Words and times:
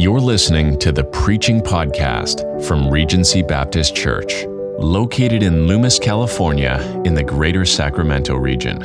You're 0.00 0.18
listening 0.18 0.78
to 0.78 0.92
the 0.92 1.04
Preaching 1.04 1.60
Podcast 1.60 2.66
from 2.66 2.88
Regency 2.88 3.42
Baptist 3.42 3.94
Church, 3.94 4.46
located 4.78 5.42
in 5.42 5.66
Loomis, 5.66 5.98
California, 5.98 6.80
in 7.04 7.12
the 7.12 7.22
greater 7.22 7.66
Sacramento 7.66 8.34
region. 8.34 8.78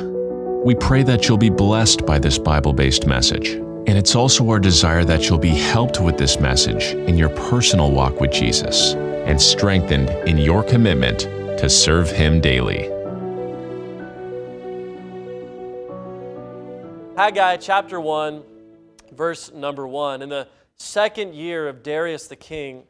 We 0.66 0.76
pray 0.76 1.04
that 1.04 1.26
you'll 1.26 1.38
be 1.38 1.50
blessed 1.50 2.06
by 2.06 2.20
this 2.20 2.38
Bible 2.38 2.74
based 2.74 3.08
message. 3.08 3.52
And 3.52 3.92
it's 3.92 4.14
also 4.14 4.50
our 4.50 4.60
desire 4.60 5.06
that 5.06 5.30
you'll 5.30 5.38
be 5.38 5.56
helped 5.58 6.02
with 6.02 6.18
this 6.18 6.38
message 6.38 6.84
in 7.08 7.18
your 7.18 7.30
personal 7.30 7.92
walk 7.92 8.20
with 8.20 8.34
Jesus 8.34 8.96
and 8.96 9.42
strengthened 9.42 10.10
in 10.28 10.38
your 10.38 10.64
commitment 10.64 11.22
to 11.60 11.70
serve 11.70 12.12
Him 12.12 12.42
daily. 12.42 12.90
Haggai 17.16 17.56
chapter 17.56 18.02
1, 18.02 18.44
verse 19.14 19.54
number 19.54 19.88
1. 19.88 20.22
In 20.22 20.28
the 20.28 20.50
second 20.78 21.36
year 21.36 21.68
of 21.68 21.84
Darius 21.84 22.28
the 22.28 22.36
king, 22.36 22.84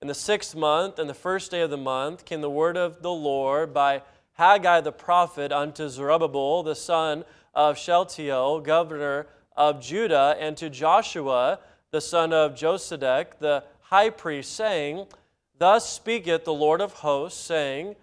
in 0.00 0.08
the 0.08 0.14
sixth 0.14 0.54
month 0.54 0.98
and 0.98 1.10
the 1.10 1.14
first 1.14 1.50
day 1.50 1.60
of 1.60 1.70
the 1.70 1.76
month, 1.76 2.24
came 2.24 2.40
the 2.40 2.50
word 2.50 2.76
of 2.76 3.02
the 3.02 3.10
Lord 3.10 3.74
by 3.74 4.02
Haggai 4.34 4.80
the 4.80 4.92
prophet 4.92 5.50
unto 5.50 5.88
Zerubbabel, 5.88 6.62
the 6.62 6.76
son 6.76 7.24
of 7.54 7.76
Shealtiel, 7.76 8.60
governor 8.60 9.26
of 9.56 9.80
Judah, 9.80 10.36
and 10.38 10.56
to 10.56 10.70
Joshua, 10.70 11.58
the 11.90 12.00
son 12.00 12.32
of 12.32 12.54
Josedech, 12.54 13.38
the 13.40 13.64
high 13.80 14.10
priest, 14.10 14.54
saying, 14.54 15.06
Thus 15.58 15.88
speaketh 15.88 16.44
the 16.44 16.54
Lord 16.54 16.80
of 16.80 16.92
hosts, 16.92 17.40
saying, 17.40 17.96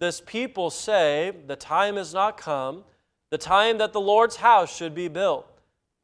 This 0.00 0.20
people 0.20 0.70
say, 0.70 1.32
The 1.46 1.54
time 1.54 1.96
is 1.96 2.12
not 2.12 2.36
come, 2.36 2.82
the 3.30 3.38
time 3.38 3.78
that 3.78 3.92
the 3.92 4.00
Lord's 4.00 4.36
house 4.36 4.74
should 4.74 4.94
be 4.94 5.06
built. 5.06 5.46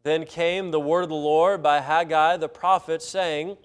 Then 0.02 0.24
came 0.24 0.70
the 0.70 0.80
word 0.80 1.02
of 1.02 1.08
the 1.10 1.14
Lord 1.14 1.62
by 1.62 1.80
Haggai 1.80 2.36
the 2.38 2.48
prophet, 2.48 3.02
saying, 3.02 3.56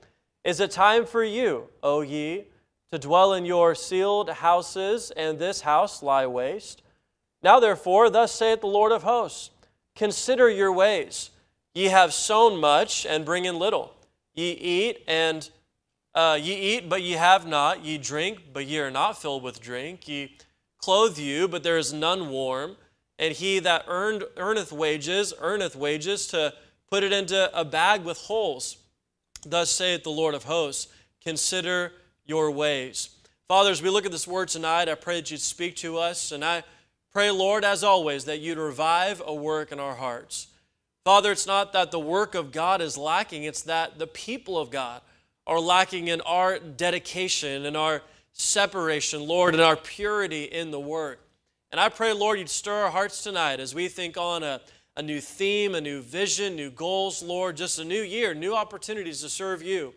Is 0.43 0.59
it 0.59 0.71
time 0.71 1.05
for 1.05 1.23
you, 1.23 1.69
O 1.81 2.01
ye, 2.01 2.45
to 2.91 2.99
dwell 2.99 3.33
in 3.33 3.45
your 3.45 3.73
cieled 3.73 4.29
houses, 4.29 5.11
and 5.11 5.39
this 5.39 5.61
house 5.61 6.03
lie 6.03 6.27
waste? 6.27 6.83
Now 7.41 7.59
therefore, 7.59 8.09
thus 8.09 8.31
saith 8.33 8.61
the 8.61 8.67
Lord 8.67 8.91
of 8.91 9.03
hosts, 9.03 9.51
Consider 9.95 10.47
your 10.47 10.71
ways. 10.71 11.31
Ye 11.73 11.85
have 11.85 12.13
sown 12.13 12.59
much, 12.59 13.05
and 13.05 13.25
bring 13.25 13.45
in 13.45 13.57
little. 13.57 13.95
Ye 14.35 14.51
eat, 14.51 15.03
and 15.07 15.49
uh, 16.13 16.37
ye 16.39 16.53
eat, 16.53 16.87
but 16.87 17.01
ye 17.01 17.13
have 17.13 17.47
not. 17.47 17.83
Ye 17.83 17.97
drink, 17.97 18.53
but 18.53 18.67
ye 18.67 18.77
are 18.79 18.91
not 18.91 19.19
filled 19.19 19.41
with 19.41 19.59
drink. 19.59 20.07
Ye 20.07 20.37
clothe 20.77 21.17
you, 21.17 21.47
but 21.47 21.63
there 21.63 21.79
is 21.79 21.93
none 21.93 22.29
warm 22.29 22.77
and 23.19 23.33
he 23.33 23.59
that 23.59 23.85
earned 23.87 24.23
earneth 24.37 24.71
wages 24.71 25.33
earneth 25.41 25.75
wages 25.75 26.27
to 26.27 26.53
put 26.89 27.03
it 27.03 27.11
into 27.11 27.49
a 27.59 27.65
bag 27.65 28.03
with 28.03 28.17
holes. 28.17 28.77
Thus 29.45 29.69
saith 29.69 30.03
the 30.03 30.09
lord 30.09 30.35
of 30.35 30.43
hosts 30.43 30.87
consider 31.23 31.93
your 32.25 32.51
ways. 32.51 33.09
Father 33.47 33.71
as 33.71 33.81
we 33.81 33.89
look 33.89 34.05
at 34.05 34.11
this 34.11 34.27
word 34.27 34.49
tonight. 34.49 34.89
I 34.89 34.95
pray 34.95 35.15
that 35.15 35.31
you'd 35.31 35.41
speak 35.41 35.75
to 35.77 35.97
us. 35.97 36.31
And 36.31 36.43
i 36.43 36.63
pray 37.11 37.31
lord 37.31 37.63
as 37.63 37.83
always 37.83 38.25
that 38.25 38.39
you'd 38.39 38.57
revive 38.57 39.21
a 39.25 39.33
work 39.33 39.71
in 39.71 39.79
our 39.79 39.95
hearts. 39.95 40.47
Father 41.03 41.31
it's 41.31 41.47
not 41.47 41.73
that 41.73 41.91
the 41.91 41.99
work 41.99 42.35
of 42.35 42.51
god 42.51 42.81
is 42.81 42.97
lacking. 42.97 43.43
It's 43.43 43.63
that 43.63 43.97
the 43.97 44.07
people 44.07 44.57
of 44.57 44.69
god 44.69 45.01
are 45.47 45.59
lacking 45.59 46.09
in 46.09 46.21
our 46.21 46.59
dedication 46.59 47.65
and 47.65 47.75
our 47.75 48.03
separation 48.33 49.25
lord 49.25 49.55
and 49.55 49.63
our 49.63 49.75
purity 49.75 50.43
in 50.43 50.69
the 50.69 50.79
work 50.79 51.26
and 51.71 51.81
I 51.81 51.89
pray, 51.89 52.13
Lord, 52.13 52.39
you'd 52.39 52.49
stir 52.49 52.83
our 52.83 52.91
hearts 52.91 53.23
tonight 53.23 53.59
as 53.59 53.75
we 53.75 53.87
think 53.87 54.17
on 54.17 54.43
a, 54.43 54.61
a 54.95 55.01
new 55.01 55.19
theme, 55.19 55.75
a 55.75 55.81
new 55.81 56.01
vision, 56.01 56.55
new 56.55 56.71
goals, 56.71 57.21
Lord, 57.21 57.57
just 57.57 57.79
a 57.79 57.83
new 57.85 58.01
year, 58.01 58.33
new 58.33 58.55
opportunities 58.55 59.21
to 59.21 59.29
serve 59.29 59.61
you. 59.61 59.93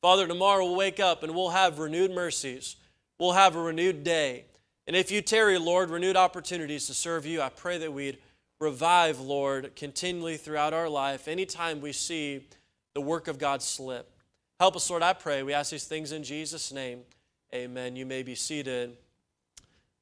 Father, 0.00 0.26
tomorrow 0.26 0.64
we'll 0.64 0.76
wake 0.76 0.98
up 0.98 1.22
and 1.22 1.34
we'll 1.34 1.50
have 1.50 1.78
renewed 1.78 2.10
mercies. 2.10 2.76
We'll 3.18 3.32
have 3.32 3.54
a 3.54 3.60
renewed 3.60 4.02
day. 4.02 4.46
And 4.86 4.96
if 4.96 5.10
you 5.10 5.20
tarry, 5.20 5.58
Lord, 5.58 5.90
renewed 5.90 6.16
opportunities 6.16 6.86
to 6.86 6.94
serve 6.94 7.26
you, 7.26 7.42
I 7.42 7.50
pray 7.50 7.76
that 7.78 7.92
we'd 7.92 8.18
revive, 8.60 9.20
Lord, 9.20 9.76
continually 9.76 10.38
throughout 10.38 10.72
our 10.72 10.88
life 10.88 11.28
anytime 11.28 11.82
we 11.82 11.92
see 11.92 12.46
the 12.94 13.00
work 13.00 13.28
of 13.28 13.38
God 13.38 13.62
slip. 13.62 14.10
Help 14.58 14.74
us, 14.74 14.88
Lord, 14.88 15.02
I 15.02 15.12
pray. 15.12 15.42
We 15.42 15.52
ask 15.52 15.70
these 15.70 15.84
things 15.84 16.12
in 16.12 16.22
Jesus' 16.22 16.72
name. 16.72 17.00
Amen. 17.54 17.94
You 17.94 18.06
may 18.06 18.22
be 18.22 18.34
seated 18.34 18.96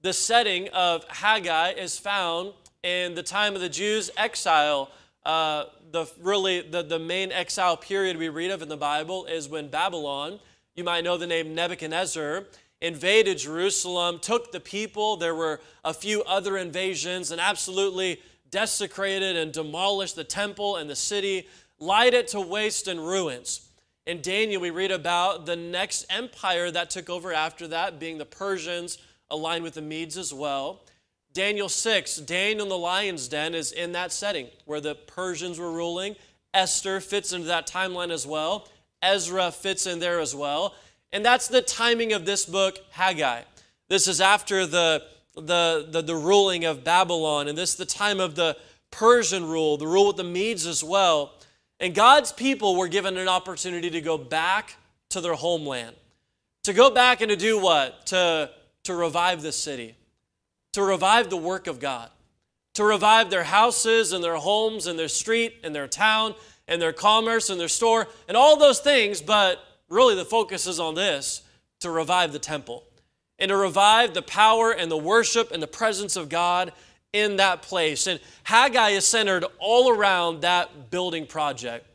the 0.02 0.12
setting 0.12 0.68
of 0.68 1.04
Haggai 1.08 1.72
is 1.72 1.98
found 1.98 2.52
in 2.82 3.14
the 3.14 3.22
time 3.22 3.54
of 3.54 3.60
the 3.60 3.68
Jews' 3.68 4.10
exile. 4.16 4.90
Uh, 5.24 5.64
the 5.90 6.06
really 6.20 6.60
the, 6.60 6.82
the 6.82 6.98
main 6.98 7.32
exile 7.32 7.76
period 7.76 8.16
we 8.16 8.28
read 8.28 8.50
of 8.50 8.62
in 8.62 8.68
the 8.68 8.76
Bible 8.76 9.24
is 9.26 9.48
when 9.48 9.68
Babylon, 9.68 10.38
you 10.74 10.84
might 10.84 11.02
know 11.02 11.16
the 11.16 11.26
name 11.26 11.54
Nebuchadnezzar, 11.54 12.44
invaded 12.80 13.38
Jerusalem, 13.38 14.20
took 14.20 14.52
the 14.52 14.60
people. 14.60 15.16
There 15.16 15.34
were 15.34 15.60
a 15.84 15.92
few 15.92 16.22
other 16.22 16.56
invasions 16.56 17.30
and 17.30 17.40
absolutely 17.40 18.20
desecrated 18.50 19.36
and 19.36 19.52
demolished 19.52 20.16
the 20.16 20.24
temple 20.24 20.76
and 20.76 20.88
the 20.88 20.96
city, 20.96 21.48
lied 21.78 22.14
it 22.14 22.28
to 22.28 22.40
waste 22.40 22.86
and 22.86 23.00
ruins. 23.00 23.68
In 24.06 24.22
Daniel, 24.22 24.62
we 24.62 24.70
read 24.70 24.90
about 24.90 25.44
the 25.44 25.56
next 25.56 26.06
empire 26.08 26.70
that 26.70 26.88
took 26.88 27.10
over 27.10 27.32
after 27.32 27.68
that, 27.68 27.98
being 27.98 28.16
the 28.16 28.24
Persians 28.24 28.96
aligned 29.30 29.64
with 29.64 29.74
the 29.74 29.82
Medes 29.82 30.16
as 30.16 30.32
well. 30.32 30.80
Daniel 31.32 31.68
6, 31.68 32.16
Daniel 32.18 32.64
in 32.64 32.68
the 32.68 32.78
lion's 32.78 33.28
den 33.28 33.54
is 33.54 33.72
in 33.72 33.92
that 33.92 34.12
setting 34.12 34.48
where 34.64 34.80
the 34.80 34.94
Persians 34.94 35.58
were 35.58 35.70
ruling. 35.70 36.16
Esther 36.54 37.00
fits 37.00 37.32
into 37.32 37.46
that 37.46 37.66
timeline 37.66 38.10
as 38.10 38.26
well. 38.26 38.68
Ezra 39.02 39.52
fits 39.52 39.86
in 39.86 40.00
there 40.00 40.20
as 40.20 40.34
well. 40.34 40.74
And 41.12 41.24
that's 41.24 41.48
the 41.48 41.62
timing 41.62 42.12
of 42.12 42.24
this 42.24 42.44
book, 42.44 42.78
Haggai. 42.90 43.42
This 43.88 44.08
is 44.08 44.20
after 44.20 44.66
the, 44.66 45.04
the, 45.34 45.86
the, 45.90 46.02
the 46.02 46.16
ruling 46.16 46.64
of 46.64 46.84
Babylon, 46.84 47.48
and 47.48 47.56
this 47.56 47.70
is 47.70 47.76
the 47.76 47.86
time 47.86 48.20
of 48.20 48.34
the 48.34 48.56
Persian 48.90 49.46
rule, 49.46 49.76
the 49.76 49.86
rule 49.86 50.08
with 50.08 50.16
the 50.16 50.24
Medes 50.24 50.66
as 50.66 50.82
well. 50.82 51.34
And 51.80 51.94
God's 51.94 52.32
people 52.32 52.76
were 52.76 52.88
given 52.88 53.16
an 53.16 53.28
opportunity 53.28 53.90
to 53.90 54.00
go 54.00 54.18
back 54.18 54.76
to 55.10 55.20
their 55.20 55.34
homeland. 55.34 55.94
To 56.64 56.72
go 56.72 56.90
back 56.90 57.20
and 57.20 57.30
to 57.30 57.36
do 57.36 57.58
what? 57.58 58.06
To 58.06 58.50
to 58.88 58.94
revive 58.94 59.42
the 59.42 59.52
city, 59.52 59.94
to 60.72 60.82
revive 60.82 61.28
the 61.28 61.36
work 61.36 61.66
of 61.66 61.78
God, 61.78 62.08
to 62.72 62.82
revive 62.82 63.28
their 63.28 63.44
houses 63.44 64.14
and 64.14 64.24
their 64.24 64.36
homes 64.36 64.86
and 64.86 64.98
their 64.98 65.08
street 65.08 65.56
and 65.62 65.74
their 65.74 65.86
town 65.86 66.34
and 66.66 66.80
their 66.80 66.94
commerce 66.94 67.50
and 67.50 67.60
their 67.60 67.68
store 67.68 68.08
and 68.28 68.34
all 68.34 68.58
those 68.58 68.80
things. 68.80 69.20
But 69.20 69.62
really, 69.90 70.14
the 70.14 70.24
focus 70.24 70.66
is 70.66 70.80
on 70.80 70.94
this 70.94 71.42
to 71.80 71.90
revive 71.90 72.32
the 72.32 72.38
temple 72.38 72.82
and 73.38 73.50
to 73.50 73.56
revive 73.58 74.14
the 74.14 74.22
power 74.22 74.70
and 74.70 74.90
the 74.90 74.96
worship 74.96 75.52
and 75.52 75.62
the 75.62 75.66
presence 75.66 76.16
of 76.16 76.30
God 76.30 76.72
in 77.12 77.36
that 77.36 77.60
place. 77.60 78.06
And 78.06 78.18
Haggai 78.44 78.92
is 78.92 79.06
centered 79.06 79.44
all 79.58 79.90
around 79.90 80.40
that 80.40 80.90
building 80.90 81.26
project, 81.26 81.86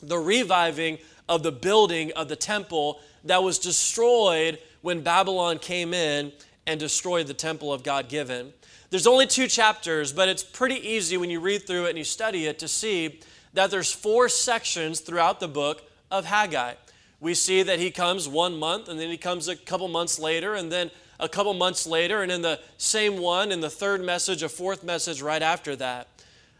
the 0.00 0.18
reviving 0.18 0.98
of 1.28 1.42
the 1.42 1.50
building 1.50 2.12
of 2.12 2.28
the 2.28 2.36
temple 2.36 3.00
that 3.24 3.42
was 3.42 3.58
destroyed 3.58 4.60
when 4.86 5.00
Babylon 5.00 5.58
came 5.58 5.92
in 5.92 6.30
and 6.64 6.78
destroyed 6.78 7.26
the 7.26 7.34
temple 7.34 7.72
of 7.72 7.82
God 7.82 8.08
given. 8.08 8.52
There's 8.90 9.08
only 9.08 9.26
two 9.26 9.48
chapters, 9.48 10.12
but 10.12 10.28
it's 10.28 10.44
pretty 10.44 10.76
easy 10.76 11.16
when 11.16 11.28
you 11.28 11.40
read 11.40 11.66
through 11.66 11.86
it 11.86 11.88
and 11.88 11.98
you 11.98 12.04
study 12.04 12.46
it 12.46 12.60
to 12.60 12.68
see 12.68 13.18
that 13.52 13.72
there's 13.72 13.90
four 13.90 14.28
sections 14.28 15.00
throughout 15.00 15.40
the 15.40 15.48
book 15.48 15.90
of 16.08 16.26
Haggai. 16.26 16.74
We 17.18 17.34
see 17.34 17.64
that 17.64 17.80
he 17.80 17.90
comes 17.90 18.28
one 18.28 18.56
month 18.60 18.88
and 18.88 19.00
then 19.00 19.10
he 19.10 19.16
comes 19.16 19.48
a 19.48 19.56
couple 19.56 19.88
months 19.88 20.20
later 20.20 20.54
and 20.54 20.70
then 20.70 20.92
a 21.18 21.28
couple 21.28 21.52
months 21.52 21.84
later 21.84 22.22
and 22.22 22.30
in 22.30 22.42
the 22.42 22.60
same 22.78 23.18
one 23.18 23.50
in 23.50 23.60
the 23.60 23.70
third 23.70 24.04
message 24.04 24.44
a 24.44 24.48
fourth 24.48 24.84
message 24.84 25.20
right 25.20 25.42
after 25.42 25.74
that. 25.74 26.06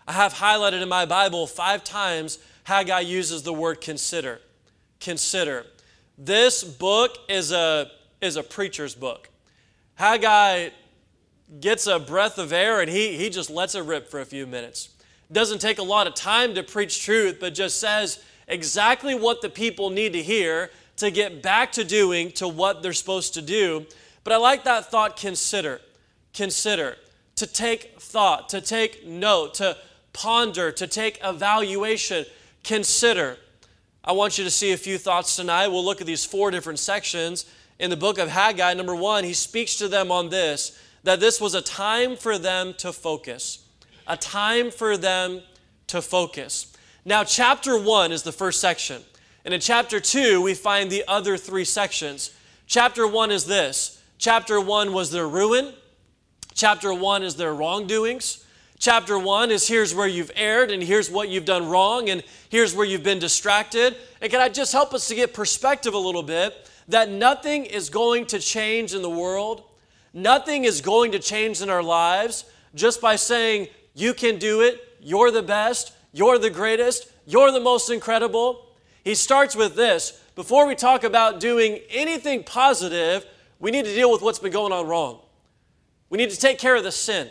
I 0.08 0.14
have 0.14 0.34
highlighted 0.34 0.82
in 0.82 0.88
my 0.88 1.06
Bible 1.06 1.46
5 1.46 1.84
times 1.84 2.40
Haggai 2.64 3.02
uses 3.02 3.44
the 3.44 3.52
word 3.52 3.80
consider. 3.80 4.40
Consider. 4.98 5.64
This 6.18 6.64
book 6.64 7.18
is 7.28 7.52
a 7.52 7.92
is 8.20 8.36
a 8.36 8.42
preacher's 8.42 8.94
book. 8.94 9.28
Haggai 9.96 10.70
gets 11.60 11.86
a 11.86 11.98
breath 11.98 12.38
of 12.38 12.52
air 12.52 12.80
and 12.80 12.90
he, 12.90 13.16
he 13.16 13.30
just 13.30 13.50
lets 13.50 13.74
it 13.74 13.80
rip 13.80 14.08
for 14.08 14.20
a 14.20 14.24
few 14.24 14.46
minutes. 14.46 14.90
Doesn't 15.30 15.60
take 15.60 15.78
a 15.78 15.82
lot 15.82 16.06
of 16.06 16.14
time 16.14 16.54
to 16.54 16.62
preach 16.62 17.02
truth, 17.04 17.38
but 17.40 17.54
just 17.54 17.80
says 17.80 18.22
exactly 18.46 19.14
what 19.14 19.42
the 19.42 19.48
people 19.48 19.90
need 19.90 20.12
to 20.12 20.22
hear 20.22 20.70
to 20.96 21.10
get 21.10 21.42
back 21.42 21.72
to 21.72 21.84
doing 21.84 22.30
to 22.32 22.48
what 22.48 22.82
they're 22.82 22.92
supposed 22.92 23.34
to 23.34 23.42
do. 23.42 23.86
But 24.24 24.32
I 24.32 24.36
like 24.36 24.64
that 24.64 24.90
thought 24.90 25.16
consider. 25.16 25.80
Consider. 26.32 26.96
To 27.36 27.46
take 27.46 28.00
thought, 28.00 28.48
to 28.50 28.60
take 28.60 29.06
note, 29.06 29.54
to 29.54 29.76
ponder, 30.12 30.72
to 30.72 30.86
take 30.86 31.18
evaluation. 31.22 32.24
Consider. 32.64 33.36
I 34.04 34.12
want 34.12 34.38
you 34.38 34.44
to 34.44 34.50
see 34.50 34.72
a 34.72 34.76
few 34.76 34.96
thoughts 34.96 35.36
tonight. 35.36 35.68
We'll 35.68 35.84
look 35.84 36.00
at 36.00 36.06
these 36.06 36.24
four 36.24 36.50
different 36.50 36.78
sections 36.78 37.44
in 37.78 37.90
the 37.90 37.96
book 37.96 38.18
of 38.18 38.28
Haggai, 38.28 38.74
number 38.74 38.94
one, 38.94 39.24
he 39.24 39.32
speaks 39.32 39.76
to 39.76 39.88
them 39.88 40.10
on 40.10 40.28
this 40.28 40.78
that 41.02 41.20
this 41.20 41.40
was 41.40 41.54
a 41.54 41.62
time 41.62 42.16
for 42.16 42.36
them 42.36 42.74
to 42.78 42.92
focus. 42.92 43.64
A 44.06 44.16
time 44.16 44.70
for 44.70 44.96
them 44.96 45.42
to 45.88 46.02
focus. 46.02 46.72
Now, 47.04 47.22
chapter 47.22 47.78
one 47.78 48.10
is 48.10 48.22
the 48.22 48.32
first 48.32 48.60
section. 48.60 49.02
And 49.46 49.54
in 49.54 49.60
chapter 49.60 50.00
2, 50.00 50.42
we 50.42 50.54
find 50.54 50.90
the 50.90 51.04
other 51.06 51.36
three 51.36 51.64
sections. 51.64 52.34
Chapter 52.66 53.06
1 53.06 53.30
is 53.30 53.46
this 53.46 54.02
chapter 54.18 54.60
1 54.60 54.92
was 54.92 55.12
their 55.12 55.28
ruin, 55.28 55.72
chapter 56.52 56.92
1 56.92 57.22
is 57.22 57.36
their 57.36 57.54
wrongdoings. 57.54 58.44
Chapter 58.80 59.18
1 59.18 59.52
is 59.52 59.68
here's 59.68 59.94
where 59.94 60.08
you've 60.08 60.32
erred, 60.34 60.72
and 60.72 60.82
here's 60.82 61.08
what 61.08 61.28
you've 61.28 61.44
done 61.44 61.68
wrong, 61.68 62.10
and 62.10 62.24
here's 62.48 62.74
where 62.74 62.84
you've 62.84 63.04
been 63.04 63.20
distracted. 63.20 63.96
And 64.20 64.30
can 64.32 64.40
I 64.40 64.48
just 64.48 64.72
help 64.72 64.92
us 64.92 65.06
to 65.08 65.14
get 65.14 65.32
perspective 65.32 65.94
a 65.94 65.98
little 65.98 66.24
bit 66.24 66.68
that 66.88 67.10
nothing 67.10 67.64
is 67.64 67.90
going 67.90 68.26
to 68.26 68.38
change 68.38 68.94
in 68.94 69.02
the 69.02 69.10
world, 69.10 69.64
nothing 70.12 70.64
is 70.64 70.80
going 70.80 71.12
to 71.12 71.18
change 71.18 71.60
in 71.60 71.70
our 71.70 71.82
lives 71.82 72.44
just 72.74 73.00
by 73.00 73.16
saying, 73.16 73.68
You 73.94 74.14
can 74.14 74.38
do 74.38 74.60
it, 74.60 74.80
you're 75.00 75.30
the 75.30 75.42
best, 75.42 75.92
you're 76.12 76.38
the 76.38 76.50
greatest, 76.50 77.10
you're 77.26 77.50
the 77.50 77.60
most 77.60 77.90
incredible. 77.90 78.66
He 79.04 79.14
starts 79.14 79.54
with 79.54 79.76
this 79.76 80.20
before 80.36 80.66
we 80.66 80.74
talk 80.74 81.02
about 81.02 81.40
doing 81.40 81.80
anything 81.88 82.44
positive, 82.44 83.24
we 83.58 83.70
need 83.70 83.86
to 83.86 83.94
deal 83.94 84.12
with 84.12 84.20
what's 84.20 84.38
been 84.38 84.52
going 84.52 84.70
on 84.70 84.86
wrong. 84.86 85.20
We 86.10 86.18
need 86.18 86.28
to 86.30 86.36
take 86.36 86.58
care 86.58 86.76
of 86.76 86.84
the 86.84 86.92
sin. 86.92 87.30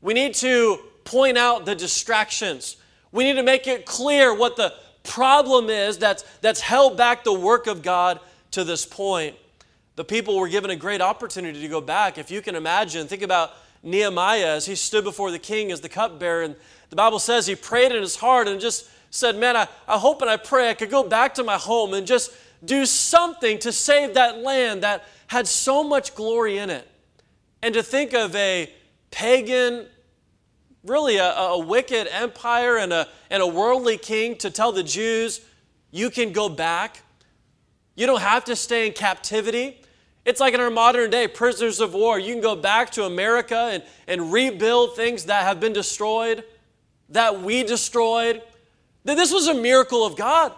We 0.00 0.12
need 0.12 0.34
to 0.34 0.80
point 1.04 1.38
out 1.38 1.64
the 1.64 1.76
distractions. 1.76 2.76
We 3.12 3.22
need 3.22 3.34
to 3.34 3.44
make 3.44 3.68
it 3.68 3.86
clear 3.86 4.34
what 4.34 4.56
the 4.56 4.74
problem 5.04 5.70
is 5.70 5.98
that's, 5.98 6.24
that's 6.40 6.60
held 6.60 6.96
back 6.96 7.22
the 7.22 7.32
work 7.32 7.68
of 7.68 7.80
God 7.80 8.18
to 8.52 8.64
this 8.64 8.86
point. 8.86 9.36
The 9.96 10.04
people 10.04 10.38
were 10.38 10.48
given 10.48 10.70
a 10.70 10.76
great 10.76 11.00
opportunity 11.00 11.60
to 11.60 11.68
go 11.68 11.80
back. 11.80 12.16
If 12.16 12.30
you 12.30 12.40
can 12.40 12.54
imagine, 12.54 13.06
think 13.06 13.22
about 13.22 13.52
Nehemiah 13.82 14.56
as 14.56 14.66
he 14.66 14.74
stood 14.74 15.04
before 15.04 15.30
the 15.30 15.38
king 15.38 15.70
as 15.70 15.80
the 15.80 15.88
cupbearer. 15.88 16.42
And 16.42 16.56
the 16.90 16.96
Bible 16.96 17.18
says 17.18 17.46
he 17.46 17.54
prayed 17.54 17.92
in 17.92 18.00
his 18.00 18.16
heart 18.16 18.48
and 18.48 18.60
just 18.60 18.88
said, 19.10 19.36
Man, 19.36 19.56
I, 19.56 19.68
I 19.86 19.98
hope 19.98 20.22
and 20.22 20.30
I 20.30 20.36
pray 20.36 20.70
I 20.70 20.74
could 20.74 20.90
go 20.90 21.06
back 21.06 21.34
to 21.34 21.44
my 21.44 21.58
home 21.58 21.92
and 21.92 22.06
just 22.06 22.32
do 22.64 22.86
something 22.86 23.58
to 23.58 23.72
save 23.72 24.14
that 24.14 24.38
land 24.38 24.82
that 24.82 25.04
had 25.26 25.46
so 25.48 25.82
much 25.82 26.14
glory 26.14 26.58
in 26.58 26.70
it. 26.70 26.88
And 27.62 27.74
to 27.74 27.82
think 27.82 28.12
of 28.12 28.34
a 28.36 28.72
pagan, 29.10 29.86
really 30.84 31.16
a, 31.16 31.32
a 31.32 31.58
wicked 31.58 32.08
empire 32.10 32.78
and 32.78 32.92
a, 32.92 33.08
and 33.30 33.42
a 33.42 33.46
worldly 33.46 33.98
king 33.98 34.36
to 34.38 34.50
tell 34.50 34.72
the 34.72 34.82
Jews, 34.82 35.40
you 35.90 36.10
can 36.10 36.32
go 36.32 36.48
back. 36.48 37.02
You 37.94 38.06
don't 38.06 38.20
have 38.20 38.44
to 38.44 38.56
stay 38.56 38.86
in 38.86 38.92
captivity. 38.92 39.80
It's 40.24 40.40
like 40.40 40.54
in 40.54 40.60
our 40.60 40.70
modern 40.70 41.10
day, 41.10 41.28
prisoners 41.28 41.80
of 41.80 41.94
war. 41.94 42.18
You 42.18 42.32
can 42.32 42.42
go 42.42 42.56
back 42.56 42.90
to 42.92 43.04
America 43.04 43.70
and, 43.72 43.82
and 44.06 44.32
rebuild 44.32 44.96
things 44.96 45.24
that 45.24 45.44
have 45.44 45.60
been 45.60 45.72
destroyed, 45.72 46.44
that 47.10 47.42
we 47.42 47.64
destroyed. 47.64 48.42
This 49.04 49.32
was 49.32 49.48
a 49.48 49.54
miracle 49.54 50.06
of 50.06 50.16
God. 50.16 50.52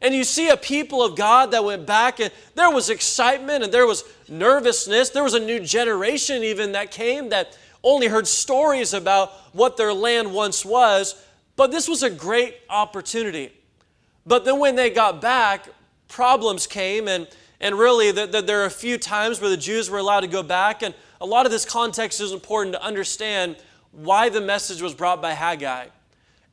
And 0.00 0.14
you 0.14 0.22
see 0.22 0.48
a 0.48 0.56
people 0.56 1.04
of 1.04 1.16
God 1.16 1.50
that 1.50 1.64
went 1.64 1.84
back, 1.84 2.20
and 2.20 2.30
there 2.54 2.70
was 2.70 2.88
excitement 2.88 3.64
and 3.64 3.72
there 3.72 3.86
was 3.86 4.04
nervousness. 4.28 5.10
There 5.10 5.24
was 5.24 5.34
a 5.34 5.40
new 5.40 5.58
generation, 5.58 6.44
even 6.44 6.72
that 6.72 6.92
came 6.92 7.30
that 7.30 7.58
only 7.82 8.06
heard 8.06 8.28
stories 8.28 8.94
about 8.94 9.30
what 9.52 9.76
their 9.76 9.92
land 9.92 10.32
once 10.32 10.64
was. 10.64 11.20
But 11.56 11.72
this 11.72 11.88
was 11.88 12.04
a 12.04 12.10
great 12.10 12.56
opportunity. 12.70 13.52
But 14.24 14.44
then 14.44 14.60
when 14.60 14.76
they 14.76 14.90
got 14.90 15.20
back, 15.20 15.68
problems 16.08 16.66
came, 16.66 17.06
and, 17.06 17.28
and 17.60 17.78
really, 17.78 18.10
the, 18.10 18.26
the, 18.26 18.42
there 18.42 18.62
are 18.62 18.66
a 18.66 18.70
few 18.70 18.98
times 18.98 19.40
where 19.40 19.50
the 19.50 19.56
Jews 19.56 19.88
were 19.88 19.98
allowed 19.98 20.20
to 20.20 20.26
go 20.28 20.42
back. 20.42 20.82
And 20.82 20.94
a 21.20 21.26
lot 21.26 21.46
of 21.46 21.52
this 21.52 21.64
context 21.64 22.20
is 22.20 22.32
important 22.32 22.74
to 22.74 22.82
understand 22.82 23.56
why 23.92 24.28
the 24.28 24.40
message 24.40 24.82
was 24.82 24.94
brought 24.94 25.22
by 25.22 25.32
Haggai. 25.32 25.86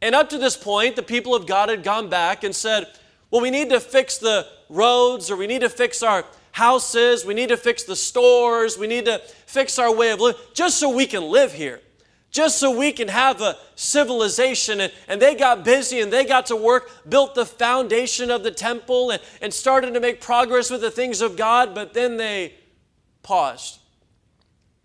And 0.01 0.13
up 0.13 0.29
to 0.29 0.37
this 0.37 0.57
point, 0.57 0.95
the 0.95 1.03
people 1.03 1.33
of 1.33 1.47
God 1.47 1.69
had 1.69 1.83
gone 1.83 2.09
back 2.09 2.43
and 2.43 2.55
said, 2.55 2.87
well, 3.31 3.41
we 3.41 3.49
need 3.49 3.69
to 3.69 3.79
fix 3.79 4.17
the 4.17 4.47
roads, 4.69 5.31
or 5.31 5.35
we 5.35 5.47
need 5.47 5.61
to 5.61 5.69
fix 5.69 6.03
our 6.03 6.25
houses, 6.51 7.25
we 7.25 7.33
need 7.33 7.49
to 7.49 7.57
fix 7.57 7.83
the 7.83 7.95
stores, 7.95 8.77
we 8.77 8.87
need 8.87 9.05
to 9.05 9.19
fix 9.45 9.77
our 9.77 9.93
way 9.93 10.11
of 10.11 10.21
living, 10.21 10.39
just 10.53 10.79
so 10.79 10.89
we 10.89 11.05
can 11.05 11.23
live 11.23 11.51
here, 11.51 11.81
just 12.35 12.59
so 12.59 12.69
we 12.69 12.91
can 12.91 13.07
have 13.07 13.39
a 13.39 13.55
civilization. 13.75 14.81
And, 14.81 14.91
and 15.07 15.21
they 15.21 15.35
got 15.35 15.63
busy 15.63 16.01
and 16.01 16.11
they 16.11 16.25
got 16.25 16.47
to 16.47 16.55
work, 16.57 16.91
built 17.07 17.33
the 17.33 17.45
foundation 17.45 18.29
of 18.29 18.43
the 18.43 18.51
temple, 18.51 19.11
and, 19.11 19.21
and 19.41 19.53
started 19.53 19.93
to 19.93 20.01
make 20.01 20.19
progress 20.19 20.69
with 20.69 20.81
the 20.81 20.91
things 20.91 21.21
of 21.21 21.37
God, 21.37 21.73
but 21.73 21.93
then 21.93 22.17
they 22.17 22.55
paused 23.23 23.79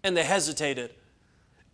and 0.05 0.17
they 0.17 0.23
hesitated 0.23 0.93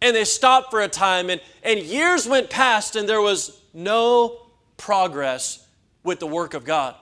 and 0.01 0.17
they 0.17 0.25
stopped 0.25 0.71
for 0.71 0.81
a 0.81 0.89
time, 0.89 1.31
and, 1.31 1.41
and 1.63 1.81
years 1.81 2.27
went 2.27 2.51
past, 2.51 2.97
and 2.97 3.09
there 3.09 3.21
was 3.21 3.61
no 3.73 4.47
progress 4.77 5.67
with 6.05 6.21
the 6.21 6.27
work 6.27 6.55
of 6.55 6.65
God. 6.65 6.95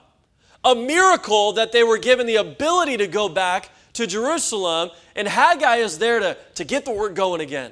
A 0.63 0.73
miracle 0.73 1.53
that 1.53 1.71
they 1.71 1.83
were 1.83 1.97
given 1.97 2.25
the 2.25 2.37
ability 2.37 2.97
to 2.97 3.07
go 3.07 3.27
back 3.27 3.69
to 3.93 4.07
Jerusalem, 4.07 4.91
and 5.15 5.27
Haggai 5.27 5.77
is 5.77 5.97
there 5.97 6.19
to, 6.19 6.37
to 6.55 6.63
get 6.63 6.85
the 6.85 6.91
work 6.91 7.15
going 7.15 7.41
again. 7.41 7.71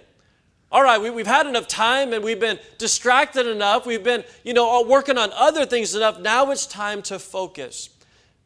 All 0.73 0.81
right, 0.81 0.99
we, 0.99 1.11
we've 1.11 1.27
had 1.27 1.45
enough 1.45 1.67
time 1.67 2.13
and 2.13 2.23
we've 2.23 2.39
been 2.39 2.57
distracted 2.79 3.45
enough. 3.45 3.85
We've 3.85 4.03
been, 4.03 4.23
you 4.43 4.55
know, 4.55 4.81
working 4.81 5.19
on 5.19 5.29
other 5.33 5.67
things 5.67 5.93
enough. 5.93 6.19
Now 6.19 6.49
it's 6.49 6.65
time 6.65 7.03
to 7.03 7.19
focus. 7.19 7.89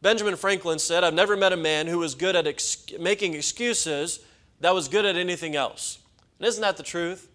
Benjamin 0.01 0.35
Franklin 0.35 0.77
said, 0.77 1.05
I've 1.05 1.13
never 1.13 1.37
met 1.37 1.53
a 1.53 1.57
man 1.57 1.87
who 1.87 1.99
was 1.99 2.15
good 2.15 2.35
at 2.35 2.45
ex- 2.45 2.91
making 2.99 3.33
excuses 3.33 4.19
that 4.59 4.73
was 4.73 4.89
good 4.89 5.05
at 5.05 5.15
anything 5.15 5.55
else. 5.55 5.99
And 6.37 6.47
isn't 6.49 6.61
that 6.61 6.75
the 6.75 6.83
truth? 6.83 7.29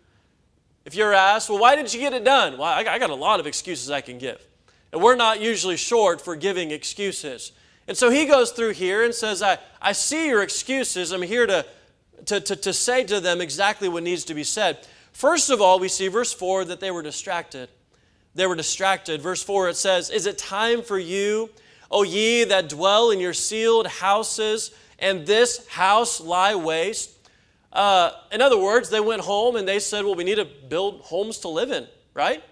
If 0.84 0.94
you're 0.94 1.14
asked, 1.14 1.48
well, 1.48 1.58
why 1.58 1.74
didn't 1.74 1.94
you 1.94 2.00
get 2.00 2.12
it 2.12 2.22
done? 2.22 2.58
Well, 2.58 2.68
I 2.68 2.98
got 2.98 3.08
a 3.08 3.14
lot 3.14 3.40
of 3.40 3.46
excuses 3.46 3.90
I 3.90 4.02
can 4.02 4.18
give. 4.18 4.46
And 4.92 5.00
we're 5.00 5.16
not 5.16 5.40
usually 5.40 5.78
short 5.78 6.20
for 6.20 6.36
giving 6.36 6.70
excuses. 6.70 7.52
And 7.88 7.96
so 7.96 8.10
he 8.10 8.26
goes 8.26 8.50
through 8.50 8.72
here 8.72 9.04
and 9.04 9.14
says, 9.14 9.42
I, 9.42 9.56
I 9.80 9.92
see 9.92 10.28
your 10.28 10.42
excuses. 10.42 11.12
I'm 11.12 11.22
here 11.22 11.46
to, 11.46 11.64
to, 12.26 12.40
to, 12.40 12.56
to 12.56 12.72
say 12.72 13.04
to 13.04 13.20
them 13.20 13.40
exactly 13.40 13.88
what 13.88 14.02
needs 14.02 14.24
to 14.24 14.34
be 14.34 14.44
said. 14.44 14.86
First 15.12 15.50
of 15.50 15.60
all, 15.60 15.78
we 15.78 15.88
see 15.88 16.08
verse 16.08 16.32
4 16.32 16.64
that 16.66 16.80
they 16.80 16.90
were 16.90 17.02
distracted. 17.02 17.68
They 18.34 18.46
were 18.46 18.56
distracted. 18.56 19.20
Verse 19.20 19.42
4 19.42 19.70
it 19.70 19.76
says, 19.76 20.10
Is 20.10 20.26
it 20.26 20.38
time 20.38 20.82
for 20.82 20.98
you, 20.98 21.50
O 21.90 22.02
ye 22.02 22.44
that 22.44 22.68
dwell 22.68 23.10
in 23.10 23.20
your 23.20 23.32
cieled 23.32 23.86
houses, 23.86 24.70
and 24.98 25.26
this 25.26 25.66
house 25.68 26.20
lie 26.20 26.54
waste? 26.54 27.10
Uh, 27.72 28.12
in 28.30 28.40
other 28.40 28.58
words, 28.58 28.90
they 28.90 29.00
went 29.00 29.22
home 29.22 29.56
and 29.56 29.66
they 29.66 29.78
said, 29.78 30.04
Well, 30.04 30.14
we 30.14 30.24
need 30.24 30.36
to 30.36 30.44
build 30.44 31.00
homes 31.02 31.38
to 31.38 31.48
live 31.48 31.70
in, 31.70 31.86
right? 32.14 32.42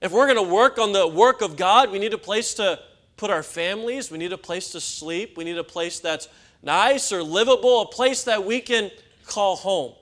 If 0.00 0.12
we're 0.12 0.32
going 0.32 0.44
to 0.44 0.54
work 0.54 0.78
on 0.78 0.92
the 0.92 1.06
work 1.06 1.40
of 1.40 1.56
God, 1.56 1.90
we 1.90 1.98
need 1.98 2.12
a 2.12 2.18
place 2.18 2.54
to 2.54 2.78
put 3.16 3.30
our 3.30 3.42
families, 3.42 4.10
we 4.10 4.18
need 4.18 4.32
a 4.32 4.38
place 4.38 4.70
to 4.72 4.80
sleep, 4.80 5.36
we 5.36 5.44
need 5.44 5.56
a 5.56 5.64
place 5.64 6.00
that's 6.00 6.28
nice 6.62 7.12
or 7.12 7.22
livable, 7.22 7.82
a 7.82 7.86
place 7.86 8.24
that 8.24 8.44
we 8.44 8.60
can 8.60 8.90
call 9.26 9.56
home. 9.56 9.92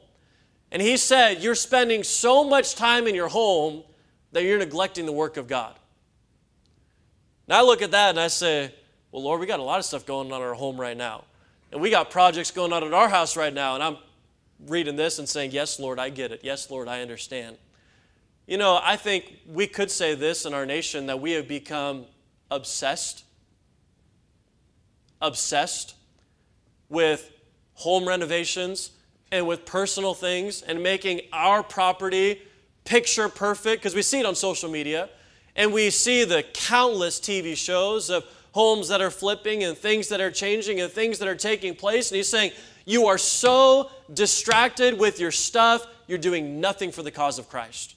And 0.71 0.83
he 0.83 0.97
said, 0.97 1.43
You're 1.43 1.55
spending 1.55 2.03
so 2.03 2.45
much 2.45 2.75
time 2.75 3.07
in 3.07 3.15
your 3.15 3.29
home 3.29 3.83
that 4.33 4.43
you're 4.45 4.59
neglecting 4.59 5.07
the 5.07 5.13
work 5.13 5.37
of 5.37 5.47
God. 5.47 5.79
Now 7.47 7.61
I 7.61 7.63
look 7.63 7.83
at 7.83 7.93
that 7.93 8.11
and 8.11 8.21
I 8.21 8.29
say, 8.29 8.75
Well, 9.13 9.23
Lord, 9.23 9.41
we 9.41 9.47
got 9.47 9.61
a 9.61 9.65
lot 9.65 9.79
of 9.79 9.85
stuff 9.85 10.05
going 10.07 10.31
on 10.33 10.41
in 10.41 10.47
our 10.47 10.55
home 10.55 10.81
right 10.81 10.97
now. 10.97 11.25
And 11.73 11.81
we 11.81 11.91
got 11.91 12.11
projects 12.11 12.51
going 12.51 12.73
on 12.73 12.85
at 12.85 12.93
our 12.93 13.09
house 13.09 13.37
right 13.37 13.53
now. 13.53 13.75
And 13.75 13.83
I'm 13.83 13.99
reading 14.67 14.97
this 14.97 15.19
and 15.19 15.29
saying, 15.29 15.53
Yes, 15.53 15.79
Lord, 15.79 15.99
I 15.99 16.09
get 16.09 16.33
it. 16.33 16.41
Yes, 16.43 16.71
Lord, 16.71 16.89
I 16.89 17.03
understand. 17.03 17.57
You 18.47 18.59
know, 18.59 18.79
I 18.83 18.97
think 18.97 19.39
we 19.47 19.67
could 19.67 19.91
say 19.91 20.15
this 20.15 20.45
in 20.45 20.53
our 20.53 20.67
nation 20.67 21.07
that 21.07 21.21
we 21.21 21.33
have 21.33 21.49
become 21.49 22.05
obsessed, 22.51 23.25
obsessed 25.23 25.95
with 26.91 27.31
home 27.75 28.07
renovations 28.07 28.91
and 29.35 29.49
with 29.49 29.67
personal 29.67 30.15
things 30.15 30.63
and 30.63 30.81
making 30.81 31.21
our 31.33 31.61
property 31.61 32.41
picture 32.85 33.29
perfect 33.29 33.83
because 33.83 33.93
we 33.93 34.01
see 34.01 34.21
it 34.21 34.27
on 34.27 34.37
social 34.37 34.71
media 34.71 35.11
and 35.57 35.73
we 35.73 35.91
see 35.91 36.23
the 36.23 36.45
countless 36.55 37.19
TV 37.19 37.57
shows 37.57 38.11
of 38.11 38.25
homes 38.53 38.87
that 38.87 39.01
are 39.01 39.11
flipping 39.11 39.65
and 39.65 39.77
things 39.77 40.09
that 40.09 40.21
are 40.21 40.31
changing 40.31 40.81
and 40.81 40.93
things 40.93 41.19
that 41.19 41.27
are 41.27 41.35
taking 41.35 41.75
place. 41.75 42.13
And 42.13 42.17
he's 42.17 42.29
saying, 42.29 42.53
You 42.85 43.07
are 43.09 43.19
so 43.19 43.91
distracted 44.13 45.01
with 45.01 45.19
your 45.19 45.33
stuff, 45.33 45.85
you're 46.07 46.17
doing 46.17 46.61
nothing 46.61 46.93
for 46.93 47.03
the 47.03 47.11
cause 47.11 47.41
of 47.41 47.49
Christ. 47.49 47.97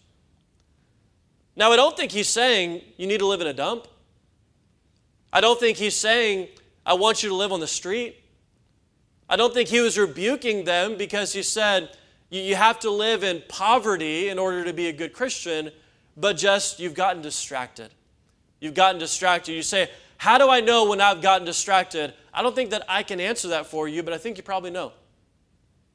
Now, 1.56 1.72
I 1.72 1.75
don't 1.75 1.96
think 1.96 2.12
he's 2.12 2.29
saying 2.29 2.82
you 2.98 3.06
need 3.06 3.20
to 3.20 3.27
live 3.27 3.41
in 3.41 3.48
a 3.48 3.53
dump. 3.53 3.88
I 5.32 5.41
don't 5.41 5.60
think 5.60 5.77
he's 5.77 5.96
saying, 5.96 6.48
I 6.84 6.96
want 6.96 7.22
you 7.22 7.29
to 7.29 7.36
live 7.36 7.51
on 7.51 7.60
the 7.60 7.67
street. 7.67 8.24
I 9.29 9.36
don't 9.36 9.53
think 9.53 9.69
he 9.69 9.81
was 9.81 9.98
rebuking 9.98 10.63
them 10.63 10.98
because 10.98 11.34
he 11.34 11.43
said, 11.43 11.89
you 12.29 12.55
have 12.55 12.79
to 12.79 12.89
live 12.89 13.24
in 13.24 13.43
poverty 13.48 14.29
in 14.29 14.39
order 14.39 14.63
to 14.63 14.74
be 14.74 14.88
a 14.88 14.93
good 14.93 15.13
Christian, 15.13 15.72
but 16.15 16.38
just 16.38 16.79
you've 16.79 16.93
gotten 16.93 17.22
distracted. 17.22 17.91
You've 18.60 18.74
gotten 18.74 19.00
distracted. 19.00 19.53
You 19.53 19.62
say, 19.62 19.89
How 20.17 20.38
do 20.38 20.50
I 20.50 20.60
know 20.60 20.89
when 20.89 21.00
I've 21.00 21.22
gotten 21.22 21.46
distracted? 21.46 22.13
I 22.34 22.41
don't 22.41 22.55
think 22.55 22.72
that 22.72 22.84
I 22.89 23.03
can 23.03 23.19
answer 23.19 23.50
that 23.50 23.67
for 23.67 23.88
you, 23.88 24.03
but 24.03 24.13
I 24.13 24.17
think 24.17 24.38
you 24.38 24.43
probably 24.43 24.72
know. 24.72 24.91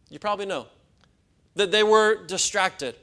You 0.08 0.18
probably 0.18 0.46
know 0.46 0.66
that 1.54 1.70
they 1.70 1.82
were 1.82 2.24
distracted. 2.24 2.94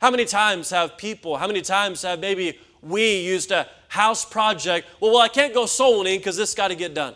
How 0.00 0.10
many 0.10 0.24
times 0.24 0.70
have 0.70 0.96
people, 0.96 1.36
how 1.36 1.46
many 1.46 1.60
times 1.60 2.02
have 2.02 2.20
maybe 2.20 2.58
we 2.82 3.20
used 3.20 3.50
a 3.52 3.68
house 3.88 4.24
project. 4.24 4.88
Well, 5.00 5.12
well 5.12 5.20
I 5.20 5.28
can't 5.28 5.54
go 5.54 5.66
soul 5.66 5.98
winning 5.98 6.18
because 6.18 6.36
this 6.36 6.54
got 6.54 6.68
to 6.68 6.74
get 6.74 6.94
done. 6.94 7.14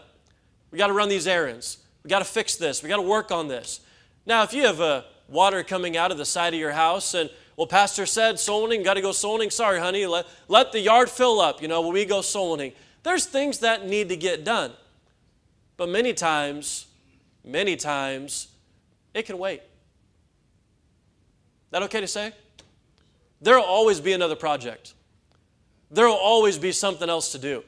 We 0.71 0.79
got 0.79 0.87
to 0.89 0.93
run 0.93 1.09
these 1.09 1.27
errands. 1.27 1.79
We 2.07 2.11
got 2.11 2.21
to 2.21 2.25
fix 2.25 2.55
this. 2.55 2.85
We 2.85 2.89
got 2.89 2.99
to 2.99 3.03
work 3.03 3.33
on 3.33 3.49
this. 3.49 3.81
Now, 4.27 4.45
if 4.45 4.55
you 4.55 4.63
have 4.63 4.81
uh, 4.81 5.03
water 5.27 5.65
coming 5.65 5.97
out 5.97 6.13
of 6.13 6.19
the 6.19 6.25
side 6.25 6.55
of 6.55 6.61
your 6.61 6.71
house 6.71 7.15
and 7.15 7.29
well, 7.57 7.67
Pastor 7.67 8.07
said 8.07 8.39
soul 8.39 8.69
got 8.85 8.95
to 8.95 9.01
go 9.01 9.11
soul. 9.11 9.43
Sorry, 9.51 9.81
honey, 9.81 10.07
let, 10.07 10.25
let 10.47 10.71
the 10.71 10.79
yard 10.79 11.11
fill 11.11 11.41
up, 11.41 11.61
you 11.61 11.67
know, 11.67 11.81
when 11.81 11.95
we 11.95 12.05
go 12.05 12.21
soul. 12.21 12.61
There's 13.03 13.27
things 13.27 13.59
that 13.59 13.89
need 13.89 14.09
to 14.11 14.17
get 14.17 14.45
done. 14.45 14.71
But 15.77 15.89
many 15.89 16.13
times, 16.13 16.87
many 17.45 17.75
times, 17.75 18.53
it 19.13 19.27
can 19.27 19.37
wait. 19.37 19.63
That 21.73 21.83
okay 21.83 22.03
to 22.03 22.07
say? 22.07 22.31
There 23.41 23.57
will 23.57 23.65
always 23.65 24.01
be 24.01 24.13
another 24.13 24.37
project. 24.37 24.95
There 25.91 26.07
will 26.07 26.15
always 26.15 26.57
be 26.57 26.71
something 26.71 27.11
else 27.11 27.33
to 27.33 27.39
do. 27.39 27.65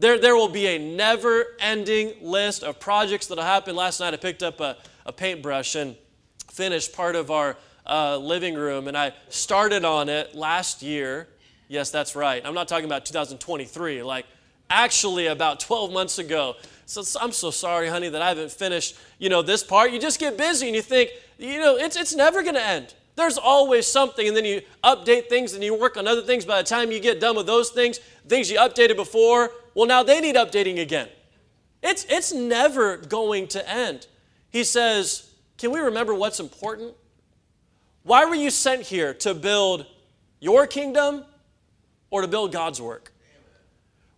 There, 0.00 0.18
there 0.18 0.34
will 0.34 0.48
be 0.48 0.66
a 0.66 0.78
never 0.78 1.48
ending 1.58 2.14
list 2.22 2.64
of 2.64 2.80
projects 2.80 3.26
that'll 3.26 3.44
happen. 3.44 3.76
Last 3.76 4.00
night 4.00 4.14
I 4.14 4.16
picked 4.16 4.42
up 4.42 4.58
a, 4.58 4.78
a 5.04 5.12
paintbrush 5.12 5.74
and 5.74 5.94
finished 6.50 6.94
part 6.94 7.16
of 7.16 7.30
our 7.30 7.58
uh, 7.86 8.16
living 8.16 8.54
room, 8.54 8.88
and 8.88 8.96
I 8.96 9.12
started 9.28 9.84
on 9.84 10.08
it 10.08 10.34
last 10.34 10.80
year. 10.80 11.28
Yes, 11.68 11.90
that's 11.90 12.16
right. 12.16 12.40
I'm 12.46 12.54
not 12.54 12.66
talking 12.66 12.86
about 12.86 13.04
2023, 13.04 14.02
like 14.02 14.24
actually 14.70 15.26
about 15.26 15.60
12 15.60 15.92
months 15.92 16.18
ago. 16.18 16.56
So 16.86 17.02
I'm 17.20 17.32
so 17.32 17.50
sorry, 17.50 17.88
honey, 17.88 18.08
that 18.08 18.22
I 18.22 18.28
haven't 18.28 18.52
finished, 18.52 18.96
you 19.18 19.28
know, 19.28 19.42
this 19.42 19.62
part. 19.62 19.92
You 19.92 20.00
just 20.00 20.18
get 20.18 20.38
busy 20.38 20.66
and 20.66 20.74
you 20.74 20.82
think, 20.82 21.10
you 21.38 21.58
know, 21.58 21.76
it's, 21.76 21.96
it's 21.96 22.14
never 22.14 22.42
going 22.42 22.54
to 22.54 22.64
end. 22.64 22.94
There's 23.20 23.36
always 23.36 23.86
something, 23.86 24.26
and 24.26 24.34
then 24.34 24.46
you 24.46 24.62
update 24.82 25.28
things 25.28 25.52
and 25.52 25.62
you 25.62 25.78
work 25.78 25.98
on 25.98 26.08
other 26.08 26.22
things. 26.22 26.46
By 26.46 26.62
the 26.62 26.66
time 26.66 26.90
you 26.90 27.00
get 27.00 27.20
done 27.20 27.36
with 27.36 27.44
those 27.44 27.68
things, 27.68 27.98
things 28.26 28.50
you 28.50 28.56
updated 28.58 28.96
before, 28.96 29.50
well, 29.74 29.86
now 29.86 30.02
they 30.02 30.22
need 30.22 30.36
updating 30.36 30.80
again. 30.80 31.06
It's, 31.82 32.06
it's 32.08 32.32
never 32.32 32.96
going 32.96 33.46
to 33.48 33.68
end. 33.68 34.06
He 34.48 34.64
says, 34.64 35.34
Can 35.58 35.70
we 35.70 35.80
remember 35.80 36.14
what's 36.14 36.40
important? 36.40 36.94
Why 38.04 38.24
were 38.24 38.34
you 38.34 38.48
sent 38.48 38.84
here? 38.84 39.12
To 39.12 39.34
build 39.34 39.84
your 40.38 40.66
kingdom 40.66 41.26
or 42.08 42.22
to 42.22 42.26
build 42.26 42.52
God's 42.52 42.80
work? 42.80 43.12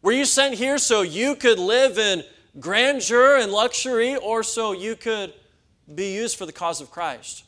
Were 0.01 0.13
you 0.13 0.25
sent 0.25 0.55
here 0.55 0.79
so 0.79 1.03
you 1.03 1.35
could 1.35 1.59
live 1.59 1.99
in 1.99 2.23
grandeur 2.61 3.37
and 3.37 3.51
luxury 3.51 4.15
or 4.15 4.45
so 4.45 4.71
you 4.71 4.95
could 4.95 5.35
be 5.93 6.15
used 6.15 6.39
for 6.39 6.47
the 6.47 6.53
cause 6.53 6.81
of 6.81 6.93
Christ? 6.93 7.43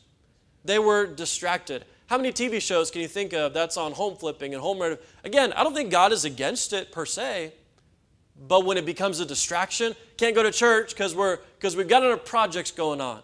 They 0.64 0.78
were 0.78 1.06
distracted. 1.06 1.85
How 2.06 2.16
many 2.16 2.33
TV 2.33 2.61
shows 2.61 2.90
can 2.90 3.00
you 3.00 3.09
think 3.09 3.33
of 3.33 3.54
that's 3.54 3.76
on 3.76 3.92
home 3.92 4.16
flipping 4.16 4.54
and 4.54 4.62
home 4.62 4.97
Again, 5.25 5.52
I 5.54 5.62
don't 5.62 5.75
think 5.75 5.90
God 5.90 6.12
is 6.12 6.25
against 6.25 6.73
it 6.73 6.92
per 6.92 7.06
se, 7.06 7.52
but 8.49 8.64
when 8.64 8.76
it 8.76 8.85
becomes 8.85 9.21
a 9.21 9.26
distraction, 9.26 9.94
can't 10.16 10.35
go 10.35 10.42
to 10.42 10.50
church 10.50 10.90
because 10.90 11.14
we're 11.14 11.38
because 11.59 11.76
we've 11.76 11.88
got 11.88 12.02
other 12.02 12.16
projects 12.16 12.71
going 12.71 13.00
on. 13.00 13.23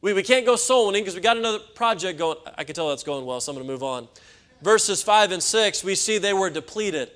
We, 0.00 0.12
we 0.12 0.22
can't 0.22 0.44
go 0.44 0.56
soul 0.56 0.88
winning 0.88 1.02
because 1.02 1.14
we 1.14 1.22
got 1.22 1.38
another 1.38 1.60
project 1.60 2.18
going. 2.18 2.36
I 2.58 2.64
can 2.64 2.74
tell 2.74 2.90
that's 2.90 3.04
going 3.04 3.24
well, 3.24 3.40
so 3.40 3.52
I'm 3.52 3.56
going 3.56 3.66
to 3.66 3.72
move 3.72 3.82
on. 3.82 4.06
Verses 4.60 5.02
5 5.02 5.32
and 5.32 5.42
6, 5.42 5.82
we 5.82 5.94
see 5.94 6.18
they 6.18 6.34
were 6.34 6.50
depleted. 6.50 7.10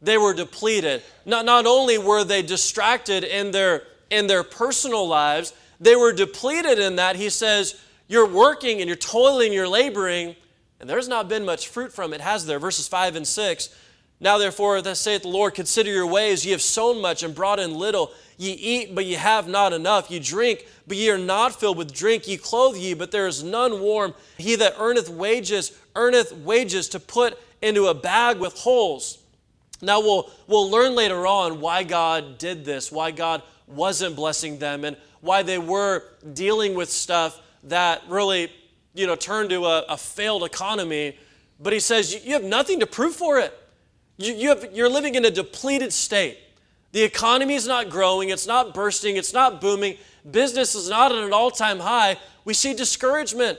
They 0.00 0.18
were 0.18 0.34
depleted. 0.34 1.02
Not, 1.24 1.44
not 1.44 1.66
only 1.66 1.98
were 1.98 2.24
they 2.24 2.42
distracted 2.42 3.24
in 3.24 3.50
their, 3.50 3.84
in 4.10 4.26
their 4.26 4.42
personal 4.42 5.08
lives, 5.08 5.54
they 5.80 5.96
were 5.96 6.12
depleted 6.12 6.78
in 6.78 6.96
that 6.96 7.16
he 7.16 7.30
says, 7.30 7.80
you're 8.08 8.26
working 8.26 8.80
and 8.80 8.88
you're 8.88 8.96
toiling, 8.96 9.52
you're 9.52 9.68
laboring, 9.68 10.34
and 10.80 10.88
there's 10.88 11.08
not 11.08 11.28
been 11.28 11.44
much 11.44 11.68
fruit 11.68 11.92
from 11.92 12.12
it, 12.12 12.20
has 12.20 12.46
there? 12.46 12.58
Verses 12.58 12.88
5 12.88 13.16
and 13.16 13.26
6. 13.26 13.68
Now, 14.20 14.38
therefore, 14.38 14.82
thus 14.82 14.98
saith 14.98 15.22
the 15.22 15.28
Lord, 15.28 15.54
consider 15.54 15.92
your 15.92 16.06
ways. 16.06 16.44
Ye 16.44 16.50
have 16.50 16.62
sown 16.62 17.00
much 17.00 17.22
and 17.22 17.34
brought 17.34 17.60
in 17.60 17.74
little. 17.74 18.10
Ye 18.36 18.52
eat, 18.52 18.94
but 18.94 19.04
ye 19.04 19.14
have 19.14 19.46
not 19.46 19.72
enough. 19.72 20.10
Ye 20.10 20.18
drink, 20.18 20.66
but 20.88 20.96
ye 20.96 21.10
are 21.10 21.18
not 21.18 21.58
filled 21.58 21.76
with 21.76 21.92
drink. 21.92 22.26
Ye 22.26 22.36
clothe 22.36 22.76
ye, 22.76 22.94
but 22.94 23.12
there 23.12 23.28
is 23.28 23.44
none 23.44 23.80
warm. 23.80 24.14
He 24.36 24.56
that 24.56 24.74
earneth 24.78 25.08
wages, 25.08 25.78
earneth 25.94 26.32
wages 26.32 26.88
to 26.90 27.00
put 27.00 27.38
into 27.62 27.86
a 27.86 27.94
bag 27.94 28.38
with 28.38 28.54
holes. 28.54 29.18
Now, 29.80 30.00
we'll, 30.00 30.30
we'll 30.48 30.68
learn 30.68 30.96
later 30.96 31.24
on 31.26 31.60
why 31.60 31.84
God 31.84 32.38
did 32.38 32.64
this, 32.64 32.90
why 32.90 33.12
God 33.12 33.42
wasn't 33.68 34.16
blessing 34.16 34.58
them, 34.58 34.84
and 34.84 34.96
why 35.20 35.44
they 35.44 35.58
were 35.58 36.02
dealing 36.32 36.74
with 36.74 36.90
stuff 36.90 37.40
that 37.64 38.02
really, 38.08 38.52
you 38.94 39.06
know, 39.06 39.16
turned 39.16 39.50
to 39.50 39.64
a, 39.66 39.84
a 39.88 39.96
failed 39.96 40.44
economy. 40.44 41.16
But 41.60 41.72
he 41.72 41.80
says, 41.80 42.24
you 42.24 42.32
have 42.32 42.44
nothing 42.44 42.80
to 42.80 42.86
prove 42.86 43.14
for 43.14 43.38
it. 43.38 43.56
You, 44.16 44.34
you 44.34 44.48
have, 44.50 44.68
you're 44.72 44.88
living 44.88 45.14
in 45.14 45.24
a 45.24 45.30
depleted 45.30 45.92
state. 45.92 46.38
The 46.92 47.02
economy 47.02 47.54
is 47.54 47.66
not 47.66 47.90
growing, 47.90 48.30
it's 48.30 48.46
not 48.46 48.72
bursting, 48.74 49.16
it's 49.16 49.32
not 49.32 49.60
booming. 49.60 49.98
Business 50.28 50.74
is 50.74 50.88
not 50.88 51.12
at 51.12 51.22
an 51.22 51.32
all 51.32 51.50
time 51.50 51.80
high. 51.80 52.16
We 52.44 52.54
see 52.54 52.74
discouragement. 52.74 53.58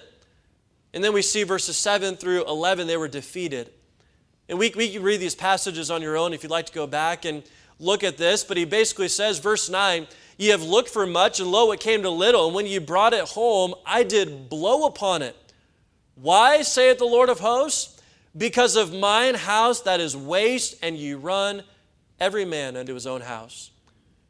And 0.93 1.03
then 1.03 1.13
we 1.13 1.21
see 1.21 1.43
verses 1.43 1.77
7 1.77 2.15
through 2.15 2.45
11, 2.45 2.87
they 2.87 2.97
were 2.97 3.07
defeated. 3.07 3.71
And 4.47 4.57
we, 4.57 4.73
we 4.75 4.91
can 4.91 5.03
read 5.03 5.19
these 5.19 5.35
passages 5.35 5.91
on 5.91 6.01
your 6.01 6.17
own 6.17 6.33
if 6.33 6.41
you'd 6.41 6.51
like 6.51 6.65
to 6.65 6.73
go 6.73 6.87
back 6.87 7.25
and 7.25 7.43
look 7.79 8.03
at 8.03 8.17
this. 8.17 8.43
But 8.43 8.57
he 8.57 8.65
basically 8.65 9.07
says, 9.07 9.37
verse 9.37 9.69
9, 9.69 10.07
Ye 10.39 10.47
have 10.47 10.63
looked 10.63 10.89
for 10.89 11.05
much, 11.05 11.41
and 11.41 11.51
lo, 11.51 11.69
it 11.73 11.81
came 11.81 12.01
to 12.03 12.09
little. 12.09 12.45
And 12.45 12.55
when 12.55 12.65
ye 12.65 12.79
brought 12.79 13.13
it 13.13 13.25
home, 13.25 13.75
I 13.85 14.03
did 14.03 14.47
blow 14.47 14.85
upon 14.85 15.21
it. 15.21 15.35
Why, 16.15 16.61
saith 16.61 16.97
the 16.97 17.05
Lord 17.05 17.27
of 17.27 17.41
hosts? 17.41 18.01
Because 18.37 18.77
of 18.77 18.93
mine 18.93 19.35
house 19.35 19.81
that 19.81 19.99
is 19.99 20.15
waste, 20.15 20.77
and 20.81 20.95
ye 20.95 21.13
run 21.13 21.63
every 22.21 22.45
man 22.45 22.77
unto 22.77 22.93
his 22.93 23.05
own 23.05 23.19
house. 23.19 23.71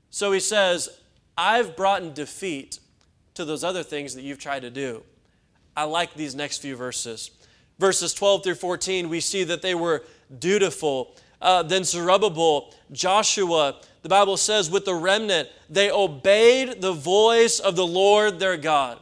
So 0.10 0.32
he 0.32 0.40
says, 0.40 0.90
I've 1.38 1.78
brought 1.78 2.02
in 2.02 2.14
defeat 2.14 2.80
to 3.36 3.46
those 3.46 3.64
other 3.64 3.84
things 3.84 4.16
that 4.16 4.24
you've 4.24 4.40
tried 4.40 4.64
to 4.64 4.72
do. 4.72 5.04
I 5.78 5.84
like 5.84 6.16
these 6.16 6.34
next 6.34 6.58
few 6.58 6.76
verses. 6.76 7.30
Verses 7.78 8.16
12 8.16 8.44
through 8.44 8.56
14, 8.56 9.10
we 9.10 9.20
see 9.20 9.44
that 9.44 9.62
they 9.62 9.76
were 9.76 10.04
dutiful. 10.40 11.16
Uh, 11.40 11.62
then 11.62 11.84
Zerubbabel, 11.84 12.74
Joshua, 12.92 13.80
the 14.02 14.10
Bible 14.10 14.38
says, 14.38 14.70
with 14.70 14.86
the 14.86 14.96
remnant, 14.96 15.50
they 15.70 15.92
obeyed 15.92 16.82
the 16.82 16.94
voice 16.94 17.60
of 17.60 17.76
the 17.76 17.86
Lord 17.86 18.40
their 18.40 18.58
God. 18.58 19.00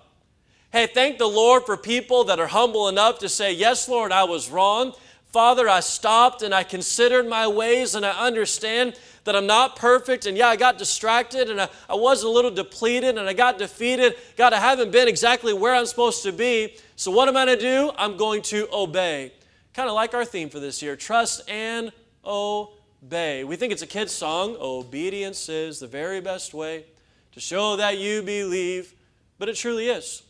Hey, 0.71 0.87
thank 0.87 1.17
the 1.17 1.27
Lord 1.27 1.63
for 1.65 1.77
people 1.77 2.23
that 2.25 2.39
are 2.39 2.47
humble 2.47 2.87
enough 2.87 3.19
to 3.19 3.29
say, 3.29 3.53
Yes, 3.53 3.87
Lord, 3.87 4.11
I 4.11 4.23
was 4.23 4.49
wrong. 4.49 4.93
Father, 5.25 5.69
I 5.69 5.81
stopped 5.81 6.41
and 6.41 6.53
I 6.53 6.63
considered 6.63 7.27
my 7.27 7.47
ways 7.47 7.95
and 7.95 8.05
I 8.05 8.11
understand 8.11 8.97
that 9.25 9.35
I'm 9.35 9.45
not 9.45 9.75
perfect. 9.75 10.25
And 10.25 10.37
yeah, 10.37 10.47
I 10.47 10.55
got 10.55 10.77
distracted 10.77 11.49
and 11.49 11.61
I, 11.61 11.69
I 11.89 11.95
was 11.95 12.23
a 12.23 12.29
little 12.29 12.49
depleted 12.49 13.17
and 13.17 13.27
I 13.29 13.33
got 13.33 13.57
defeated. 13.57 14.15
God, 14.35 14.53
I 14.53 14.59
haven't 14.59 14.91
been 14.91 15.07
exactly 15.07 15.53
where 15.53 15.75
I'm 15.75 15.85
supposed 15.85 16.23
to 16.23 16.31
be. 16.31 16.77
So 16.95 17.11
what 17.11 17.27
am 17.27 17.37
I 17.37 17.45
to 17.45 17.57
do? 17.57 17.91
I'm 17.97 18.17
going 18.17 18.41
to 18.43 18.67
obey. 18.73 19.33
Kind 19.73 19.89
of 19.89 19.95
like 19.95 20.13
our 20.13 20.25
theme 20.25 20.49
for 20.49 20.59
this 20.59 20.81
year 20.81 20.95
trust 20.95 21.47
and 21.49 21.91
obey 22.25 22.76
obey. 23.03 23.43
We 23.43 23.55
think 23.55 23.73
it's 23.73 23.81
a 23.81 23.87
kid's 23.87 24.11
song. 24.11 24.57
Obedience 24.59 25.49
is 25.49 25.79
the 25.79 25.87
very 25.87 26.21
best 26.21 26.53
way 26.53 26.85
to 27.31 27.39
show 27.39 27.75
that 27.75 27.97
you 27.97 28.21
believe, 28.21 28.93
but 29.37 29.49
it 29.49 29.55
truly 29.55 29.89
is. 29.89 30.23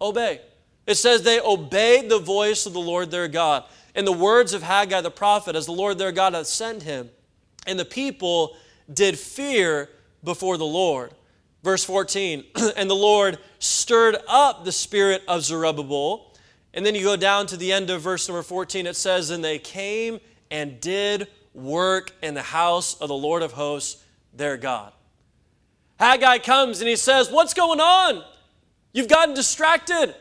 Obey. 0.00 0.40
It 0.86 0.96
says 0.96 1.22
they 1.22 1.40
obeyed 1.40 2.08
the 2.08 2.18
voice 2.18 2.66
of 2.66 2.72
the 2.72 2.80
Lord 2.80 3.10
their 3.10 3.28
God. 3.28 3.64
and 3.94 4.06
the 4.06 4.12
words 4.12 4.52
of 4.52 4.62
Haggai 4.62 5.02
the 5.02 5.10
prophet, 5.10 5.54
as 5.54 5.66
the 5.66 5.72
Lord 5.72 5.98
their 5.98 6.10
God 6.10 6.34
hath 6.34 6.48
sent 6.48 6.82
him, 6.82 7.10
and 7.66 7.78
the 7.78 7.84
people 7.84 8.56
did 8.92 9.18
fear 9.18 9.88
before 10.24 10.56
the 10.56 10.66
Lord. 10.66 11.12
Verse 11.62 11.84
14, 11.84 12.44
and 12.76 12.90
the 12.90 12.94
Lord 12.94 13.38
stirred 13.58 14.16
up 14.26 14.64
the 14.64 14.72
spirit 14.72 15.22
of 15.28 15.42
Zerubbabel. 15.42 16.32
And 16.74 16.84
then 16.84 16.96
you 16.96 17.04
go 17.04 17.16
down 17.16 17.46
to 17.46 17.56
the 17.56 17.72
end 17.72 17.88
of 17.88 18.02
verse 18.02 18.28
number 18.28 18.42
14, 18.42 18.86
it 18.86 18.96
says, 18.96 19.30
And 19.30 19.44
they 19.44 19.58
came 19.58 20.18
and 20.50 20.80
did 20.80 21.28
work 21.54 22.12
in 22.22 22.34
the 22.34 22.42
house 22.42 22.94
of 23.00 23.08
the 23.08 23.14
Lord 23.14 23.42
of 23.42 23.52
hosts, 23.52 24.02
their 24.34 24.56
God. 24.56 24.92
Haggai 25.98 26.38
comes 26.38 26.80
and 26.80 26.88
he 26.88 26.96
says, 26.96 27.30
What's 27.30 27.54
going 27.54 27.80
on? 27.80 28.22
You've 28.92 29.08
gotten 29.08 29.34
distracted. 29.34 30.14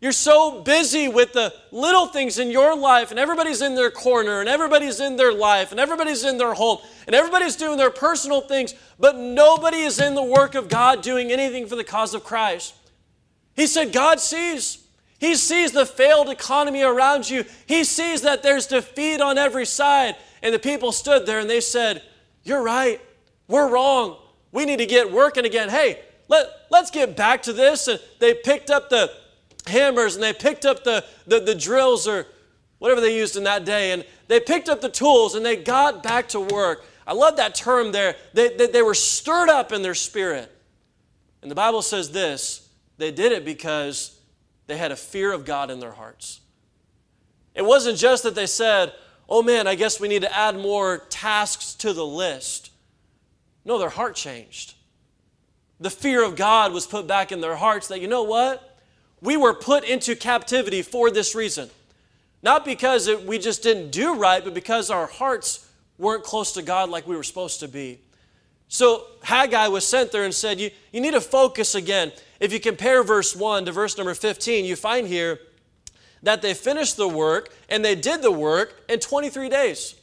You're 0.00 0.12
so 0.12 0.62
busy 0.62 1.08
with 1.08 1.32
the 1.32 1.54
little 1.72 2.06
things 2.06 2.38
in 2.38 2.50
your 2.50 2.76
life, 2.76 3.10
and 3.10 3.18
everybody's 3.18 3.62
in 3.62 3.74
their 3.74 3.90
corner, 3.90 4.40
and 4.40 4.48
everybody's 4.48 5.00
in 5.00 5.16
their 5.16 5.32
life, 5.32 5.70
and 5.70 5.80
everybody's 5.80 6.22
in 6.22 6.36
their 6.36 6.52
home, 6.52 6.78
and 7.06 7.16
everybody's 7.16 7.56
doing 7.56 7.78
their 7.78 7.90
personal 7.90 8.42
things, 8.42 8.74
but 8.98 9.16
nobody 9.16 9.78
is 9.78 9.98
in 9.98 10.14
the 10.14 10.22
work 10.22 10.54
of 10.54 10.68
God 10.68 11.00
doing 11.00 11.32
anything 11.32 11.66
for 11.66 11.76
the 11.76 11.84
cause 11.84 12.12
of 12.12 12.24
Christ. 12.24 12.74
He 13.54 13.66
said, 13.66 13.92
God 13.92 14.20
sees. 14.20 14.86
He 15.18 15.34
sees 15.34 15.72
the 15.72 15.86
failed 15.86 16.28
economy 16.28 16.82
around 16.82 17.30
you. 17.30 17.46
He 17.64 17.82
sees 17.84 18.20
that 18.20 18.42
there's 18.42 18.66
defeat 18.66 19.22
on 19.22 19.38
every 19.38 19.64
side. 19.64 20.14
And 20.42 20.54
the 20.54 20.58
people 20.58 20.92
stood 20.92 21.26
there 21.26 21.38
and 21.38 21.48
they 21.48 21.60
said, 21.60 22.02
You're 22.44 22.62
right. 22.62 23.00
We're 23.48 23.68
wrong. 23.68 24.16
We 24.52 24.64
need 24.64 24.78
to 24.78 24.86
get 24.86 25.12
working 25.12 25.44
again. 25.44 25.68
Hey, 25.68 26.00
let, 26.28 26.46
let's 26.70 26.90
get 26.90 27.16
back 27.16 27.42
to 27.44 27.52
this. 27.52 27.88
And 27.88 28.00
they 28.18 28.34
picked 28.34 28.70
up 28.70 28.90
the 28.90 29.10
hammers 29.66 30.14
and 30.14 30.22
they 30.22 30.32
picked 30.32 30.64
up 30.64 30.84
the, 30.84 31.04
the, 31.26 31.40
the 31.40 31.54
drills 31.54 32.06
or 32.06 32.26
whatever 32.78 33.00
they 33.00 33.16
used 33.16 33.36
in 33.36 33.44
that 33.44 33.64
day, 33.64 33.92
and 33.92 34.04
they 34.28 34.40
picked 34.40 34.68
up 34.68 34.80
the 34.80 34.88
tools 34.88 35.34
and 35.34 35.44
they 35.44 35.56
got 35.56 36.02
back 36.02 36.28
to 36.28 36.40
work. 36.40 36.84
I 37.06 37.14
love 37.14 37.36
that 37.36 37.54
term 37.54 37.92
there. 37.92 38.16
They, 38.32 38.54
they, 38.56 38.66
they 38.66 38.82
were 38.82 38.94
stirred 38.94 39.48
up 39.48 39.72
in 39.72 39.82
their 39.82 39.94
spirit. 39.94 40.52
And 41.42 41.50
the 41.50 41.54
Bible 41.54 41.82
says 41.82 42.10
this 42.10 42.68
they 42.98 43.10
did 43.10 43.32
it 43.32 43.44
because 43.44 44.18
they 44.66 44.76
had 44.76 44.90
a 44.90 44.96
fear 44.96 45.32
of 45.32 45.44
God 45.44 45.70
in 45.70 45.80
their 45.80 45.92
hearts. 45.92 46.40
It 47.54 47.64
wasn't 47.64 47.98
just 47.98 48.22
that 48.24 48.34
they 48.34 48.46
said, 48.46 48.92
oh 49.28 49.42
man, 49.42 49.66
I 49.66 49.74
guess 49.74 50.00
we 50.00 50.08
need 50.08 50.22
to 50.22 50.36
add 50.36 50.56
more 50.56 50.98
tasks 51.10 51.74
to 51.74 51.92
the 51.92 52.06
list. 52.06 52.70
No, 53.64 53.78
their 53.78 53.90
heart 53.90 54.14
changed. 54.14 54.74
The 55.80 55.90
fear 55.90 56.24
of 56.24 56.36
God 56.36 56.72
was 56.72 56.86
put 56.86 57.06
back 57.06 57.32
in 57.32 57.40
their 57.40 57.56
hearts 57.56 57.88
that, 57.88 58.00
you 58.00 58.08
know 58.08 58.22
what? 58.22 58.78
We 59.20 59.36
were 59.36 59.54
put 59.54 59.84
into 59.84 60.14
captivity 60.14 60.82
for 60.82 61.10
this 61.10 61.34
reason. 61.34 61.68
Not 62.42 62.64
because 62.64 63.08
it, 63.08 63.24
we 63.24 63.38
just 63.38 63.62
didn't 63.62 63.90
do 63.90 64.14
right, 64.14 64.42
but 64.42 64.54
because 64.54 64.90
our 64.90 65.06
hearts 65.06 65.68
weren't 65.98 66.22
close 66.22 66.52
to 66.52 66.62
God 66.62 66.90
like 66.90 67.06
we 67.06 67.16
were 67.16 67.22
supposed 67.22 67.60
to 67.60 67.68
be. 67.68 67.98
So 68.68 69.06
Haggai 69.22 69.68
was 69.68 69.86
sent 69.86 70.12
there 70.12 70.24
and 70.24 70.34
said, 70.34 70.60
you, 70.60 70.70
you 70.92 71.00
need 71.00 71.14
to 71.14 71.20
focus 71.20 71.74
again. 71.74 72.12
If 72.40 72.52
you 72.52 72.60
compare 72.60 73.02
verse 73.02 73.34
1 73.34 73.64
to 73.66 73.72
verse 73.72 73.96
number 73.96 74.14
15, 74.14 74.64
you 74.64 74.76
find 74.76 75.06
here 75.06 75.40
that 76.26 76.42
they 76.42 76.54
finished 76.54 76.96
the 76.96 77.06
work 77.06 77.54
and 77.68 77.84
they 77.84 77.94
did 77.94 78.20
the 78.20 78.32
work 78.32 78.82
in 78.88 78.98
23 78.98 79.48
days. 79.48 79.94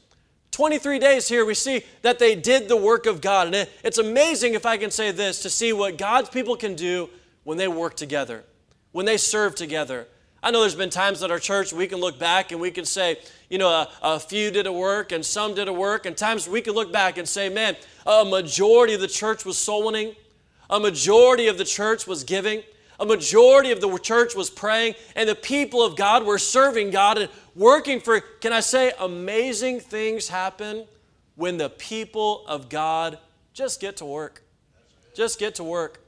23 0.52 0.98
days 0.98 1.28
here, 1.28 1.46
we 1.46 1.54
see 1.54 1.84
that 2.02 2.18
they 2.18 2.34
did 2.34 2.70
the 2.70 2.78
work 2.78 3.06
of 3.06 3.20
God. 3.20 3.54
And 3.54 3.68
it's 3.84 3.98
amazing, 3.98 4.54
if 4.54 4.66
I 4.66 4.78
can 4.78 4.90
say 4.90 5.12
this, 5.12 5.42
to 5.42 5.50
see 5.50 5.74
what 5.74 5.98
God's 5.98 6.30
people 6.30 6.56
can 6.56 6.76
do 6.76 7.10
when 7.44 7.58
they 7.58 7.68
work 7.68 7.98
together, 7.98 8.46
when 8.94 9.06
they 9.06 9.18
serve 9.18 9.56
together. 9.56 10.08
I 10.42 10.52
know 10.52 10.62
there's 10.62 10.76
been 10.76 10.90
times 10.90 11.22
at 11.24 11.32
our 11.32 11.40
church 11.40 11.74
we 11.74 11.88
can 11.88 12.00
look 12.00 12.18
back 12.18 12.54
and 12.54 12.62
we 12.62 12.72
can 12.72 12.86
say, 12.86 13.18
you 13.50 13.58
know, 13.58 13.70
a, 13.70 13.90
a, 14.02 14.20
few 14.20 14.50
did 14.50 14.66
a 14.66 14.72
work 14.72 15.12
and 15.12 15.26
some 15.26 15.54
did 15.54 15.68
a 15.68 15.74
work, 15.74 16.06
and 16.06 16.16
times 16.16 16.48
we 16.48 16.62
can 16.62 16.74
look 16.74 16.94
back 16.94 17.18
and 17.18 17.28
say, 17.28 17.50
man, 17.50 17.76
a 18.06 18.24
majority 18.24 18.94
of 18.94 19.02
the 19.02 19.08
church 19.10 19.44
was 19.44 19.58
soul 19.58 19.86
winning, 19.86 20.16
a 20.70 20.80
majority 20.80 21.48
of 21.48 21.58
the 21.58 21.66
church 21.66 22.08
was 22.08 22.24
giving, 22.24 22.64
a 23.00 23.06
majority 23.06 23.72
of 23.72 23.82
the 23.82 23.98
church 23.98 24.36
was 24.36 24.50
praying, 24.50 24.96
and 25.16 25.28
the 25.28 25.36
people 25.36 25.84
of 25.84 25.96
God 25.96 26.26
were 26.26 26.38
serving 26.38 26.92
God 26.92 27.18
and 27.18 27.30
working 27.56 28.00
for, 28.00 28.20
can 28.20 28.54
I 28.54 28.60
say, 28.60 28.94
amazing 29.00 29.80
things 29.80 30.28
happen 30.28 30.86
when 31.36 31.58
the 31.58 31.70
people 31.70 32.46
of 32.48 32.70
God 32.70 33.18
just 33.54 33.80
get 33.80 33.98
to 33.98 34.06
work. 34.06 34.44
Just 35.16 35.40
get 35.40 35.56
to 35.56 35.64
work. 35.64 36.00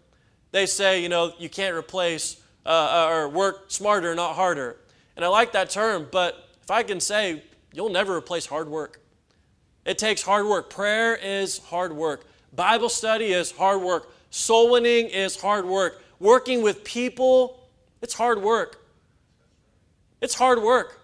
They 0.51 0.65
say, 0.65 1.01
you 1.01 1.09
know, 1.09 1.33
you 1.37 1.49
can't 1.49 1.75
replace 1.75 2.41
uh, 2.65 2.69
uh, 2.69 3.13
or 3.13 3.29
work 3.29 3.65
smarter, 3.67 4.13
not 4.15 4.35
harder. 4.35 4.77
And 5.15 5.23
I 5.23 5.27
like 5.27 5.51
that 5.53 5.69
term, 5.69 6.07
but 6.11 6.49
if 6.63 6.71
I 6.71 6.83
can 6.83 6.99
say, 6.99 7.43
you'll 7.73 7.89
never 7.89 8.15
replace 8.15 8.45
hard 8.45 8.69
work. 8.69 9.01
It 9.85 9.97
takes 9.97 10.21
hard 10.21 10.45
work. 10.47 10.69
Prayer 10.69 11.15
is 11.15 11.59
hard 11.59 11.93
work. 11.93 12.25
Bible 12.53 12.89
study 12.89 13.33
is 13.33 13.51
hard 13.51 13.81
work. 13.81 14.11
Soul 14.29 14.71
winning 14.71 15.07
is 15.07 15.39
hard 15.39 15.65
work 15.65 16.01
working 16.19 16.61
with 16.61 16.83
people, 16.83 17.59
it's 18.01 18.13
hard 18.13 18.41
work. 18.41 18.81
It's 20.21 20.33
hard 20.33 20.61
work, 20.61 20.99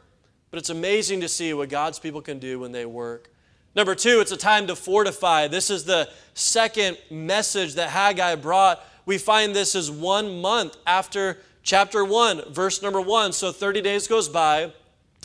but 0.49 0.57
it's 0.57 0.69
amazing 0.69 1.21
to 1.21 1.27
see 1.27 1.53
what 1.53 1.69
God's 1.69 1.99
people 1.99 2.21
can 2.21 2.39
do 2.39 2.59
when 2.59 2.71
they 2.71 2.85
work. 2.85 3.29
Number 3.75 3.95
two, 3.95 4.19
it's 4.19 4.31
a 4.31 4.37
time 4.37 4.67
to 4.67 4.75
fortify. 4.75 5.47
This 5.47 5.69
is 5.69 5.85
the 5.85 6.09
second 6.33 6.97
message 7.09 7.75
that 7.75 7.89
Haggai 7.89 8.35
brought. 8.35 8.83
We 9.05 9.17
find 9.17 9.55
this 9.55 9.75
is 9.75 9.89
one 9.89 10.41
month 10.41 10.75
after 10.85 11.37
chapter 11.63 12.03
1, 12.03 12.51
verse 12.51 12.81
number 12.81 12.99
1. 12.99 13.33
So 13.33 13.51
30 13.51 13.81
days 13.81 14.07
goes 14.07 14.27
by. 14.27 14.73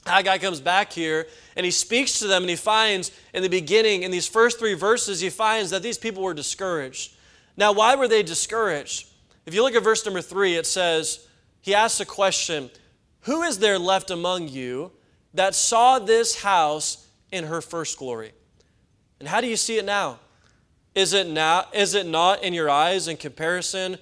Haggai 0.07 0.39
comes 0.39 0.61
back 0.61 0.93
here 0.93 1.27
and 1.57 1.65
he 1.65 1.73
speaks 1.73 2.21
to 2.21 2.29
them 2.29 2.45
and 2.45 2.51
he 2.51 2.57
finds 2.57 3.11
in 3.35 3.43
the 3.43 3.49
beginning, 3.49 4.05
in 4.05 4.13
these 4.13 4.29
first 4.29 4.59
three 4.59 4.75
verses, 4.75 5.21
he 5.21 5.31
finds 5.31 5.71
that 5.71 5.83
these 5.83 5.99
people 5.99 6.23
were 6.23 6.35
discouraged. 6.35 7.15
Now, 7.57 7.73
why 7.73 7.97
were 7.97 8.07
they 8.07 8.23
discouraged? 8.23 9.09
If 9.47 9.55
you 9.55 9.63
look 9.63 9.75
at 9.75 9.85
verse 9.85 10.05
number 10.05 10.21
three, 10.21 10.57
it 10.57 10.67
says, 10.67 11.27
He 11.63 11.75
asks 11.75 12.01
a 12.01 12.05
question 12.05 12.71
Who 13.23 13.43
is 13.43 13.61
there 13.61 13.79
left 13.79 14.11
among 14.11 14.49
you 14.49 14.93
that 15.35 15.55
saw 15.55 15.99
this 15.99 16.43
house 16.43 17.07
in 17.31 17.45
her 17.45 17.63
first 17.63 17.97
glory? 17.97 18.33
And 19.21 19.29
how 19.29 19.41
do 19.41 19.47
you 19.47 19.57
see 19.57 19.79
it 19.79 19.85
now? 19.85 20.19
Is 20.95 21.13
it, 21.13 21.29
now, 21.29 21.67
is 21.73 21.95
it 21.95 22.07
not 22.07 22.43
in 22.43 22.55
your 22.55 22.71
eyes 22.71 23.07
in 23.07 23.17
comparison 23.19 23.99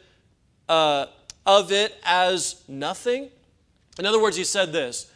uh, 0.69 1.07
of 1.45 1.73
it 1.73 1.95
as 2.05 2.63
nothing? 2.69 3.31
In 3.99 4.07
other 4.07 4.21
words, 4.21 4.37
he 4.37 4.45
said 4.45 4.73
this. 4.73 5.11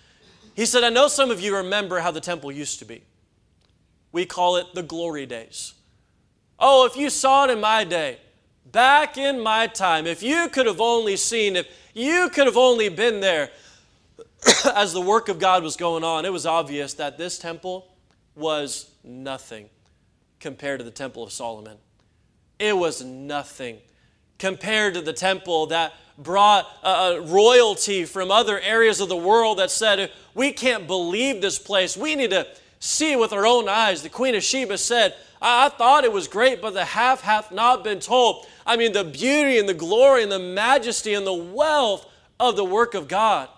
He 0.55 0.67
said, 0.67 0.83
I 0.83 0.91
know 0.91 1.09
some 1.09 1.31
of 1.31 1.41
you 1.41 1.57
remember 1.57 2.01
how 2.01 2.11
the 2.11 2.21
temple 2.21 2.51
used 2.51 2.81
to 2.81 2.85
be. 2.85 3.03
We 4.11 4.27
call 4.27 4.57
it 4.57 4.67
the 4.75 4.83
glory 4.83 5.25
days. 5.25 5.75
Oh, 6.59 6.85
if 6.85 6.97
you 6.97 7.11
saw 7.11 7.45
it 7.45 7.51
in 7.51 7.61
my 7.61 7.85
day, 7.85 8.19
Back 8.73 9.17
in 9.17 9.41
my 9.41 9.67
time, 9.67 10.07
if 10.07 10.23
you 10.23 10.49
could 10.49 10.67
have 10.67 10.81
only 10.81 11.17
seen, 11.17 11.57
if 11.57 11.67
you 11.95 12.29
could 12.31 12.47
have 12.47 12.57
only 12.57 12.89
been 12.89 13.21
there 13.21 13.51
as 14.75 14.93
the 14.93 15.01
work 15.01 15.29
of 15.29 15.39
God 15.39 15.63
was 15.63 15.77
going 15.77 16.05
on, 16.05 16.25
it 16.25 16.33
was 16.33 16.45
obvious 16.45 16.95
that 16.95 17.17
this 17.17 17.39
temple 17.39 17.89
was 18.35 18.91
nothing 19.03 19.69
compared 20.41 20.81
to 20.81 20.85
the 20.85 20.91
temple 20.91 21.23
of 21.23 21.33
Solomon. 21.33 21.79
It 22.59 22.77
was 22.77 23.03
nothing 23.03 23.79
compared 24.39 24.95
to 24.95 25.01
the 25.01 25.13
temple 25.13 25.67
that 25.67 25.95
brought 26.17 26.67
royalty 27.27 28.05
from 28.05 28.31
other 28.31 28.61
areas 28.61 29.01
of 29.01 29.09
the 29.09 29.17
world 29.17 29.59
that 29.59 29.71
said, 29.71 30.11
We 30.35 30.53
can't 30.53 30.87
believe 30.87 31.41
this 31.41 31.59
place. 31.59 31.97
We 31.97 32.17
need 32.17 32.31
to 32.31 32.47
see 32.81 33.17
with 33.17 33.33
our 33.33 33.47
own 33.47 33.69
eyes. 33.69 34.03
The 34.03 34.09
Queen 34.09 34.35
of 34.35 34.43
Sheba 34.43 34.79
said, 34.79 35.15
I, 35.41 35.69
thought 35.69 36.05
it 36.05 36.13
was 36.13 36.29
great, 36.29 36.61
but 36.61 36.75
the 36.75 36.85
half 36.85 37.21
hath 37.21 37.53
not 37.53 37.85
been 37.85 38.01
told. 38.01 38.47
I 38.67 38.77
mean, 38.77 38.93
the 38.93 39.05
beauty 39.05 39.59
and 39.59 39.69
the 39.69 39.75
glory 39.75 40.23
and 40.23 40.33
the 40.33 40.39
majesty 40.39 41.15
and 41.15 41.27
the 41.27 41.33
wealth 41.33 42.07
of 42.41 42.57
the 42.57 42.65
work 42.65 42.95
of 42.95 43.09
God. 43.09 43.49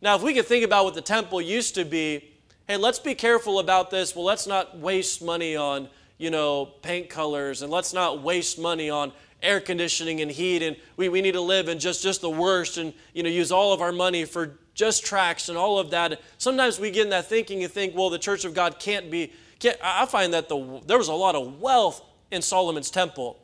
Now, 0.00 0.14
if 0.14 0.22
we 0.22 0.32
could 0.34 0.46
think 0.46 0.64
about 0.64 0.84
what 0.84 0.94
the 0.94 1.02
temple 1.02 1.40
used 1.40 1.74
to 1.74 1.84
be, 1.84 2.32
hey, 2.68 2.76
let's 2.76 2.98
be 2.98 3.14
careful 3.14 3.58
about 3.58 3.90
this. 3.90 4.14
Well, 4.14 4.24
let's 4.24 4.46
not 4.46 4.78
waste 4.78 5.22
money 5.22 5.56
on, 5.56 5.88
you 6.18 6.30
know, 6.30 6.66
paint 6.82 7.08
colors 7.08 7.62
and 7.62 7.72
let's 7.72 7.92
not 7.92 8.22
waste 8.22 8.58
money 8.58 8.90
on 8.90 9.12
air 9.42 9.60
conditioning 9.60 10.20
and 10.20 10.30
heat 10.30 10.62
and 10.62 10.76
we, 10.96 11.08
we 11.08 11.20
need 11.20 11.32
to 11.32 11.40
live 11.40 11.68
in 11.68 11.78
just, 11.78 12.02
just 12.02 12.20
the 12.20 12.30
worst 12.30 12.76
and, 12.76 12.92
you 13.14 13.22
know, 13.22 13.28
use 13.28 13.52
all 13.52 13.72
of 13.72 13.80
our 13.80 13.92
money 13.92 14.24
for 14.24 14.58
just 14.74 15.04
tracks 15.04 15.48
and 15.48 15.56
all 15.56 15.78
of 15.78 15.90
that. 15.90 16.20
Sometimes 16.38 16.78
we 16.78 16.90
get 16.90 17.04
in 17.04 17.10
that 17.10 17.26
thinking 17.26 17.62
and 17.62 17.72
think, 17.72 17.96
well, 17.96 18.10
the 18.10 18.18
church 18.18 18.44
of 18.44 18.54
God 18.54 18.78
can't 18.78 19.10
be, 19.10 19.32
I 19.82 20.06
find 20.06 20.34
that 20.34 20.48
the, 20.48 20.80
there 20.86 20.98
was 20.98 21.08
a 21.08 21.14
lot 21.14 21.34
of 21.34 21.60
wealth 21.60 22.02
in 22.30 22.42
Solomon's 22.42 22.90
temple. 22.90 23.38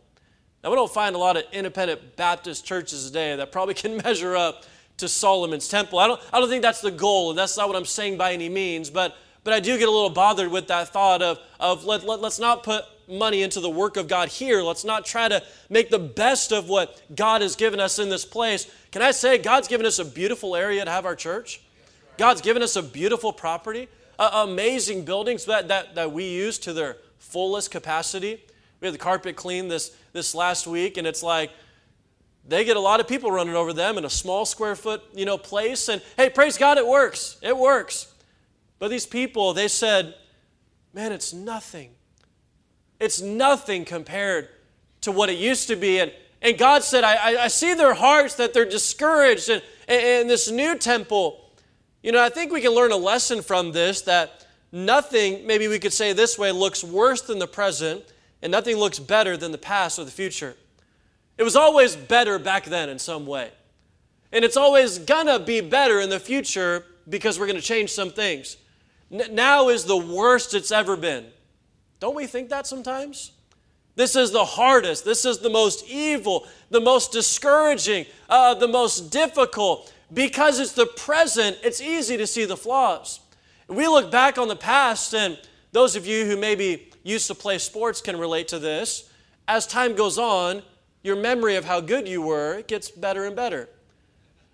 Now, 0.63 0.71
we 0.71 0.77
don't 0.77 0.93
find 0.93 1.15
a 1.15 1.19
lot 1.19 1.37
of 1.37 1.45
independent 1.53 2.17
Baptist 2.17 2.65
churches 2.65 3.07
today 3.07 3.37
that 3.37 3.53
probably 3.53 3.75
can 3.85 3.97
measure 3.99 4.37
up 4.37 4.65
to 4.99 5.09
Solomon's 5.09 5.69
temple. 5.69 5.99
I 5.99 6.07
don't, 6.07 6.21
I 6.33 6.41
don't 6.41 6.49
think 6.49 6.63
that's 6.63 6.81
the 6.81 6.91
goal, 6.91 7.31
and 7.31 7.39
that's 7.39 7.57
not 7.57 7.69
what 7.69 7.77
I'm 7.77 7.85
saying 7.85 8.17
by 8.17 8.33
any 8.33 8.49
means, 8.49 8.91
but, 8.91 9.17
but 9.43 9.53
I 9.53 9.61
do 9.61 9.77
get 9.77 9.89
a 9.89 9.91
little 9.91 10.11
bothered 10.11 10.51
with 10.51 10.69
that 10.69 10.89
thought 10.89 11.21
of, 11.21 11.39
of 11.59 11.85
let, 11.85 12.05
let, 12.05 12.21
let's 12.21 12.39
not 12.39 12.63
put 12.63 12.85
money 13.09 13.43
into 13.43 13.61
the 13.61 13.69
work 13.69 13.97
of 13.97 14.09
God 14.09 14.29
here. 14.29 14.63
Let's 14.63 14.85
not 14.85 15.05
try 15.05 15.29
to 15.29 15.43
make 15.69 15.91
the 15.91 15.99
best 15.99 16.53
of 16.53 16.69
what 16.69 17.03
God 17.15 17.43
has 17.43 17.57
given 17.57 17.81
us 17.81 17.99
in 17.99 18.09
this 18.09 18.25
place. 18.25 18.71
Can 18.93 19.03
I 19.03 19.11
say, 19.11 19.39
God's 19.39 19.69
given 19.69 19.85
us 19.85 19.99
a 19.99 20.05
beautiful 20.05 20.57
area 20.57 20.85
to 20.85 20.91
have 20.91 21.05
our 21.05 21.17
church? 21.17 21.61
God's 22.17 22.41
given 22.41 22.63
us 22.63 22.77
a 22.77 22.83
beautiful 22.83 23.33
property, 23.33 23.89
uh, 24.19 24.45
amazing 24.49 25.05
buildings 25.05 25.45
that, 25.47 25.69
that, 25.69 25.95
that 25.95 26.13
we 26.13 26.29
use 26.29 26.59
to 26.61 26.73
their 26.73 26.97
fullest 27.19 27.71
capacity. 27.71 28.43
We 28.81 28.87
had 28.87 28.95
the 28.95 28.99
carpet 28.99 29.37
cleaned 29.37 29.71
this, 29.71 29.97
this 30.13 30.35
last 30.35 30.67
week, 30.67 30.97
and 30.97 31.07
it's 31.07 31.23
like 31.23 31.51
they 32.47 32.65
get 32.65 32.77
a 32.77 32.81
lot 32.81 33.01
of 33.01 33.09
people 33.09 33.31
running 33.31 33.55
over 33.55 33.73
them 33.73 33.97
in 33.97 34.05
a 34.05 34.11
small 34.11 34.45
square 34.45 34.77
foot, 34.77 35.03
you 35.15 35.25
know, 35.25 35.39
place. 35.39 35.89
And 35.89 36.03
hey, 36.17 36.29
praise 36.29 36.59
God, 36.59 36.77
it 36.77 36.87
works. 36.87 37.39
It 37.43 37.57
works. 37.57 38.13
But 38.79 38.89
these 38.89 39.07
people, 39.07 39.55
they 39.55 39.69
said, 39.69 40.15
man, 40.93 41.13
it's 41.13 41.33
nothing. 41.33 41.91
It's 43.01 43.21
nothing 43.21 43.85
compared 43.85 44.49
to 45.01 45.13
what 45.13 45.31
it 45.31 45.39
used 45.39 45.69
to 45.69 45.77
be. 45.77 46.01
And, 46.01 46.13
and 46.43 46.59
God 46.59 46.83
said, 46.83 47.05
I, 47.05 47.45
I 47.45 47.49
see 47.49 47.75
their 47.75 47.95
hearts 47.95 48.35
that 48.35 48.53
they're 48.53 48.69
discouraged. 48.69 49.49
And, 49.49 49.63
and 49.89 50.29
this 50.29 50.51
new 50.51 50.77
temple, 50.77 51.44
you 52.05 52.13
know, 52.13 52.23
I 52.23 52.29
think 52.29 52.53
we 52.53 52.61
can 52.61 52.73
learn 52.73 52.93
a 52.93 52.99
lesson 52.99 53.41
from 53.41 53.73
this 53.73 54.03
that 54.03 54.47
nothing, 54.71 55.47
maybe 55.47 55.69
we 55.69 55.79
could 55.79 55.95
say 55.95 56.13
this 56.13 56.39
way, 56.39 56.53
looks 56.53 56.85
worse 56.85 57.23
than 57.23 57.39
the 57.39 57.47
present 57.47 58.05
and 58.43 58.53
nothing 58.53 58.77
looks 58.77 58.99
better 58.99 59.39
than 59.39 59.53
the 59.53 59.59
past 59.59 59.99
or 59.99 60.05
the 60.05 60.11
future. 60.11 60.55
It 61.39 61.45
was 61.45 61.57
always 61.57 61.97
better 61.97 62.39
back 62.39 62.67
then 62.67 62.91
in 62.91 62.99
some 62.99 63.25
way. 63.25 63.53
And 64.33 64.45
it's 64.45 64.59
always 64.59 64.99
gonna 64.99 65.39
be 65.39 65.63
better 65.63 65.99
in 65.99 66.11
the 66.11 66.21
future 66.21 66.85
because 67.09 67.39
we're 67.39 67.47
gonna 67.47 67.63
change 67.63 67.91
some 67.91 68.11
things. 68.11 68.59
N- 69.11 69.35
now 69.35 69.71
is 69.71 69.87
the 69.87 69.97
worst 69.97 70.53
it's 70.53 70.71
ever 70.71 70.99
been. 70.99 71.25
Don't 72.01 72.15
we 72.15 72.27
think 72.27 72.51
that 72.51 72.67
sometimes? 72.67 73.33
This 73.97 74.15
is 74.15 74.31
the 74.31 74.45
hardest, 74.45 75.07
this 75.07 75.25
is 75.25 75.39
the 75.39 75.49
most 75.49 75.89
evil, 75.89 76.47
the 76.69 76.83
most 76.83 77.13
discouraging, 77.13 78.05
uh, 78.29 78.53
the 78.53 78.69
most 78.69 79.11
difficult. 79.11 79.91
Because 80.13 80.61
it's 80.61 80.73
the 80.73 80.87
present, 80.87 81.59
it's 81.63 81.81
easy 81.81 82.17
to 82.17 82.27
see 82.27 82.45
the 82.45 82.57
flaws. 82.57 83.21
We 83.69 83.87
look 83.89 84.11
back 84.11 84.39
on 84.39 84.49
the 84.49 84.57
past, 84.57 85.15
and 85.15 85.39
those 85.73 85.97
of 85.97 86.07
you 86.07 86.27
who 86.27 86.37
maybe 86.37 86.91
used 87.03 87.27
to 87.29 87.35
play 87.35 87.59
sports 87.59 88.01
can 88.01 88.19
relate 88.19 88.49
to 88.49 88.59
this. 88.59 89.11
As 89.49 89.67
time 89.67 89.95
goes 89.95 90.19
on, 90.19 90.63
your 91.03 91.17
memory 91.17 91.57
of 91.57 91.65
how 91.65 91.81
good 91.81 92.09
you 92.09 92.23
were 92.23 92.63
gets 92.63 92.91
better 92.91 93.25
and 93.25 93.37
better. 93.37 93.69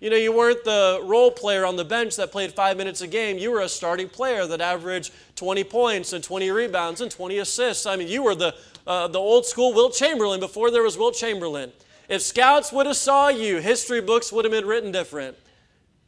You 0.01 0.09
know, 0.09 0.15
you 0.15 0.31
weren't 0.31 0.63
the 0.63 0.99
role 1.03 1.29
player 1.29 1.63
on 1.63 1.75
the 1.75 1.85
bench 1.85 2.15
that 2.15 2.31
played 2.31 2.51
five 2.53 2.75
minutes 2.75 3.01
a 3.01 3.07
game. 3.07 3.37
You 3.37 3.51
were 3.51 3.61
a 3.61 3.69
starting 3.69 4.09
player 4.09 4.47
that 4.47 4.59
averaged 4.59 5.13
20 5.35 5.63
points 5.65 6.13
and 6.13 6.23
20 6.23 6.49
rebounds 6.49 7.01
and 7.01 7.11
20 7.11 7.37
assists. 7.37 7.85
I 7.85 7.95
mean, 7.95 8.07
you 8.07 8.23
were 8.23 8.33
the, 8.33 8.55
uh, 8.87 9.07
the 9.09 9.19
old 9.19 9.45
school 9.45 9.73
Wilt 9.73 9.93
Chamberlain 9.93 10.39
before 10.39 10.71
there 10.71 10.81
was 10.81 10.97
Wilt 10.97 11.13
Chamberlain. 11.13 11.71
If 12.11 12.21
scouts 12.21 12.73
would 12.73 12.87
have 12.87 12.97
saw 12.97 13.29
you, 13.29 13.59
history 13.61 14.01
books 14.01 14.33
would 14.33 14.43
have 14.43 14.51
been 14.51 14.65
written 14.65 14.91
different. 14.91 15.37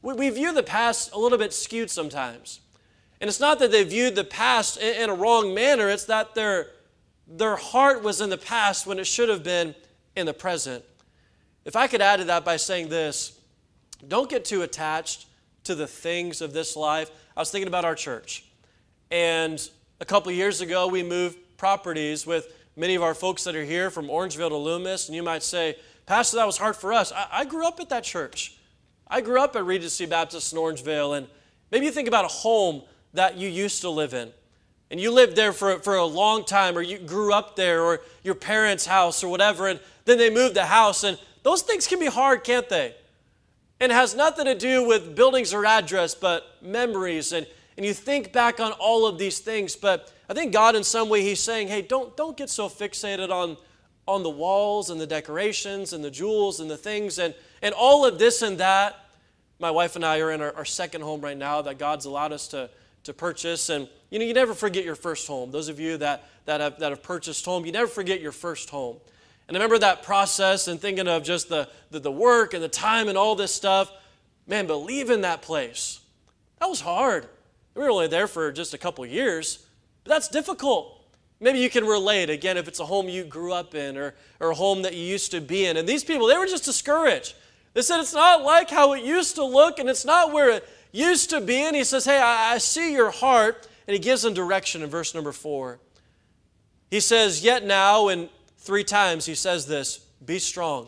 We, 0.01 0.13
we 0.13 0.29
view 0.31 0.51
the 0.51 0.61
past 0.61 1.13
a 1.13 1.17
little 1.17 1.37
bit 1.37 1.53
skewed 1.53 1.89
sometimes. 1.89 2.59
And 3.21 3.29
it's 3.29 3.39
not 3.39 3.57
that 3.59 3.71
they 3.71 3.85
viewed 3.85 4.15
the 4.15 4.25
past 4.25 4.75
in, 4.75 5.03
in 5.03 5.09
a 5.09 5.13
wrong 5.13 5.53
manner, 5.53 5.87
it's 5.87 6.03
that 6.05 6.35
their, 6.35 6.71
their 7.25 7.55
heart 7.55 8.03
was 8.03 8.19
in 8.19 8.29
the 8.29 8.37
past 8.37 8.85
when 8.85 8.99
it 8.99 9.07
should 9.07 9.29
have 9.29 9.43
been 9.43 9.73
in 10.13 10.25
the 10.25 10.33
present. 10.33 10.83
If 11.63 11.77
I 11.77 11.87
could 11.87 12.01
add 12.01 12.17
to 12.17 12.25
that 12.25 12.43
by 12.43 12.57
saying 12.57 12.89
this, 12.89 13.39
don't 14.05 14.29
get 14.29 14.43
too 14.43 14.63
attached 14.63 15.27
to 15.63 15.73
the 15.73 15.87
things 15.87 16.41
of 16.41 16.51
this 16.51 16.75
life. 16.75 17.11
I 17.37 17.39
was 17.39 17.49
thinking 17.49 17.69
about 17.69 17.85
our 17.85 17.95
church. 17.95 18.43
And 19.09 19.69
a 20.01 20.05
couple 20.05 20.33
years 20.33 20.59
ago, 20.59 20.85
we 20.85 21.01
moved 21.01 21.37
properties 21.55 22.27
with 22.27 22.53
many 22.75 22.95
of 22.95 23.03
our 23.03 23.13
folks 23.13 23.45
that 23.45 23.55
are 23.55 23.63
here 23.63 23.89
from 23.89 24.07
Orangevale 24.07 24.49
to 24.49 24.57
Loomis. 24.57 25.07
And 25.07 25.15
you 25.15 25.23
might 25.23 25.43
say, 25.43 25.77
Pastor, 26.05 26.37
that 26.37 26.45
was 26.45 26.57
hard 26.57 26.75
for 26.75 26.93
us. 26.93 27.11
I, 27.11 27.27
I 27.31 27.45
grew 27.45 27.67
up 27.67 27.79
at 27.79 27.89
that 27.89 28.03
church. 28.03 28.57
I 29.07 29.21
grew 29.21 29.39
up 29.39 29.55
at 29.55 29.65
Regency 29.65 30.05
Baptist 30.05 30.51
in 30.53 30.59
Orangevale. 30.59 31.17
And 31.17 31.27
maybe 31.71 31.85
you 31.85 31.91
think 31.91 32.07
about 32.07 32.25
a 32.25 32.29
home 32.29 32.83
that 33.13 33.37
you 33.37 33.49
used 33.49 33.81
to 33.81 33.89
live 33.89 34.13
in. 34.13 34.31
And 34.91 34.99
you 34.99 35.11
lived 35.11 35.35
there 35.35 35.53
for, 35.53 35.79
for 35.79 35.95
a 35.95 36.05
long 36.05 36.45
time, 36.45 36.77
or 36.77 36.81
you 36.81 36.99
grew 36.99 37.33
up 37.33 37.55
there, 37.55 37.81
or 37.81 38.01
your 38.23 38.35
parents' 38.35 38.85
house, 38.85 39.23
or 39.23 39.27
whatever. 39.27 39.67
And 39.67 39.79
then 40.05 40.17
they 40.17 40.29
moved 40.29 40.55
the 40.55 40.65
house. 40.65 41.03
And 41.03 41.17
those 41.41 41.61
things 41.61 41.87
can 41.87 41.99
be 41.99 42.07
hard, 42.07 42.43
can't 42.43 42.69
they? 42.69 42.95
and 43.83 43.91
it 43.91 43.95
has 43.95 44.15
nothing 44.15 44.45
to 44.45 44.55
do 44.55 44.87
with 44.87 45.13
buildings 45.13 45.53
or 45.53 45.65
address, 45.65 46.15
but 46.15 46.57
memories. 46.61 47.33
And, 47.33 47.45
and 47.75 47.85
you 47.85 47.93
think 47.93 48.31
back 48.31 48.61
on 48.61 48.71
all 48.73 49.05
of 49.05 49.17
these 49.17 49.39
things. 49.39 49.75
But 49.75 50.09
I 50.29 50.33
think 50.33 50.53
God, 50.53 50.75
in 50.75 50.85
some 50.85 51.09
way, 51.09 51.21
He's 51.21 51.41
saying, 51.41 51.67
hey, 51.67 51.81
don't, 51.81 52.15
don't 52.15 52.37
get 52.37 52.49
so 52.49 52.69
fixated 52.69 53.29
on, 53.29 53.57
on 54.07 54.23
the 54.23 54.29
walls 54.29 54.89
and 54.89 54.99
the 54.99 55.07
decorations 55.07 55.93
and 55.93 56.03
the 56.03 56.11
jewels 56.11 56.59
and 56.59 56.69
the 56.69 56.77
things 56.77 57.19
and, 57.19 57.33
and 57.61 57.73
all 57.73 58.05
of 58.05 58.19
this 58.19 58.41
and 58.41 58.57
that. 58.57 58.99
My 59.59 59.71
wife 59.71 59.95
and 59.95 60.03
I 60.03 60.19
are 60.19 60.31
in 60.31 60.41
our, 60.41 60.53
our 60.55 60.65
second 60.65 61.01
home 61.01 61.21
right 61.21 61.37
now 61.37 61.61
that 61.61 61.77
God's 61.77 62.05
allowed 62.05 62.33
us 62.33 62.47
to, 62.49 62.69
to 63.03 63.13
purchase. 63.13 63.69
And 63.69 63.87
you 64.09 64.19
know, 64.19 64.25
you 64.25 64.33
never 64.33 64.53
forget 64.53 64.83
your 64.83 64.95
first 64.95 65.25
home. 65.27 65.51
Those 65.51 65.69
of 65.69 65.79
you 65.79 65.97
that, 65.97 66.27
that, 66.45 66.59
have, 66.59 66.79
that 66.79 66.89
have 66.89 67.01
purchased 67.01 67.45
home, 67.45 67.65
you 67.65 67.71
never 67.71 67.87
forget 67.87 68.19
your 68.19 68.33
first 68.33 68.69
home. 68.69 68.97
And 69.47 69.55
I 69.55 69.59
remember 69.59 69.79
that 69.79 70.03
process 70.03 70.67
and 70.67 70.79
thinking 70.79 71.07
of 71.07 71.23
just 71.23 71.49
the, 71.49 71.69
the, 71.91 71.99
the 71.99 72.11
work 72.11 72.53
and 72.53 72.63
the 72.63 72.69
time 72.69 73.07
and 73.07 73.17
all 73.17 73.35
this 73.35 73.53
stuff. 73.53 73.91
Man, 74.47 74.67
but 74.67 74.77
leaving 74.77 75.21
that 75.21 75.41
place, 75.41 75.99
that 76.59 76.67
was 76.67 76.81
hard. 76.81 77.27
We 77.75 77.81
were 77.81 77.89
only 77.89 78.07
there 78.07 78.27
for 78.27 78.51
just 78.51 78.73
a 78.73 78.77
couple 78.77 79.05
years, 79.05 79.65
but 80.03 80.09
that's 80.09 80.27
difficult. 80.27 81.02
Maybe 81.39 81.60
you 81.60 81.69
can 81.69 81.86
relate, 81.86 82.30
again, 82.30 82.58
if 82.58 82.67
it's 82.67 82.80
a 82.80 82.86
home 82.86 83.10
you 83.10 83.24
grew 83.24 83.52
up 83.52 83.76
in 83.76 83.98
or, 83.98 84.15
or 84.39 84.52
a 84.52 84.56
home 84.56 84.84
that 84.84 84.93
you 84.93 85.04
used 85.04 85.32
to 85.32 85.41
be 85.41 85.65
in. 85.65 85.78
And 85.78 85.88
these 85.88 86.04
people, 86.04 86.28
they 86.28 86.38
were 86.38 86.46
just 86.46 86.63
discouraged. 86.63 87.36
They 87.74 87.82
said, 87.82 88.00
It's 88.00 88.13
not 88.13 88.43
like 88.43 88.69
how 88.69 88.93
it 88.93 89.04
used 89.04 89.36
to 89.36 89.43
look, 89.43 89.80
and 89.80 89.89
it's 89.89 90.06
not 90.06 90.32
where 90.32 90.52
it 90.52 90.69
used 90.91 91.30
to 91.32 91.41
be. 91.41 91.58
And 91.58 91.76
he 91.76 91.84
says, 91.84 92.06
Hey, 92.06 92.19
I, 92.19 92.54
I 92.54 92.58
see 92.60 92.93
your 92.93 93.12
heart. 93.12 93.67
And 93.86 93.93
he 93.93 94.00
gives 94.00 94.22
them 94.22 94.34
direction 94.34 94.82
in 94.82 94.89
verse 94.89 95.13
number 95.13 95.34
four. 95.34 95.80
He 96.89 97.02
says, 97.02 97.43
Yet 97.43 97.65
now, 97.65 98.08
and 98.08 98.30
Three 98.63 98.86
times 98.86 99.26
he 99.26 99.36
says 99.36 99.67
this 99.67 100.00
Be 100.26 100.39
strong, 100.39 100.88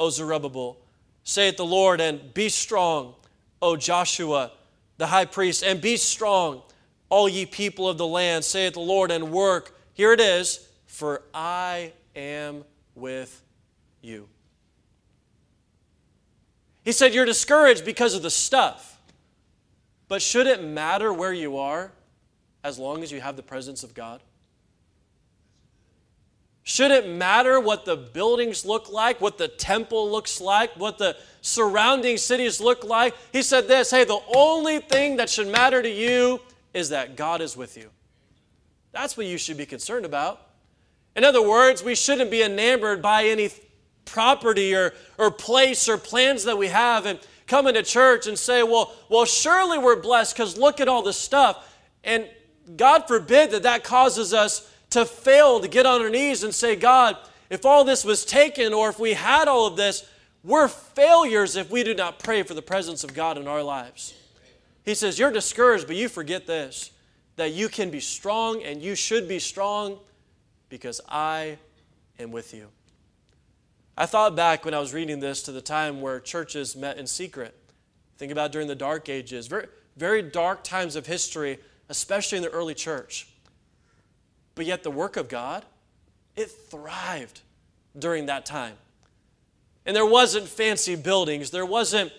O 0.00 0.10
Zerubbabel. 0.10 0.78
Saith 1.22 1.56
the 1.56 1.64
Lord, 1.64 2.00
and 2.00 2.34
be 2.34 2.48
strong, 2.48 3.14
O 3.62 3.76
Joshua, 3.76 4.50
the 4.96 5.06
high 5.06 5.26
priest, 5.26 5.62
and 5.62 5.80
be 5.80 5.96
strong, 5.96 6.62
all 7.10 7.28
ye 7.28 7.46
people 7.46 7.88
of 7.88 7.98
the 7.98 8.06
land, 8.06 8.44
saith 8.44 8.74
the 8.74 8.80
Lord, 8.80 9.10
and 9.10 9.30
work. 9.30 9.76
Here 9.94 10.12
it 10.12 10.20
is, 10.20 10.68
for 10.86 11.22
I 11.32 11.92
am 12.14 12.64
with 12.94 13.42
you. 14.02 14.28
He 16.84 16.92
said, 16.92 17.14
You're 17.14 17.24
discouraged 17.24 17.84
because 17.84 18.14
of 18.14 18.22
the 18.22 18.30
stuff. 18.30 18.98
But 20.08 20.22
should 20.22 20.46
it 20.46 20.62
matter 20.62 21.12
where 21.12 21.32
you 21.32 21.58
are 21.58 21.92
as 22.64 22.78
long 22.78 23.02
as 23.02 23.12
you 23.12 23.20
have 23.20 23.36
the 23.36 23.42
presence 23.42 23.82
of 23.82 23.94
God? 23.94 24.22
Should 26.62 26.90
it 26.90 27.08
matter 27.08 27.60
what 27.60 27.86
the 27.86 27.96
buildings 27.96 28.66
look 28.66 28.92
like, 28.92 29.22
what 29.22 29.38
the 29.38 29.48
temple 29.48 30.10
looks 30.10 30.38
like, 30.38 30.70
what 30.76 30.98
the 30.98 31.16
surrounding 31.40 32.18
cities 32.18 32.60
look 32.60 32.84
like? 32.84 33.14
He 33.32 33.42
said 33.42 33.68
this 33.68 33.90
hey, 33.90 34.04
the 34.04 34.20
only 34.34 34.78
thing 34.80 35.16
that 35.16 35.30
should 35.30 35.48
matter 35.48 35.82
to 35.82 35.90
you 35.90 36.40
is 36.74 36.90
that 36.90 37.16
God 37.16 37.40
is 37.40 37.56
with 37.56 37.76
you. 37.76 37.90
That's 38.92 39.16
what 39.16 39.26
you 39.26 39.38
should 39.38 39.56
be 39.56 39.66
concerned 39.66 40.04
about. 40.04 40.40
In 41.16 41.24
other 41.24 41.46
words, 41.46 41.82
we 41.82 41.94
shouldn't 41.94 42.30
be 42.30 42.42
enamored 42.42 43.02
by 43.02 43.24
any 43.24 43.50
property 44.04 44.74
or, 44.74 44.94
or 45.18 45.30
place 45.30 45.88
or 45.88 45.98
plans 45.98 46.44
that 46.44 46.56
we 46.56 46.68
have 46.68 47.06
and 47.06 47.18
come 47.46 47.66
into 47.66 47.82
church 47.82 48.26
and 48.26 48.38
say, 48.38 48.62
well, 48.62 48.94
well 49.08 49.24
surely 49.24 49.78
we're 49.78 50.00
blessed 50.00 50.34
because 50.34 50.56
look 50.56 50.80
at 50.80 50.88
all 50.88 51.02
this 51.02 51.16
stuff. 51.16 51.76
And 52.04 52.28
God 52.76 53.08
forbid 53.08 53.50
that 53.50 53.62
that 53.64 53.84
causes 53.84 54.32
us 54.32 54.72
to 54.90 55.04
fail 55.04 55.60
to 55.60 55.68
get 55.68 55.86
on 55.86 56.00
our 56.00 56.10
knees 56.10 56.42
and 56.42 56.54
say, 56.54 56.76
God, 56.76 57.16
if 57.50 57.64
all 57.64 57.84
this 57.84 58.04
was 58.04 58.24
taken 58.24 58.72
or 58.72 58.88
if 58.88 58.98
we 58.98 59.14
had 59.14 59.48
all 59.48 59.66
of 59.66 59.76
this, 59.76 60.08
we're 60.44 60.68
failures 60.68 61.56
if 61.56 61.70
we 61.70 61.82
do 61.82 61.94
not 61.94 62.18
pray 62.18 62.42
for 62.42 62.54
the 62.54 62.62
presence 62.62 63.04
of 63.04 63.14
God 63.14 63.38
in 63.38 63.48
our 63.48 63.62
lives. 63.62 64.14
He 64.88 64.94
says, 64.94 65.18
You're 65.18 65.30
discouraged, 65.30 65.86
but 65.86 65.96
you 65.96 66.08
forget 66.08 66.46
this 66.46 66.92
that 67.36 67.52
you 67.52 67.68
can 67.68 67.90
be 67.90 68.00
strong 68.00 68.62
and 68.62 68.82
you 68.82 68.94
should 68.94 69.28
be 69.28 69.38
strong 69.38 69.98
because 70.70 70.98
I 71.06 71.58
am 72.18 72.32
with 72.32 72.54
you. 72.54 72.68
I 73.98 74.06
thought 74.06 74.34
back 74.34 74.64
when 74.64 74.72
I 74.72 74.78
was 74.78 74.94
reading 74.94 75.20
this 75.20 75.42
to 75.42 75.52
the 75.52 75.60
time 75.60 76.00
where 76.00 76.18
churches 76.20 76.74
met 76.74 76.96
in 76.96 77.06
secret. 77.06 77.54
Think 78.16 78.32
about 78.32 78.50
during 78.50 78.66
the 78.66 78.74
dark 78.74 79.10
ages, 79.10 79.46
very, 79.46 79.66
very 79.98 80.22
dark 80.22 80.64
times 80.64 80.96
of 80.96 81.06
history, 81.06 81.58
especially 81.90 82.38
in 82.38 82.42
the 82.42 82.50
early 82.50 82.74
church. 82.74 83.28
But 84.54 84.64
yet, 84.64 84.84
the 84.84 84.90
work 84.90 85.18
of 85.18 85.28
God, 85.28 85.66
it 86.34 86.50
thrived 86.50 87.42
during 87.96 88.24
that 88.26 88.46
time. 88.46 88.74
And 89.84 89.94
there 89.94 90.06
wasn't 90.06 90.48
fancy 90.48 90.96
buildings, 90.96 91.50
there 91.50 91.66
wasn't 91.66 92.10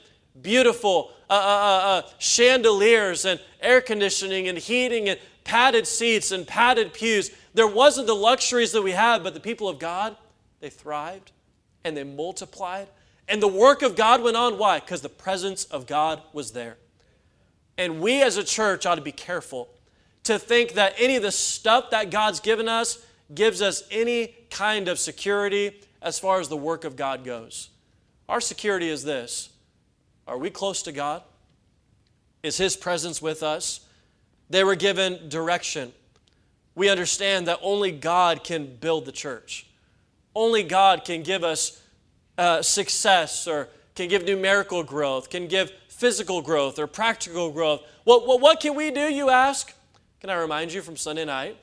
beautiful 0.42 1.12
uh, 1.30 1.34
uh, 1.34 1.38
uh, 1.38 1.88
uh, 1.88 2.02
chandeliers 2.18 3.26
and 3.26 3.40
air 3.62 3.82
conditioning 3.82 4.48
and 4.48 4.58
heating 4.58 5.10
and 5.10 5.20
padded 5.44 5.86
seats 5.86 6.32
and 6.32 6.48
padded 6.48 6.94
pews. 6.94 7.32
There 7.54 7.68
wasn't 7.68 8.08
the 8.08 8.16
luxuries 8.16 8.72
that 8.72 8.82
we 8.82 8.92
have, 8.92 9.24
but 9.24 9.34
the 9.34 9.40
people 9.40 9.68
of 9.70 9.80
God, 9.80 10.16
they 10.60 10.70
thrived 10.70 11.32
and 11.84 11.96
they 11.96 12.04
multiplied. 12.04 12.88
And 13.28 13.42
the 13.42 13.48
work 13.48 13.82
of 13.82 13.96
God 13.96 14.24
went 14.24 14.38
on. 14.38 14.58
Why? 14.58 14.80
Because 14.80 15.02
the 15.02 15.10
presence 15.10 15.66
of 15.66 15.86
God 15.86 16.22
was 16.34 16.52
there. 16.52 16.78
And 17.78 18.02
we 18.02 18.22
as 18.22 18.38
a 18.38 18.44
church 18.44 18.86
ought 18.86 18.96
to 18.96 19.02
be 19.02 19.12
careful 19.12 19.70
to 20.24 20.38
think 20.38 20.74
that 20.74 20.94
any 20.98 21.16
of 21.16 21.24
the 21.24 21.32
stuff 21.32 21.92
that 21.92 22.12
God's 22.12 22.40
given 22.40 22.68
us 22.68 23.06
gives 23.34 23.62
us 23.62 23.84
any 23.92 24.36
kind 24.50 24.88
of 24.88 25.00
security 25.00 25.80
as 26.02 26.20
far 26.20 26.40
as 26.40 26.50
the 26.50 26.58
work 26.58 26.84
of 26.84 26.96
God 26.96 27.24
goes. 27.24 27.70
Our 28.28 28.42
security 28.42 28.90
is 28.90 29.04
this 29.04 29.50
Are 30.30 30.38
we 30.38 30.52
close 30.52 30.84
to 30.84 30.92
God? 30.92 31.24
Is 32.44 32.58
His 32.58 32.78
presence 32.78 33.20
with 33.20 33.42
us? 33.42 33.82
They 34.50 34.64
were 34.64 34.76
given 34.76 35.28
direction. 35.28 35.92
We 36.76 36.88
understand 36.88 37.48
that 37.48 37.60
only 37.64 37.92
God 37.92 38.44
can 38.44 38.76
build 38.76 39.06
the 39.06 39.12
church. 39.12 39.66
Only 40.36 40.62
God 40.62 41.04
can 41.04 41.24
give 41.24 41.44
us 41.44 41.82
uh, 42.38 42.62
success 42.62 43.48
or 43.48 43.70
can 43.96 44.08
give 44.08 44.24
numerical 44.24 44.84
growth, 44.84 45.30
can 45.32 45.48
give 45.48 45.72
physical 45.90 46.42
growth 46.42 46.78
or 46.78 46.86
practical 46.86 47.52
growth. 47.52 47.82
What, 48.04 48.28
what, 48.28 48.40
what 48.40 48.60
can 48.60 48.76
we 48.76 48.92
do, 48.92 49.12
you 49.12 49.30
ask? 49.30 49.74
Can 50.22 50.30
I 50.30 50.36
remind 50.36 50.72
you 50.72 50.82
from 50.82 50.96
Sunday 50.96 51.26
night? 51.26 51.58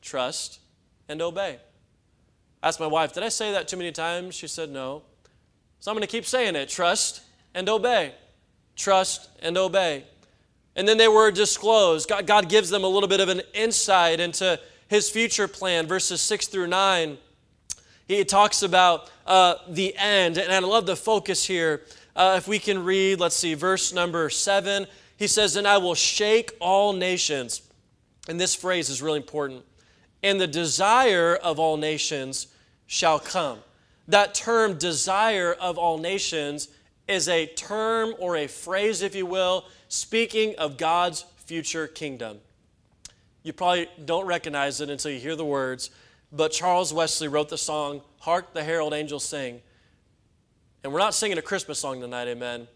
Trust 0.00 0.60
and 1.08 1.20
obey. 1.20 1.58
I 2.62 2.68
asked 2.68 2.80
my 2.80 2.86
wife, 2.86 3.12
Did 3.12 3.24
I 3.24 3.28
say 3.28 3.52
that 3.52 3.66
too 3.66 3.76
many 3.76 3.90
times? 3.90 4.36
She 4.36 4.46
said, 4.46 4.70
No. 4.70 5.02
So 5.80 5.90
I'm 5.90 5.96
going 5.96 6.06
to 6.06 6.10
keep 6.10 6.24
saying 6.24 6.54
it 6.54 6.68
trust 6.68 7.22
and 7.58 7.68
obey. 7.68 8.14
Trust 8.76 9.28
and 9.42 9.58
obey. 9.58 10.04
And 10.76 10.86
then 10.86 10.96
they 10.96 11.08
were 11.08 11.32
disclosed. 11.32 12.08
God, 12.08 12.24
God 12.24 12.48
gives 12.48 12.70
them 12.70 12.84
a 12.84 12.86
little 12.86 13.08
bit 13.08 13.18
of 13.18 13.28
an 13.28 13.42
insight 13.52 14.20
into 14.20 14.60
his 14.86 15.10
future 15.10 15.48
plan, 15.48 15.88
verses 15.88 16.20
6 16.20 16.46
through 16.46 16.68
9. 16.68 17.18
He 18.06 18.24
talks 18.24 18.62
about 18.62 19.10
uh, 19.26 19.56
the 19.68 19.92
end, 19.98 20.38
and 20.38 20.52
I 20.52 20.60
love 20.60 20.86
the 20.86 20.94
focus 20.94 21.44
here. 21.44 21.82
Uh, 22.14 22.36
if 22.38 22.46
we 22.46 22.60
can 22.60 22.84
read, 22.84 23.18
let's 23.18 23.34
see, 23.34 23.54
verse 23.54 23.92
number 23.92 24.30
7 24.30 24.86
He 25.16 25.26
says, 25.26 25.56
And 25.56 25.66
I 25.66 25.78
will 25.78 25.96
shake 25.96 26.52
all 26.60 26.92
nations. 26.92 27.62
And 28.28 28.38
this 28.38 28.54
phrase 28.54 28.88
is 28.88 29.02
really 29.02 29.18
important. 29.18 29.64
And 30.22 30.40
the 30.40 30.46
desire 30.46 31.34
of 31.34 31.58
all 31.58 31.76
nations 31.76 32.46
shall 32.86 33.18
come. 33.18 33.58
That 34.06 34.32
term, 34.32 34.78
desire 34.78 35.52
of 35.52 35.76
all 35.76 35.98
nations, 35.98 36.68
is 37.08 37.28
a 37.28 37.46
term 37.46 38.14
or 38.18 38.36
a 38.36 38.46
phrase, 38.46 39.02
if 39.02 39.14
you 39.14 39.26
will, 39.26 39.64
speaking 39.88 40.54
of 40.56 40.76
God's 40.76 41.24
future 41.38 41.86
kingdom. 41.86 42.38
You 43.42 43.52
probably 43.54 43.88
don't 44.04 44.26
recognize 44.26 44.80
it 44.80 44.90
until 44.90 45.10
you 45.10 45.18
hear 45.18 45.34
the 45.34 45.44
words, 45.44 45.90
but 46.30 46.52
Charles 46.52 46.92
Wesley 46.92 47.28
wrote 47.28 47.48
the 47.48 47.56
song, 47.56 48.02
Hark 48.20 48.52
the 48.52 48.62
Herald 48.62 48.92
Angels 48.92 49.24
Sing. 49.24 49.62
And 50.84 50.92
we're 50.92 50.98
not 50.98 51.14
singing 51.14 51.38
a 51.38 51.42
Christmas 51.42 51.78
song 51.78 52.00
tonight, 52.00 52.28
amen. 52.28 52.68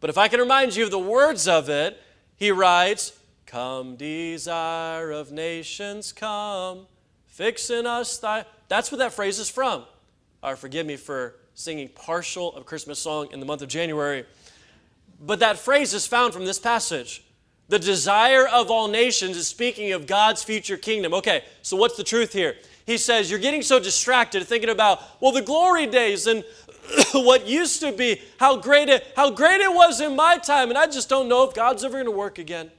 But 0.00 0.10
if 0.10 0.18
I 0.18 0.28
can 0.28 0.38
remind 0.38 0.76
you 0.76 0.84
of 0.84 0.90
the 0.90 0.98
words 0.98 1.48
of 1.48 1.68
it, 1.70 2.00
he 2.36 2.50
writes, 2.50 3.18
Come, 3.46 3.96
desire 3.96 5.10
of 5.10 5.32
nations, 5.32 6.12
come, 6.12 6.86
fix 7.26 7.70
in 7.70 7.86
us 7.86 8.18
thy. 8.18 8.44
That's 8.68 8.92
what 8.92 8.98
that 8.98 9.14
phrase 9.14 9.38
is 9.38 9.48
from. 9.48 9.84
Or 10.42 10.54
forgive 10.54 10.84
me 10.84 10.96
for 10.96 11.36
singing 11.58 11.88
partial 11.88 12.54
of 12.54 12.64
Christmas 12.64 13.00
song 13.00 13.26
in 13.32 13.40
the 13.40 13.46
month 13.46 13.62
of 13.62 13.68
January. 13.68 14.24
But 15.20 15.40
that 15.40 15.58
phrase 15.58 15.92
is 15.92 16.06
found 16.06 16.32
from 16.32 16.44
this 16.44 16.60
passage. 16.60 17.24
The 17.66 17.80
desire 17.80 18.46
of 18.46 18.70
all 18.70 18.86
nations 18.86 19.36
is 19.36 19.48
speaking 19.48 19.90
of 19.90 20.06
God's 20.06 20.44
future 20.44 20.76
kingdom. 20.76 21.12
Okay, 21.14 21.42
so 21.62 21.76
what's 21.76 21.96
the 21.96 22.04
truth 22.04 22.32
here? 22.32 22.54
He 22.86 22.96
says, 22.96 23.28
You're 23.28 23.40
getting 23.40 23.62
so 23.62 23.80
distracted 23.80 24.46
thinking 24.46 24.70
about, 24.70 25.02
well, 25.20 25.32
the 25.32 25.42
glory 25.42 25.88
days 25.88 26.28
and 26.28 26.44
what 27.12 27.48
used 27.48 27.80
to 27.80 27.90
be, 27.90 28.22
how 28.38 28.56
great 28.56 28.88
it, 28.88 29.04
how 29.16 29.28
great 29.30 29.60
it 29.60 29.74
was 29.74 30.00
in 30.00 30.14
my 30.14 30.38
time, 30.38 30.68
and 30.68 30.78
I 30.78 30.86
just 30.86 31.08
don't 31.08 31.28
know 31.28 31.42
if 31.42 31.54
God's 31.54 31.82
ever 31.82 31.94
going 31.94 32.04
to 32.04 32.12
work 32.12 32.38
again. 32.38 32.70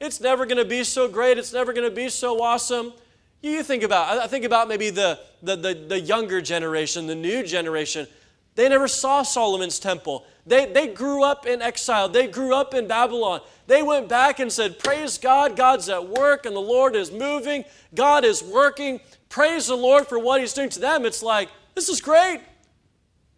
It's 0.00 0.20
never 0.20 0.44
going 0.44 0.58
to 0.58 0.64
be 0.64 0.82
so 0.82 1.06
great. 1.06 1.38
It's 1.38 1.52
never 1.52 1.72
going 1.72 1.88
to 1.88 1.94
be 1.94 2.08
so 2.08 2.42
awesome. 2.42 2.94
You 3.42 3.62
think 3.62 3.84
about, 3.84 4.18
I 4.18 4.26
think 4.26 4.44
about 4.44 4.66
maybe 4.66 4.90
the, 4.90 5.20
the, 5.40 5.54
the, 5.54 5.74
the 5.74 6.00
younger 6.00 6.40
generation, 6.40 7.06
the 7.06 7.14
new 7.14 7.44
generation. 7.44 8.08
They 8.54 8.68
never 8.68 8.86
saw 8.86 9.22
Solomon's 9.22 9.78
temple. 9.78 10.24
They, 10.46 10.72
they 10.72 10.88
grew 10.88 11.24
up 11.24 11.46
in 11.46 11.60
exile. 11.60 12.08
They 12.08 12.28
grew 12.28 12.54
up 12.54 12.74
in 12.74 12.86
Babylon. 12.86 13.40
They 13.66 13.82
went 13.82 14.08
back 14.08 14.38
and 14.38 14.52
said, 14.52 14.78
Praise 14.78 15.18
God, 15.18 15.56
God's 15.56 15.88
at 15.88 16.08
work 16.08 16.46
and 16.46 16.54
the 16.54 16.60
Lord 16.60 16.94
is 16.94 17.10
moving. 17.10 17.64
God 17.94 18.24
is 18.24 18.42
working. 18.42 19.00
Praise 19.28 19.66
the 19.66 19.76
Lord 19.76 20.06
for 20.06 20.18
what 20.18 20.40
He's 20.40 20.52
doing 20.52 20.68
to 20.70 20.80
them. 20.80 21.04
It's 21.04 21.22
like, 21.22 21.48
this 21.74 21.88
is 21.88 22.00
great. 22.00 22.40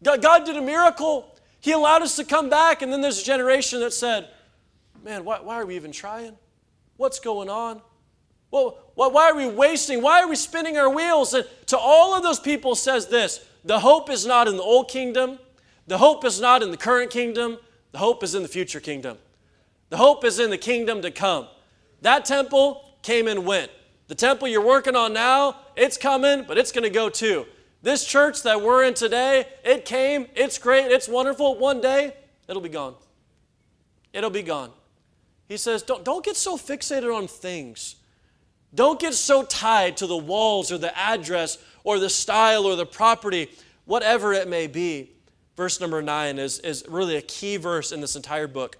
God, 0.02 0.20
God 0.20 0.44
did 0.44 0.56
a 0.56 0.62
miracle. 0.62 1.34
He 1.60 1.72
allowed 1.72 2.02
us 2.02 2.16
to 2.16 2.24
come 2.24 2.50
back. 2.50 2.82
And 2.82 2.92
then 2.92 3.00
there's 3.00 3.20
a 3.20 3.24
generation 3.24 3.80
that 3.80 3.92
said, 3.92 4.28
Man, 5.02 5.24
why, 5.24 5.40
why 5.40 5.54
are 5.60 5.66
we 5.66 5.76
even 5.76 5.92
trying? 5.92 6.36
What's 6.96 7.20
going 7.20 7.48
on? 7.48 7.80
Well, 8.50 8.78
why 8.94 9.30
are 9.30 9.36
we 9.36 9.48
wasting? 9.48 10.02
Why 10.02 10.22
are 10.22 10.28
we 10.28 10.36
spinning 10.36 10.78
our 10.78 10.88
wheels? 10.88 11.34
And 11.34 11.46
to 11.66 11.78
all 11.78 12.14
of 12.14 12.22
those 12.22 12.40
people 12.40 12.74
says 12.74 13.06
this 13.06 13.46
the 13.66 13.80
hope 13.80 14.08
is 14.08 14.24
not 14.24 14.48
in 14.48 14.56
the 14.56 14.62
old 14.62 14.88
kingdom, 14.88 15.38
the 15.86 15.98
hope 15.98 16.24
is 16.24 16.40
not 16.40 16.62
in 16.62 16.70
the 16.70 16.76
current 16.76 17.10
kingdom, 17.10 17.58
the 17.92 17.98
hope 17.98 18.22
is 18.22 18.34
in 18.34 18.42
the 18.42 18.48
future 18.48 18.80
kingdom. 18.80 19.18
The 19.90 19.96
hope 19.96 20.24
is 20.24 20.38
in 20.38 20.50
the 20.50 20.58
kingdom 20.58 21.02
to 21.02 21.10
come. 21.10 21.48
That 22.02 22.24
temple 22.24 22.88
came 23.02 23.28
and 23.28 23.44
went. 23.44 23.70
The 24.08 24.14
temple 24.14 24.48
you're 24.48 24.64
working 24.64 24.94
on 24.94 25.12
now, 25.12 25.56
it's 25.76 25.96
coming, 25.96 26.44
but 26.46 26.58
it's 26.58 26.72
going 26.72 26.84
to 26.84 26.90
go 26.90 27.08
too. 27.08 27.46
This 27.82 28.04
church 28.04 28.42
that 28.44 28.62
we're 28.62 28.84
in 28.84 28.94
today, 28.94 29.46
it 29.64 29.84
came, 29.84 30.26
it's 30.34 30.58
great, 30.58 30.90
it's 30.90 31.08
wonderful. 31.08 31.58
One 31.58 31.80
day, 31.80 32.14
it'll 32.48 32.62
be 32.62 32.68
gone. 32.68 32.94
It'll 34.12 34.30
be 34.30 34.42
gone. 34.42 34.70
He 35.48 35.56
says, 35.56 35.82
don't, 35.82 36.04
don't 36.04 36.24
get 36.24 36.36
so 36.36 36.56
fixated 36.56 37.14
on 37.14 37.28
things. 37.28 37.95
Don't 38.76 39.00
get 39.00 39.14
so 39.14 39.42
tied 39.42 39.96
to 39.96 40.06
the 40.06 40.16
walls 40.16 40.70
or 40.70 40.78
the 40.78 40.96
address 40.96 41.58
or 41.82 41.98
the 41.98 42.10
style 42.10 42.66
or 42.66 42.76
the 42.76 42.86
property, 42.86 43.50
whatever 43.86 44.32
it 44.32 44.48
may 44.48 44.66
be. 44.66 45.10
Verse 45.56 45.80
number 45.80 46.02
nine 46.02 46.38
is, 46.38 46.58
is 46.60 46.84
really 46.86 47.16
a 47.16 47.22
key 47.22 47.56
verse 47.56 47.90
in 47.90 48.02
this 48.02 48.14
entire 48.14 48.46
book. 48.46 48.76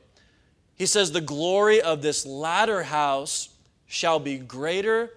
He 0.74 0.84
says, 0.84 1.10
The 1.10 1.22
glory 1.22 1.80
of 1.80 2.02
this 2.02 2.26
latter 2.26 2.82
house 2.82 3.48
shall 3.86 4.18
be 4.18 4.36
greater 4.36 5.14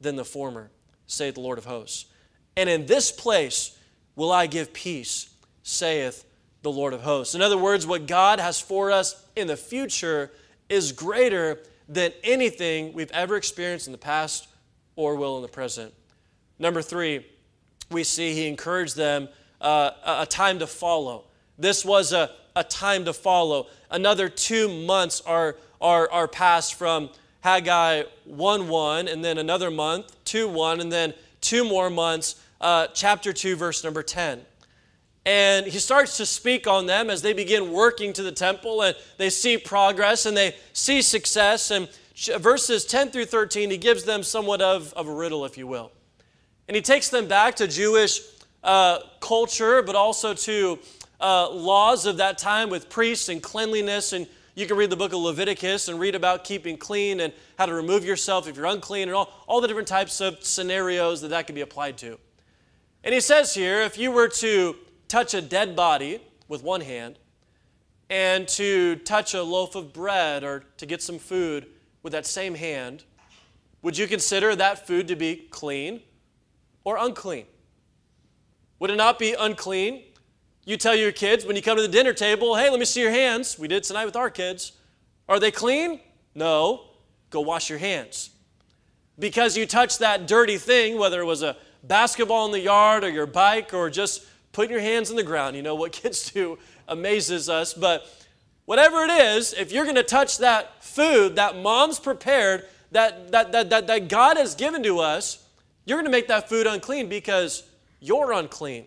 than 0.00 0.16
the 0.16 0.24
former, 0.24 0.70
saith 1.06 1.34
the 1.34 1.40
Lord 1.40 1.58
of 1.58 1.64
hosts. 1.64 2.06
And 2.56 2.68
in 2.68 2.86
this 2.86 3.12
place 3.12 3.78
will 4.16 4.32
I 4.32 4.48
give 4.48 4.72
peace, 4.72 5.30
saith 5.62 6.24
the 6.62 6.72
Lord 6.72 6.94
of 6.94 7.02
hosts. 7.02 7.36
In 7.36 7.42
other 7.42 7.58
words, 7.58 7.86
what 7.86 8.08
God 8.08 8.40
has 8.40 8.60
for 8.60 8.90
us 8.90 9.24
in 9.36 9.46
the 9.46 9.56
future 9.56 10.32
is 10.68 10.90
greater 10.90 11.60
than 11.88 12.12
anything 12.24 12.92
we've 12.92 13.10
ever 13.12 13.36
experienced 13.36 13.86
in 13.86 13.92
the 13.92 13.98
past 13.98 14.48
or 14.96 15.14
will 15.16 15.36
in 15.36 15.42
the 15.42 15.48
present. 15.48 15.92
Number 16.58 16.82
three, 16.82 17.26
we 17.90 18.02
see 18.02 18.34
he 18.34 18.48
encouraged 18.48 18.96
them 18.96 19.28
uh, 19.60 19.90
a 20.04 20.26
time 20.26 20.58
to 20.58 20.66
follow. 20.66 21.24
This 21.58 21.84
was 21.84 22.12
a, 22.12 22.30
a 22.54 22.64
time 22.64 23.04
to 23.04 23.12
follow. 23.12 23.68
Another 23.90 24.28
two 24.28 24.68
months 24.68 25.20
are, 25.20 25.56
are, 25.80 26.10
are 26.10 26.28
passed 26.28 26.74
from 26.74 27.10
Haggai 27.40 28.02
1 28.24 28.68
1, 28.68 29.08
and 29.08 29.24
then 29.24 29.38
another 29.38 29.70
month, 29.70 30.16
2 30.24 30.48
1, 30.48 30.80
and 30.80 30.90
then 30.90 31.14
two 31.40 31.64
more 31.64 31.88
months, 31.88 32.42
uh, 32.60 32.88
chapter 32.92 33.32
2, 33.32 33.54
verse 33.56 33.84
number 33.84 34.02
10. 34.02 34.40
And 35.26 35.66
he 35.66 35.80
starts 35.80 36.16
to 36.18 36.24
speak 36.24 36.68
on 36.68 36.86
them 36.86 37.10
as 37.10 37.20
they 37.20 37.32
begin 37.32 37.72
working 37.72 38.12
to 38.12 38.22
the 38.22 38.30
temple 38.30 38.82
and 38.82 38.96
they 39.18 39.28
see 39.28 39.58
progress 39.58 40.24
and 40.24 40.36
they 40.36 40.54
see 40.72 41.02
success. 41.02 41.72
And 41.72 41.88
verses 42.38 42.84
10 42.84 43.10
through 43.10 43.24
13, 43.24 43.70
he 43.70 43.76
gives 43.76 44.04
them 44.04 44.22
somewhat 44.22 44.62
of, 44.62 44.94
of 44.94 45.08
a 45.08 45.12
riddle, 45.12 45.44
if 45.44 45.58
you 45.58 45.66
will. 45.66 45.90
And 46.68 46.76
he 46.76 46.80
takes 46.80 47.08
them 47.08 47.26
back 47.26 47.56
to 47.56 47.66
Jewish 47.66 48.20
uh, 48.62 49.00
culture, 49.18 49.82
but 49.82 49.96
also 49.96 50.32
to 50.32 50.78
uh, 51.20 51.50
laws 51.50 52.06
of 52.06 52.18
that 52.18 52.38
time 52.38 52.70
with 52.70 52.88
priests 52.88 53.28
and 53.28 53.42
cleanliness. 53.42 54.12
And 54.12 54.28
you 54.54 54.64
can 54.68 54.76
read 54.76 54.90
the 54.90 54.96
book 54.96 55.12
of 55.12 55.18
Leviticus 55.18 55.88
and 55.88 55.98
read 55.98 56.14
about 56.14 56.44
keeping 56.44 56.76
clean 56.76 57.18
and 57.18 57.32
how 57.58 57.66
to 57.66 57.74
remove 57.74 58.04
yourself 58.04 58.46
if 58.46 58.56
you're 58.56 58.66
unclean 58.66 59.08
and 59.08 59.16
all, 59.16 59.32
all 59.48 59.60
the 59.60 59.66
different 59.66 59.88
types 59.88 60.20
of 60.20 60.44
scenarios 60.44 61.20
that 61.22 61.28
that 61.28 61.46
can 61.46 61.56
be 61.56 61.62
applied 61.62 61.98
to. 61.98 62.16
And 63.02 63.12
he 63.12 63.20
says 63.20 63.54
here 63.54 63.82
if 63.82 63.98
you 63.98 64.12
were 64.12 64.28
to 64.28 64.76
touch 65.08 65.34
a 65.34 65.40
dead 65.40 65.76
body 65.76 66.20
with 66.48 66.62
one 66.62 66.80
hand 66.80 67.18
and 68.08 68.46
to 68.46 68.96
touch 68.96 69.34
a 69.34 69.42
loaf 69.42 69.74
of 69.74 69.92
bread 69.92 70.44
or 70.44 70.64
to 70.76 70.86
get 70.86 71.02
some 71.02 71.18
food 71.18 71.66
with 72.02 72.12
that 72.12 72.26
same 72.26 72.54
hand, 72.54 73.04
would 73.82 73.98
you 73.98 74.06
consider 74.06 74.54
that 74.54 74.86
food 74.86 75.08
to 75.08 75.16
be 75.16 75.46
clean 75.50 76.02
or 76.84 76.96
unclean? 76.98 77.46
Would 78.78 78.90
it 78.90 78.96
not 78.96 79.18
be 79.18 79.34
unclean? 79.38 80.02
You 80.64 80.76
tell 80.76 80.94
your 80.94 81.12
kids 81.12 81.44
when 81.44 81.56
you 81.56 81.62
come 81.62 81.76
to 81.76 81.82
the 81.82 81.88
dinner 81.88 82.12
table, 82.12 82.56
hey, 82.56 82.70
let 82.70 82.78
me 82.78 82.84
see 82.84 83.00
your 83.00 83.10
hands. 83.10 83.58
We 83.58 83.68
did 83.68 83.84
tonight 83.84 84.04
with 84.04 84.16
our 84.16 84.30
kids. 84.30 84.72
Are 85.28 85.40
they 85.40 85.50
clean? 85.50 86.00
No. 86.34 86.82
Go 87.30 87.40
wash 87.40 87.70
your 87.70 87.78
hands. 87.78 88.30
Because 89.18 89.56
you 89.56 89.66
touched 89.66 90.00
that 90.00 90.26
dirty 90.26 90.58
thing, 90.58 90.98
whether 90.98 91.20
it 91.20 91.24
was 91.24 91.42
a 91.42 91.56
basketball 91.82 92.46
in 92.46 92.52
the 92.52 92.60
yard 92.60 93.04
or 93.04 93.08
your 93.08 93.26
bike 93.26 93.72
or 93.72 93.88
just 93.88 94.24
putting 94.56 94.72
your 94.72 94.80
hands 94.80 95.10
in 95.10 95.16
the 95.16 95.22
ground. 95.22 95.54
You 95.54 95.60
know 95.60 95.74
what 95.74 95.92
kids 95.92 96.32
do 96.32 96.58
amazes 96.88 97.50
us. 97.50 97.74
But 97.74 98.06
whatever 98.64 99.04
it 99.04 99.10
is, 99.10 99.52
if 99.52 99.70
you're 99.70 99.84
going 99.84 99.96
to 99.96 100.02
touch 100.02 100.38
that 100.38 100.82
food 100.82 101.36
that 101.36 101.56
mom's 101.56 102.00
prepared, 102.00 102.64
that, 102.90 103.30
that, 103.32 103.52
that, 103.52 103.68
that, 103.68 103.86
that 103.86 104.08
God 104.08 104.38
has 104.38 104.54
given 104.54 104.82
to 104.82 104.98
us, 105.00 105.46
you're 105.84 105.98
going 105.98 106.06
to 106.06 106.10
make 106.10 106.28
that 106.28 106.48
food 106.48 106.66
unclean 106.66 107.10
because 107.10 107.64
you're 108.00 108.32
unclean. 108.32 108.86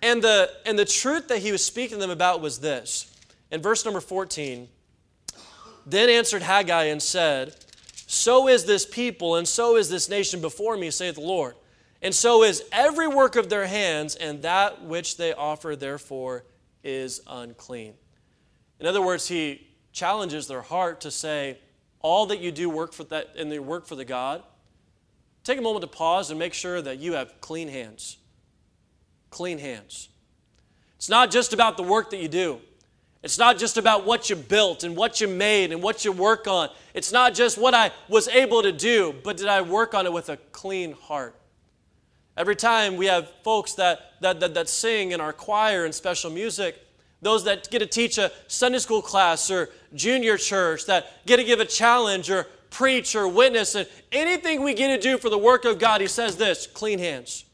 And 0.00 0.22
the, 0.22 0.50
and 0.64 0.78
the 0.78 0.86
truth 0.86 1.28
that 1.28 1.40
he 1.40 1.52
was 1.52 1.62
speaking 1.62 1.98
to 1.98 2.00
them 2.00 2.10
about 2.10 2.40
was 2.40 2.58
this. 2.58 3.14
In 3.50 3.60
verse 3.60 3.84
number 3.84 4.00
14, 4.00 4.66
then 5.84 6.08
answered 6.08 6.42
Haggai 6.42 6.84
and 6.84 7.02
said, 7.02 7.54
So 8.06 8.48
is 8.48 8.64
this 8.64 8.86
people, 8.86 9.36
and 9.36 9.46
so 9.46 9.76
is 9.76 9.90
this 9.90 10.08
nation 10.08 10.40
before 10.40 10.78
me, 10.78 10.90
saith 10.90 11.16
the 11.16 11.20
Lord. 11.20 11.54
And 12.04 12.14
so 12.14 12.44
is 12.44 12.62
every 12.70 13.08
work 13.08 13.34
of 13.34 13.48
their 13.48 13.66
hands, 13.66 14.14
and 14.14 14.42
that 14.42 14.84
which 14.84 15.16
they 15.16 15.32
offer, 15.32 15.74
therefore, 15.74 16.44
is 16.84 17.22
unclean. 17.26 17.94
In 18.78 18.86
other 18.86 19.00
words, 19.00 19.26
he 19.26 19.66
challenges 19.92 20.46
their 20.46 20.60
heart 20.60 21.00
to 21.00 21.10
say, 21.10 21.58
all 22.00 22.26
that 22.26 22.40
you 22.40 22.52
do 22.52 22.68
work 22.68 22.92
for 22.92 23.04
that 23.04 23.30
and 23.38 23.50
they 23.50 23.58
work 23.58 23.86
for 23.86 23.96
the 23.96 24.04
God. 24.04 24.42
Take 25.42 25.58
a 25.58 25.62
moment 25.62 25.80
to 25.80 25.86
pause 25.86 26.28
and 26.28 26.38
make 26.38 26.52
sure 26.52 26.82
that 26.82 26.98
you 26.98 27.14
have 27.14 27.40
clean 27.40 27.68
hands. 27.68 28.18
Clean 29.30 29.56
hands. 29.56 30.10
It's 30.96 31.08
not 31.08 31.30
just 31.30 31.54
about 31.54 31.78
the 31.78 31.82
work 31.82 32.10
that 32.10 32.18
you 32.18 32.28
do. 32.28 32.60
It's 33.22 33.38
not 33.38 33.56
just 33.56 33.78
about 33.78 34.04
what 34.04 34.28
you 34.28 34.36
built 34.36 34.84
and 34.84 34.94
what 34.94 35.22
you 35.22 35.28
made 35.28 35.72
and 35.72 35.82
what 35.82 36.04
you 36.04 36.12
work 36.12 36.46
on. 36.46 36.68
It's 36.92 37.10
not 37.10 37.32
just 37.32 37.56
what 37.56 37.72
I 37.72 37.90
was 38.10 38.28
able 38.28 38.62
to 38.62 38.72
do, 38.72 39.14
but 39.24 39.38
did 39.38 39.46
I 39.46 39.62
work 39.62 39.94
on 39.94 40.04
it 40.04 40.12
with 40.12 40.28
a 40.28 40.36
clean 40.52 40.92
heart? 40.92 41.34
Every 42.36 42.56
time 42.56 42.96
we 42.96 43.06
have 43.06 43.30
folks 43.42 43.74
that, 43.74 44.12
that, 44.20 44.40
that, 44.40 44.54
that 44.54 44.68
sing 44.68 45.12
in 45.12 45.20
our 45.20 45.32
choir 45.32 45.84
and 45.84 45.94
special 45.94 46.30
music, 46.30 46.84
those 47.22 47.44
that 47.44 47.70
get 47.70 47.78
to 47.78 47.86
teach 47.86 48.18
a 48.18 48.30
Sunday 48.48 48.78
school 48.78 49.00
class 49.00 49.50
or 49.50 49.70
junior 49.94 50.36
church 50.36 50.86
that 50.86 51.24
get 51.26 51.36
to 51.36 51.44
give 51.44 51.60
a 51.60 51.64
challenge 51.64 52.30
or 52.30 52.46
preach 52.70 53.14
or 53.14 53.28
witness 53.28 53.76
and 53.76 53.88
anything 54.10 54.62
we 54.62 54.74
get 54.74 54.88
to 54.88 55.00
do 55.00 55.16
for 55.16 55.30
the 55.30 55.38
work 55.38 55.64
of 55.64 55.78
God, 55.78 56.00
he 56.00 56.08
says 56.08 56.36
this 56.36 56.66
clean 56.66 56.98
hands. 56.98 57.44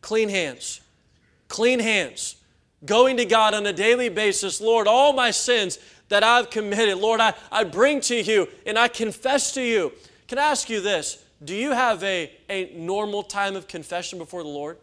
Clean 0.00 0.28
hands. 0.28 0.80
Clean 1.48 1.78
hands. 1.78 2.36
Going 2.84 3.18
to 3.18 3.26
God 3.26 3.52
on 3.52 3.66
a 3.66 3.72
daily 3.72 4.08
basis, 4.08 4.60
Lord, 4.60 4.86
all 4.86 5.12
my 5.12 5.30
sins 5.30 5.78
that 6.08 6.24
I've 6.24 6.48
committed, 6.48 6.96
Lord, 6.98 7.20
I, 7.20 7.34
I 7.52 7.64
bring 7.64 8.00
to 8.02 8.20
you 8.20 8.48
and 8.64 8.78
I 8.78 8.88
confess 8.88 9.52
to 9.52 9.62
you. 9.62 9.92
Can 10.26 10.38
I 10.38 10.50
ask 10.50 10.70
you 10.70 10.80
this? 10.80 11.22
Do 11.42 11.54
you 11.54 11.72
have 11.72 12.02
a, 12.04 12.30
a 12.48 12.72
normal 12.74 13.22
time 13.22 13.56
of 13.56 13.66
confession 13.66 14.18
before 14.18 14.42
the 14.42 14.48
Lord? 14.48 14.78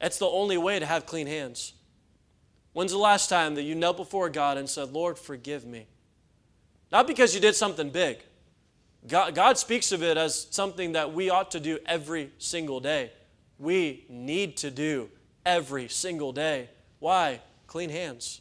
That's 0.00 0.18
the 0.18 0.26
only 0.26 0.56
way 0.56 0.78
to 0.78 0.86
have 0.86 1.04
clean 1.04 1.26
hands. 1.26 1.74
When's 2.72 2.92
the 2.92 2.98
last 2.98 3.28
time 3.28 3.56
that 3.56 3.62
you 3.62 3.74
knelt 3.74 3.96
before 3.96 4.30
God 4.30 4.56
and 4.56 4.68
said, 4.68 4.92
Lord, 4.92 5.18
forgive 5.18 5.66
me? 5.66 5.86
Not 6.90 7.06
because 7.06 7.34
you 7.34 7.40
did 7.40 7.54
something 7.54 7.90
big. 7.90 8.18
God, 9.06 9.34
God 9.34 9.58
speaks 9.58 9.92
of 9.92 10.02
it 10.02 10.16
as 10.16 10.46
something 10.50 10.92
that 10.92 11.12
we 11.12 11.30
ought 11.30 11.50
to 11.52 11.60
do 11.60 11.78
every 11.86 12.30
single 12.38 12.80
day. 12.80 13.12
We 13.58 14.04
need 14.08 14.56
to 14.58 14.70
do 14.70 15.10
every 15.44 15.88
single 15.88 16.32
day. 16.32 16.68
Why? 16.98 17.40
Clean 17.66 17.90
hands. 17.90 18.40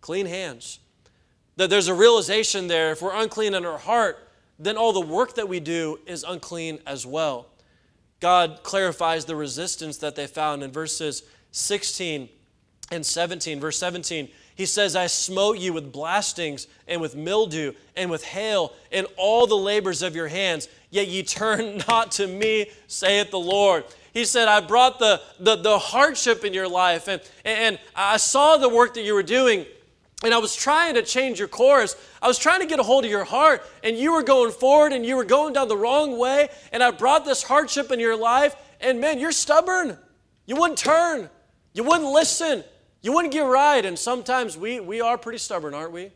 Clean 0.00 0.26
hands. 0.26 0.80
That 1.56 1.70
there's 1.70 1.88
a 1.88 1.94
realization 1.94 2.68
there 2.68 2.92
if 2.92 3.02
we're 3.02 3.14
unclean 3.14 3.54
in 3.54 3.64
our 3.64 3.78
heart, 3.78 4.29
then 4.60 4.76
all 4.76 4.92
the 4.92 5.00
work 5.00 5.34
that 5.34 5.48
we 5.48 5.58
do 5.58 5.98
is 6.06 6.22
unclean 6.22 6.78
as 6.86 7.06
well. 7.06 7.46
God 8.20 8.60
clarifies 8.62 9.24
the 9.24 9.34
resistance 9.34 9.96
that 9.96 10.14
they 10.14 10.26
found 10.26 10.62
in 10.62 10.70
verses 10.70 11.22
16 11.52 12.28
and 12.92 13.04
17. 13.04 13.58
Verse 13.58 13.78
17, 13.78 14.28
he 14.54 14.66
says, 14.66 14.94
I 14.94 15.06
smote 15.06 15.58
you 15.58 15.72
with 15.72 15.90
blastings 15.90 16.66
and 16.86 17.00
with 17.00 17.16
mildew 17.16 17.72
and 17.96 18.10
with 18.10 18.22
hail 18.22 18.74
and 18.92 19.06
all 19.16 19.46
the 19.46 19.56
labors 19.56 20.02
of 20.02 20.14
your 20.14 20.28
hands, 20.28 20.68
yet 20.90 21.08
ye 21.08 21.22
turn 21.22 21.82
not 21.88 22.12
to 22.12 22.26
me, 22.26 22.66
saith 22.86 23.30
the 23.30 23.40
Lord. 23.40 23.84
He 24.12 24.26
said, 24.26 24.48
I 24.48 24.60
brought 24.60 24.98
the, 24.98 25.22
the, 25.38 25.56
the 25.56 25.78
hardship 25.78 26.44
in 26.44 26.52
your 26.52 26.68
life, 26.68 27.08
and, 27.08 27.22
and 27.44 27.78
I 27.94 28.18
saw 28.18 28.58
the 28.58 28.68
work 28.68 28.94
that 28.94 29.02
you 29.02 29.14
were 29.14 29.22
doing 29.22 29.64
and 30.22 30.34
I 30.34 30.38
was 30.38 30.54
trying 30.54 30.94
to 30.94 31.02
change 31.02 31.38
your 31.38 31.48
course. 31.48 31.96
I 32.20 32.28
was 32.28 32.38
trying 32.38 32.60
to 32.60 32.66
get 32.66 32.78
a 32.78 32.82
hold 32.82 33.04
of 33.04 33.10
your 33.10 33.24
heart, 33.24 33.66
and 33.82 33.96
you 33.96 34.12
were 34.12 34.22
going 34.22 34.52
forward 34.52 34.92
and 34.92 35.04
you 35.04 35.16
were 35.16 35.24
going 35.24 35.54
down 35.54 35.68
the 35.68 35.76
wrong 35.76 36.18
way. 36.18 36.48
And 36.72 36.82
I 36.82 36.90
brought 36.90 37.24
this 37.24 37.42
hardship 37.42 37.90
in 37.90 38.00
your 38.00 38.16
life, 38.16 38.54
and 38.80 39.00
man, 39.00 39.18
you're 39.18 39.32
stubborn. 39.32 39.96
You 40.46 40.56
wouldn't 40.56 40.78
turn, 40.78 41.30
you 41.72 41.84
wouldn't 41.84 42.10
listen, 42.10 42.64
you 43.02 43.12
wouldn't 43.12 43.32
get 43.32 43.42
right. 43.42 43.84
And 43.84 43.98
sometimes 43.98 44.56
we, 44.56 44.80
we 44.80 45.00
are 45.00 45.16
pretty 45.16 45.38
stubborn, 45.38 45.74
aren't 45.74 45.92
we? 45.92 46.10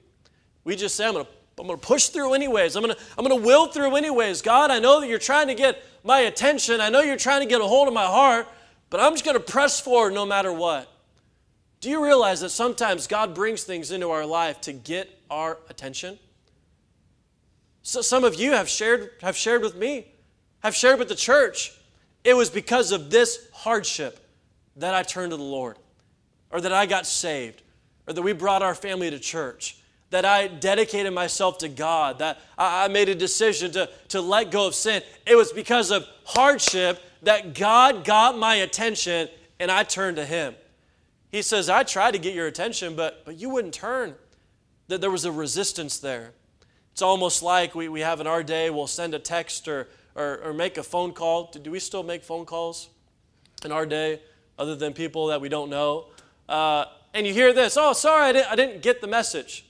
We 0.65 0.77
just 0.77 0.97
say, 0.97 1.07
I'm 1.07 1.13
going 1.13 1.25
to 1.25 1.31
I'm 1.59 1.67
going 1.67 1.79
to 1.79 1.87
push 1.87 2.09
through 2.09 2.35
anyways. 2.35 2.75
I'm 2.75 2.83
going 2.83 2.95
to, 2.95 3.01
I'm 3.17 3.25
going 3.25 3.41
to 3.41 3.47
will 3.47 3.67
through 3.69 3.95
anyways. 3.95 4.43
God, 4.43 4.71
I 4.71 4.81
know 4.81 5.01
that 5.01 5.09
you're 5.09 5.19
trying 5.19 5.47
to 5.49 5.55
get 5.55 5.83
my 6.03 6.21
attention. 6.21 6.81
I 6.81 6.89
know 6.89 7.01
you're 7.01 7.17
trying 7.17 7.43
to 7.43 7.47
get 7.47 7.61
a 7.61 7.65
hold 7.65 7.87
of 7.87 7.95
my 7.95 8.07
heart, 8.07 8.49
but 8.91 9.01
I'm 9.01 9.13
just 9.13 9.25
going 9.25 9.37
to 9.37 9.43
press 9.43 9.81
forward 9.81 10.15
no 10.15 10.27
matter 10.27 10.53
what. 10.53 10.91
Do 11.85 11.91
you 11.91 12.03
realize 12.03 12.41
that 12.41 12.49
sometimes 12.49 13.07
God 13.07 13.35
brings 13.35 13.63
things 13.63 13.91
into 13.91 14.11
our 14.11 14.25
life 14.25 14.59
to 14.63 14.73
get 14.73 15.21
our 15.29 15.59
attention? 15.69 16.19
So 17.83 18.01
some 18.01 18.25
of 18.25 18.37
you 18.37 18.53
have 18.53 18.71
shared, 18.71 19.11
have 19.21 19.37
shared 19.37 19.61
with 19.61 19.77
me, 19.77 20.07
have 20.61 20.75
shared 20.75 20.99
with 20.99 21.09
the 21.09 21.15
church. 21.15 21.79
It 22.25 22.33
was 22.33 22.49
because 22.49 22.91
of 22.91 23.11
this 23.11 23.49
hardship 23.53 24.19
that 24.77 24.95
I 24.95 25.03
turned 25.03 25.33
to 25.33 25.37
the 25.37 25.43
Lord, 25.43 25.77
or 26.51 26.63
that 26.63 26.73
I 26.73 26.87
got 26.87 27.05
saved, 27.05 27.61
or 28.07 28.15
that 28.15 28.23
we 28.23 28.33
brought 28.33 28.63
our 28.63 28.75
family 28.75 29.11
to 29.11 29.19
church, 29.19 29.77
that 30.09 30.25
I 30.25 30.47
dedicated 30.47 31.13
myself 31.13 31.59
to 31.59 31.69
God, 31.69 32.19
that 32.21 32.41
I 32.57 32.89
made 32.89 33.11
a 33.11 33.15
decision 33.15 33.73
to, 33.73 33.91
to 34.09 34.23
let 34.23 34.51
go 34.51 34.67
of 34.69 34.75
sin. 34.75 35.03
It 35.27 35.37
was 35.37 35.53
because 35.53 35.91
of 35.91 36.07
hardship 36.25 36.99
that 37.25 37.55
God 37.55 38.07
got 38.07 38.39
my 38.39 38.55
attention 38.55 39.29
and 39.61 39.71
I 39.71 39.83
turned 39.83 40.17
to 40.17 40.25
Him. 40.25 40.55
He 41.35 41.43
says, 41.43 41.69
I 41.69 41.83
tried 41.83 42.13
to 42.13 42.19
get 42.19 42.33
your 42.33 42.47
attention, 42.47 42.95
but, 42.95 43.25
but 43.25 43.41
you 43.41 43.49
wouldn't 43.49 43.75
turn. 43.75 44.15
That 44.87 45.01
there 45.01 45.11
was 45.11 45.25
a 45.25 45.33
resistance 45.33 45.99
there. 45.99 46.31
It's 46.93 47.03
almost 47.03 47.43
like 47.43 47.75
we, 47.75 47.89
we 47.89 48.03
have 48.03 48.21
in 48.21 48.29
our 48.29 48.45
day, 48.45 48.71
we'll 48.71 48.87
send 48.87 49.15
a 49.15 49.19
text 49.19 49.67
or, 49.67 49.89
or, 50.15 50.39
or 50.45 50.55
make 50.55 50.79
a 50.79 50.85
phone 50.85 51.13
call. 51.13 51.51
Do 51.51 51.73
we 51.73 51.81
still 51.81 52.05
make 52.05 52.23
phone 52.23 52.45
calls 52.45 52.89
in 53.65 53.73
our 53.73 53.85
day, 53.85 54.23
other 54.61 54.77
than 54.77 54.93
people 54.93 55.27
that 55.27 55.41
we 55.41 55.49
don't 55.49 55.71
know? 55.71 56.07
Uh, 56.49 56.85
and 57.13 57.27
you 57.27 57.33
hear 57.33 57.53
this, 57.53 57.77
oh, 57.77 57.95
sorry, 57.95 58.27
I 58.27 58.33
didn't, 58.33 58.53
I 58.53 58.55
didn't 58.55 58.83
get 58.83 59.01
the 59.01 59.09
message. 59.09 59.67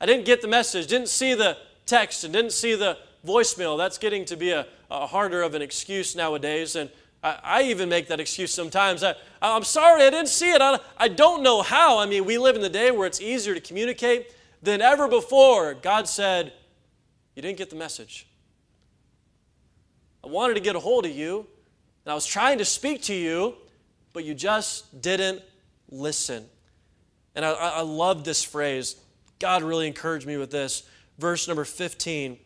I 0.00 0.06
didn't 0.06 0.24
get 0.24 0.42
the 0.42 0.48
message, 0.48 0.88
didn't 0.88 1.10
see 1.10 1.34
the 1.34 1.56
text, 1.86 2.24
and 2.24 2.32
didn't 2.32 2.50
see 2.50 2.74
the 2.74 2.98
voicemail. 3.24 3.78
That's 3.78 3.98
getting 3.98 4.24
to 4.24 4.36
be 4.36 4.50
a, 4.50 4.66
a 4.90 5.06
harder 5.06 5.42
of 5.42 5.54
an 5.54 5.62
excuse 5.62 6.16
nowadays. 6.16 6.74
And 6.74 6.90
I, 7.24 7.38
I 7.42 7.62
even 7.62 7.88
make 7.88 8.08
that 8.08 8.20
excuse 8.20 8.52
sometimes. 8.52 9.02
I, 9.02 9.14
I'm 9.40 9.64
sorry, 9.64 10.02
I 10.04 10.10
didn't 10.10 10.28
see 10.28 10.52
it. 10.52 10.60
I, 10.60 10.78
I 10.98 11.08
don't 11.08 11.42
know 11.42 11.62
how. 11.62 11.98
I 11.98 12.06
mean, 12.06 12.26
we 12.26 12.36
live 12.38 12.54
in 12.54 12.62
the 12.62 12.68
day 12.68 12.90
where 12.90 13.06
it's 13.06 13.20
easier 13.20 13.54
to 13.54 13.60
communicate 13.60 14.32
than 14.62 14.82
ever 14.82 15.08
before. 15.08 15.74
God 15.74 16.06
said, 16.06 16.52
You 17.34 17.42
didn't 17.42 17.58
get 17.58 17.70
the 17.70 17.76
message. 17.76 18.26
I 20.22 20.28
wanted 20.28 20.54
to 20.54 20.60
get 20.60 20.76
a 20.76 20.80
hold 20.80 21.06
of 21.06 21.12
you, 21.12 21.46
and 22.04 22.12
I 22.12 22.14
was 22.14 22.26
trying 22.26 22.58
to 22.58 22.64
speak 22.64 23.02
to 23.02 23.14
you, 23.14 23.54
but 24.12 24.24
you 24.24 24.34
just 24.34 25.00
didn't 25.02 25.42
listen. 25.90 26.44
And 27.34 27.44
I, 27.44 27.52
I 27.52 27.80
love 27.80 28.24
this 28.24 28.42
phrase. 28.44 28.96
God 29.38 29.62
really 29.62 29.86
encouraged 29.86 30.26
me 30.26 30.36
with 30.36 30.50
this. 30.50 30.84
Verse 31.18 31.48
number 31.48 31.64
15. 31.64 32.38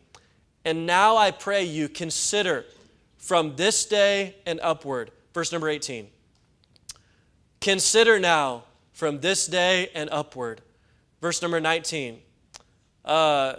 And 0.65 0.85
now 0.85 1.15
I 1.15 1.31
pray 1.31 1.63
you, 1.63 1.87
consider 1.87 2.65
from 3.19 3.55
this 3.57 3.85
day 3.85 4.35
and 4.47 4.59
upward. 4.63 5.11
Verse 5.33 5.51
number 5.51 5.69
18. 5.69 6.07
Consider 7.61 8.17
now 8.17 8.63
from 8.93 9.19
this 9.19 9.45
day 9.45 9.89
and 9.93 10.09
upward. 10.11 10.61
Verse 11.21 11.41
number 11.41 11.59
19. 11.59 12.19
Uh, 13.05 13.55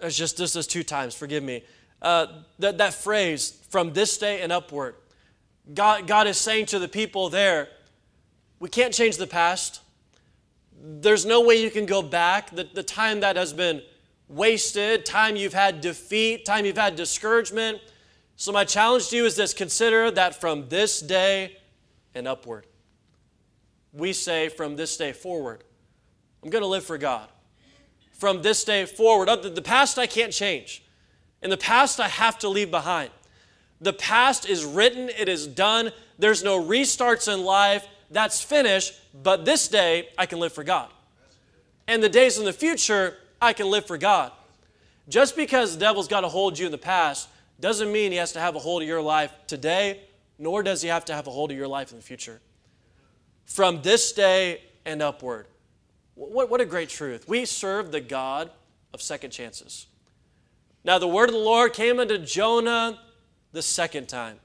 it's 0.00 0.16
just 0.16 0.36
this 0.36 0.56
is 0.56 0.66
two 0.66 0.82
times, 0.82 1.14
forgive 1.14 1.42
me. 1.42 1.64
Uh, 2.00 2.26
that, 2.58 2.78
that 2.78 2.94
phrase, 2.94 3.58
from 3.68 3.92
this 3.92 4.16
day 4.16 4.40
and 4.40 4.50
upward. 4.50 4.94
God, 5.74 6.06
God 6.06 6.26
is 6.26 6.38
saying 6.38 6.66
to 6.66 6.78
the 6.78 6.88
people 6.88 7.28
there, 7.28 7.68
we 8.58 8.68
can't 8.68 8.94
change 8.94 9.16
the 9.16 9.26
past. 9.26 9.80
There's 10.80 11.26
no 11.26 11.40
way 11.40 11.62
you 11.62 11.70
can 11.70 11.86
go 11.86 12.02
back. 12.02 12.50
The, 12.50 12.64
the 12.64 12.82
time 12.82 13.20
that 13.20 13.36
has 13.36 13.52
been 13.52 13.82
wasted, 14.28 15.04
time 15.04 15.36
you've 15.36 15.52
had 15.52 15.80
defeat, 15.80 16.44
time 16.44 16.64
you've 16.64 16.76
had 16.76 16.96
discouragement, 16.96 17.80
so, 18.42 18.50
my 18.50 18.64
challenge 18.64 19.08
to 19.10 19.16
you 19.16 19.24
is 19.24 19.36
this 19.36 19.54
consider 19.54 20.10
that 20.10 20.40
from 20.40 20.68
this 20.68 20.98
day 20.98 21.58
and 22.12 22.26
upward. 22.26 22.66
We 23.92 24.12
say 24.12 24.48
from 24.48 24.74
this 24.74 24.96
day 24.96 25.12
forward, 25.12 25.62
I'm 26.42 26.50
going 26.50 26.62
to 26.62 26.66
live 26.66 26.82
for 26.82 26.98
God. 26.98 27.28
From 28.10 28.42
this 28.42 28.64
day 28.64 28.84
forward, 28.84 29.28
the 29.28 29.62
past 29.62 29.96
I 29.96 30.08
can't 30.08 30.32
change. 30.32 30.82
In 31.40 31.50
the 31.50 31.56
past, 31.56 32.00
I 32.00 32.08
have 32.08 32.36
to 32.40 32.48
leave 32.48 32.72
behind. 32.72 33.10
The 33.80 33.92
past 33.92 34.48
is 34.48 34.64
written, 34.64 35.08
it 35.16 35.28
is 35.28 35.46
done. 35.46 35.92
There's 36.18 36.42
no 36.42 36.60
restarts 36.60 37.32
in 37.32 37.44
life. 37.44 37.86
That's 38.10 38.42
finished. 38.42 38.92
But 39.22 39.44
this 39.44 39.68
day, 39.68 40.08
I 40.18 40.26
can 40.26 40.40
live 40.40 40.52
for 40.52 40.64
God. 40.64 40.90
And 41.86 42.02
the 42.02 42.08
days 42.08 42.38
in 42.40 42.44
the 42.44 42.52
future, 42.52 43.18
I 43.40 43.52
can 43.52 43.70
live 43.70 43.86
for 43.86 43.98
God. 43.98 44.32
Just 45.08 45.36
because 45.36 45.74
the 45.74 45.78
devil's 45.78 46.08
got 46.08 46.22
to 46.22 46.28
hold 46.28 46.58
you 46.58 46.66
in 46.66 46.72
the 46.72 46.78
past 46.78 47.28
doesn't 47.60 47.92
mean 47.92 48.12
he 48.12 48.18
has 48.18 48.32
to 48.32 48.40
have 48.40 48.56
a 48.56 48.58
hold 48.58 48.82
of 48.82 48.88
your 48.88 49.02
life 49.02 49.32
today, 49.46 50.00
nor 50.38 50.62
does 50.62 50.82
he 50.82 50.88
have 50.88 51.04
to 51.06 51.14
have 51.14 51.26
a 51.26 51.30
hold 51.30 51.50
of 51.50 51.56
your 51.56 51.68
life 51.68 51.90
in 51.92 51.98
the 51.98 52.02
future. 52.02 52.40
From 53.44 53.82
this 53.82 54.12
day 54.12 54.62
and 54.84 55.02
upward. 55.02 55.46
What, 56.14 56.50
what 56.50 56.60
a 56.60 56.64
great 56.64 56.88
truth. 56.88 57.28
We 57.28 57.44
serve 57.44 57.92
the 57.92 58.00
God 58.00 58.50
of 58.92 59.00
second 59.00 59.30
chances. 59.30 59.86
Now, 60.84 60.98
the 60.98 61.08
word 61.08 61.28
of 61.28 61.34
the 61.34 61.40
Lord 61.40 61.72
came 61.72 62.00
unto 62.00 62.18
Jonah 62.18 62.98
the 63.52 63.62
second 63.62 64.08
time. 64.08 64.38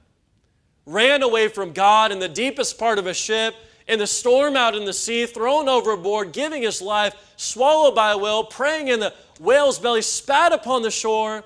Ran 0.86 1.22
away 1.22 1.48
from 1.48 1.72
God 1.72 2.12
in 2.12 2.18
the 2.18 2.28
deepest 2.28 2.78
part 2.78 2.98
of 2.98 3.06
a 3.06 3.14
ship, 3.14 3.54
in 3.86 3.98
the 3.98 4.06
storm 4.06 4.56
out 4.56 4.74
in 4.74 4.84
the 4.84 4.92
sea, 4.92 5.26
thrown 5.26 5.68
overboard, 5.68 6.32
giving 6.32 6.62
his 6.62 6.80
life, 6.80 7.14
swallowed 7.36 7.94
by 7.94 8.12
a 8.12 8.18
whale, 8.18 8.44
praying 8.44 8.88
in 8.88 9.00
the 9.00 9.12
whale's 9.40 9.78
belly, 9.78 10.02
spat 10.02 10.52
upon 10.52 10.82
the 10.82 10.90
shore. 10.90 11.44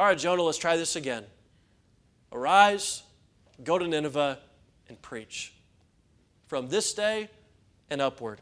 All 0.00 0.06
right, 0.06 0.16
Jonah, 0.16 0.40
let's 0.40 0.56
try 0.56 0.78
this 0.78 0.96
again. 0.96 1.24
Arise, 2.32 3.02
go 3.62 3.78
to 3.78 3.86
Nineveh, 3.86 4.38
and 4.88 5.02
preach. 5.02 5.52
From 6.46 6.70
this 6.70 6.94
day 6.94 7.28
and 7.90 8.00
upward. 8.00 8.40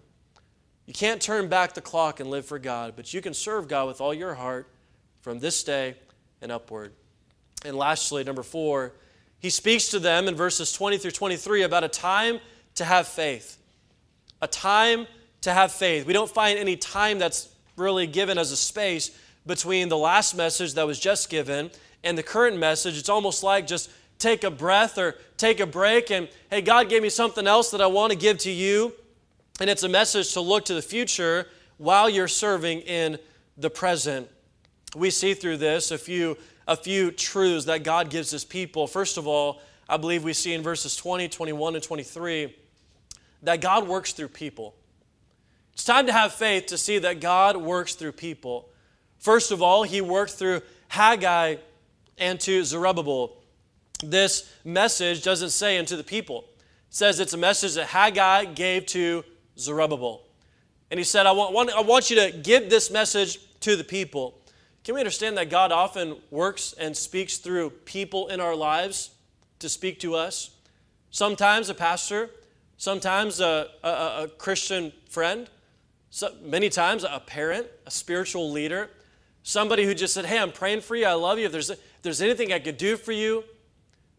You 0.86 0.94
can't 0.94 1.20
turn 1.20 1.48
back 1.48 1.74
the 1.74 1.80
clock 1.80 2.20
and 2.20 2.30
live 2.30 2.46
for 2.46 2.60
God, 2.60 2.92
but 2.94 3.12
you 3.12 3.20
can 3.20 3.34
serve 3.34 3.66
God 3.66 3.88
with 3.88 4.00
all 4.00 4.14
your 4.14 4.34
heart 4.34 4.70
from 5.20 5.40
this 5.40 5.64
day 5.64 5.96
and 6.40 6.52
upward. 6.52 6.92
And 7.64 7.76
lastly, 7.76 8.22
number 8.22 8.44
four, 8.44 8.92
he 9.40 9.50
speaks 9.50 9.88
to 9.88 9.98
them 9.98 10.28
in 10.28 10.36
verses 10.36 10.72
20 10.72 10.98
through 10.98 11.10
23 11.10 11.64
about 11.64 11.82
a 11.82 11.88
time 11.88 12.38
to 12.76 12.84
have 12.84 13.08
faith. 13.08 13.58
A 14.40 14.46
time 14.46 15.08
to 15.40 15.52
have 15.52 15.72
faith. 15.72 16.06
We 16.06 16.12
don't 16.12 16.30
find 16.30 16.56
any 16.56 16.76
time 16.76 17.18
that's 17.18 17.48
really 17.74 18.06
given 18.06 18.38
as 18.38 18.52
a 18.52 18.56
space 18.56 19.10
between 19.48 19.88
the 19.88 19.96
last 19.96 20.36
message 20.36 20.74
that 20.74 20.86
was 20.86 21.00
just 21.00 21.30
given 21.30 21.70
and 22.04 22.16
the 22.16 22.22
current 22.22 22.56
message. 22.58 22.96
It's 22.98 23.08
almost 23.08 23.42
like 23.42 23.66
just 23.66 23.90
take 24.18 24.44
a 24.44 24.50
breath 24.50 24.98
or 24.98 25.16
take 25.36 25.58
a 25.58 25.66
break 25.66 26.10
and, 26.10 26.28
hey, 26.50 26.60
God 26.60 26.88
gave 26.88 27.02
me 27.02 27.08
something 27.08 27.46
else 27.46 27.70
that 27.70 27.80
I 27.80 27.86
want 27.86 28.12
to 28.12 28.18
give 28.18 28.38
to 28.38 28.50
you. 28.50 28.92
And 29.60 29.68
it's 29.68 29.82
a 29.82 29.88
message 29.88 30.34
to 30.34 30.40
look 30.40 30.66
to 30.66 30.74
the 30.74 30.82
future 30.82 31.48
while 31.78 32.08
you're 32.08 32.28
serving 32.28 32.80
in 32.82 33.18
the 33.56 33.70
present. 33.70 34.28
We 34.94 35.10
see 35.10 35.34
through 35.34 35.56
this 35.56 35.90
a 35.90 35.98
few, 35.98 36.36
a 36.68 36.76
few 36.76 37.10
truths 37.10 37.64
that 37.64 37.82
God 37.82 38.10
gives 38.10 38.30
his 38.30 38.44
people. 38.44 38.86
First 38.86 39.16
of 39.16 39.26
all, 39.26 39.60
I 39.88 39.96
believe 39.96 40.22
we 40.24 40.34
see 40.34 40.52
in 40.52 40.62
verses 40.62 40.94
20, 40.94 41.28
21, 41.28 41.74
and 41.74 41.82
23 41.82 42.54
that 43.44 43.60
God 43.60 43.88
works 43.88 44.12
through 44.12 44.28
people. 44.28 44.74
It's 45.72 45.84
time 45.84 46.06
to 46.06 46.12
have 46.12 46.34
faith 46.34 46.66
to 46.66 46.76
see 46.76 46.98
that 46.98 47.20
God 47.20 47.56
works 47.56 47.94
through 47.94 48.12
people. 48.12 48.67
First 49.18 49.50
of 49.50 49.62
all, 49.62 49.82
he 49.82 50.00
worked 50.00 50.32
through 50.32 50.62
Haggai 50.88 51.56
and 52.16 52.40
to 52.40 52.64
Zerubbabel. 52.64 53.36
This 54.02 54.52
message 54.64 55.22
doesn't 55.22 55.50
say 55.50 55.78
unto 55.78 55.96
the 55.96 56.04
people. 56.04 56.44
It 56.56 56.64
says 56.90 57.20
it's 57.20 57.34
a 57.34 57.38
message 57.38 57.74
that 57.74 57.86
Haggai 57.86 58.46
gave 58.46 58.86
to 58.86 59.24
Zerubbabel. 59.58 60.22
And 60.90 60.98
he 60.98 61.04
said, 61.04 61.26
I 61.26 61.32
want, 61.32 61.70
I 61.70 61.80
want 61.80 62.10
you 62.10 62.16
to 62.16 62.32
give 62.32 62.70
this 62.70 62.90
message 62.90 63.38
to 63.60 63.76
the 63.76 63.84
people. 63.84 64.38
Can 64.84 64.94
we 64.94 65.00
understand 65.00 65.36
that 65.36 65.50
God 65.50 65.70
often 65.72 66.16
works 66.30 66.72
and 66.78 66.96
speaks 66.96 67.38
through 67.38 67.70
people 67.70 68.28
in 68.28 68.40
our 68.40 68.54
lives 68.54 69.10
to 69.58 69.68
speak 69.68 70.00
to 70.00 70.14
us? 70.14 70.50
Sometimes 71.10 71.68
a 71.68 71.74
pastor, 71.74 72.30
sometimes 72.76 73.40
a, 73.40 73.68
a, 73.82 73.88
a 73.88 74.28
Christian 74.38 74.92
friend, 75.10 75.50
so 76.10 76.34
many 76.42 76.70
times 76.70 77.04
a 77.04 77.20
parent, 77.20 77.66
a 77.84 77.90
spiritual 77.90 78.50
leader, 78.50 78.88
somebody 79.48 79.84
who 79.84 79.94
just 79.94 80.12
said, 80.12 80.26
Hey, 80.26 80.38
I'm 80.38 80.52
praying 80.52 80.82
for 80.82 80.94
you, 80.94 81.06
I 81.06 81.14
love 81.14 81.38
you. 81.38 81.46
If 81.46 81.52
there's, 81.52 81.70
if 81.70 81.80
there's 82.02 82.20
anything 82.20 82.52
I 82.52 82.58
could 82.58 82.76
do 82.76 82.96
for 82.96 83.12
you, 83.12 83.44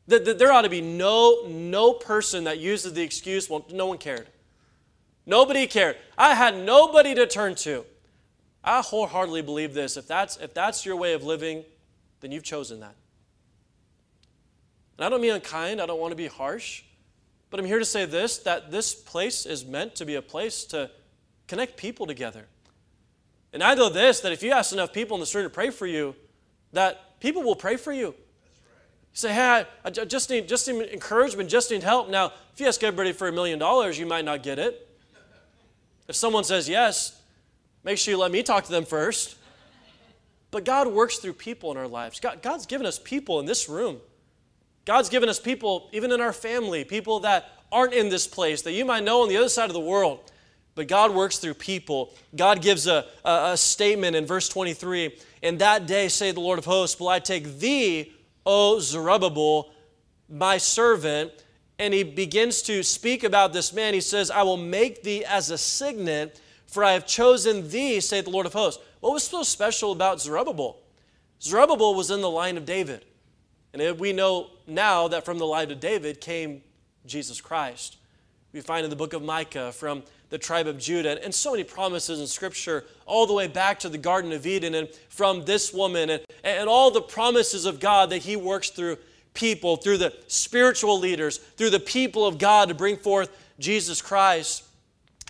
there 0.07 0.51
ought 0.51 0.63
to 0.63 0.69
be 0.69 0.81
no, 0.81 1.45
no 1.47 1.93
person 1.93 2.45
that 2.45 2.57
uses 2.57 2.93
the 2.93 3.03
excuse, 3.03 3.47
well, 3.47 3.63
no 3.71 3.85
one 3.85 3.99
cared. 3.99 4.27
Nobody 5.27 5.67
cared. 5.67 5.97
I 6.17 6.33
had 6.33 6.57
nobody 6.57 7.13
to 7.13 7.27
turn 7.27 7.53
to. 7.55 7.85
I 8.63 8.81
wholeheartedly 8.81 9.43
believe 9.43 9.75
this. 9.75 9.97
If 9.97 10.07
that's, 10.07 10.37
if 10.37 10.55
that's 10.55 10.83
your 10.83 10.95
way 10.95 11.13
of 11.13 11.23
living, 11.23 11.63
then 12.21 12.31
you've 12.31 12.43
chosen 12.43 12.79
that. 12.79 12.95
And 14.97 15.05
I 15.05 15.09
don't 15.09 15.21
mean 15.21 15.33
unkind, 15.33 15.79
I 15.79 15.85
don't 15.85 15.99
want 15.99 16.11
to 16.11 16.17
be 16.17 16.27
harsh, 16.27 16.81
but 17.51 17.59
I'm 17.59 17.67
here 17.67 17.79
to 17.79 17.85
say 17.85 18.05
this 18.05 18.39
that 18.39 18.71
this 18.71 18.95
place 18.95 19.45
is 19.45 19.63
meant 19.63 19.95
to 19.95 20.05
be 20.05 20.15
a 20.15 20.23
place 20.23 20.65
to 20.65 20.89
connect 21.47 21.77
people 21.77 22.07
together. 22.07 22.47
And 23.53 23.63
I 23.63 23.73
know 23.73 23.89
this 23.89 24.19
that 24.21 24.31
if 24.31 24.43
you 24.43 24.51
ask 24.51 24.73
enough 24.73 24.93
people 24.93 25.15
in 25.15 25.19
the 25.19 25.25
street 25.25 25.43
to 25.43 25.49
pray 25.49 25.69
for 25.69 25.87
you, 25.87 26.15
that 26.73 27.19
people 27.19 27.43
will 27.43 27.55
pray 27.55 27.77
for 27.77 27.91
you. 27.91 28.07
You 28.07 28.15
say, 29.13 29.33
hey, 29.33 29.65
I 29.83 29.89
just 29.89 30.29
need, 30.29 30.47
just 30.47 30.67
need 30.67 30.89
encouragement, 30.89 31.49
just 31.49 31.71
need 31.71 31.83
help. 31.83 32.09
Now, 32.09 32.31
if 32.53 32.59
you 32.59 32.67
ask 32.67 32.83
everybody 32.83 33.11
for 33.11 33.27
a 33.27 33.31
million 33.31 33.57
dollars, 33.57 33.97
you 33.97 34.05
might 34.05 34.23
not 34.23 34.43
get 34.43 34.59
it. 34.59 34.87
If 36.07 36.15
someone 36.15 36.43
says 36.43 36.69
yes, 36.69 37.19
make 37.83 37.97
sure 37.97 38.11
you 38.13 38.17
let 38.19 38.31
me 38.31 38.43
talk 38.43 38.65
to 38.65 38.71
them 38.71 38.85
first. 38.85 39.35
But 40.51 40.65
God 40.65 40.87
works 40.87 41.17
through 41.17 41.33
people 41.33 41.71
in 41.71 41.77
our 41.77 41.87
lives. 41.87 42.19
God, 42.19 42.41
God's 42.41 42.65
given 42.65 42.87
us 42.87 42.99
people 42.99 43.39
in 43.39 43.45
this 43.45 43.69
room. 43.69 43.97
God's 44.85 45.09
given 45.09 45.29
us 45.29 45.39
people, 45.39 45.89
even 45.93 46.11
in 46.11 46.21
our 46.21 46.33
family, 46.33 46.83
people 46.83 47.19
that 47.21 47.51
aren't 47.71 47.93
in 47.93 48.09
this 48.09 48.25
place, 48.25 48.63
that 48.63 48.71
you 48.71 48.85
might 48.85 49.03
know 49.03 49.21
on 49.21 49.29
the 49.29 49.37
other 49.37 49.49
side 49.49 49.69
of 49.69 49.73
the 49.73 49.79
world. 49.79 50.31
But 50.79 50.87
God 50.87 51.13
works 51.13 51.39
through 51.39 51.55
people. 51.55 52.13
God 52.33 52.61
gives 52.61 52.87
a, 52.87 53.05
a, 53.25 53.49
a 53.51 53.57
statement 53.57 54.15
in 54.15 54.25
verse 54.25 54.47
23 54.47 55.13
In 55.41 55.57
that 55.57 55.87
day, 55.87 56.07
say 56.07 56.31
the 56.31 56.39
Lord 56.39 56.57
of 56.57 56.63
hosts, 56.63 56.97
will 56.97 57.09
I 57.09 57.19
take 57.19 57.59
thee, 57.59 58.13
O 58.45 58.79
Zerubbabel, 58.79 59.73
my 60.29 60.57
servant, 60.57 61.33
and 61.79 61.93
he 61.93 62.03
begins 62.03 62.61
to 62.61 62.81
speak 62.81 63.25
about 63.25 63.51
this 63.51 63.73
man. 63.73 63.93
He 63.93 63.99
says, 63.99 64.31
I 64.31 64.43
will 64.43 64.55
make 64.55 65.03
thee 65.03 65.25
as 65.25 65.49
a 65.49 65.57
signet, 65.57 66.39
for 66.65 66.85
I 66.85 66.93
have 66.93 67.05
chosen 67.05 67.67
thee, 67.69 67.99
saith 67.99 68.23
the 68.23 68.31
Lord 68.31 68.45
of 68.45 68.53
hosts. 68.53 68.81
What 69.01 69.11
was 69.11 69.25
so 69.25 69.43
special 69.43 69.91
about 69.91 70.21
Zerubbabel? 70.21 70.79
Zerubbabel 71.41 71.93
was 71.93 72.09
in 72.09 72.21
the 72.21 72.29
line 72.29 72.55
of 72.55 72.63
David. 72.63 73.03
And 73.73 73.99
we 73.99 74.13
know 74.13 74.51
now 74.65 75.09
that 75.09 75.25
from 75.25 75.39
the 75.39 75.45
line 75.45 75.71
of 75.71 75.81
David 75.81 76.21
came 76.21 76.61
Jesus 77.05 77.41
Christ. 77.41 77.97
We 78.53 78.61
find 78.61 78.85
in 78.85 78.89
the 78.89 78.95
book 78.95 79.11
of 79.11 79.21
Micah 79.21 79.73
from 79.73 80.03
the 80.29 80.37
tribe 80.37 80.67
of 80.67 80.77
Judah, 80.77 81.23
and 81.23 81.33
so 81.33 81.51
many 81.51 81.63
promises 81.63 82.19
in 82.19 82.27
Scripture, 82.27 82.85
all 83.05 83.25
the 83.25 83.33
way 83.33 83.47
back 83.47 83.79
to 83.79 83.89
the 83.89 83.97
Garden 83.97 84.31
of 84.31 84.45
Eden, 84.45 84.75
and 84.75 84.87
from 85.09 85.45
this 85.45 85.73
woman, 85.73 86.09
and, 86.09 86.21
and 86.43 86.69
all 86.69 86.91
the 86.91 87.01
promises 87.01 87.65
of 87.65 87.79
God 87.79 88.11
that 88.11 88.19
He 88.19 88.35
works 88.35 88.69
through 88.69 88.97
people, 89.33 89.77
through 89.77 89.97
the 89.97 90.13
spiritual 90.27 90.99
leaders, 90.99 91.37
through 91.37 91.69
the 91.69 91.79
people 91.79 92.25
of 92.25 92.37
God 92.37 92.69
to 92.69 92.75
bring 92.75 92.97
forth 92.97 93.29
Jesus 93.59 94.01
Christ. 94.01 94.63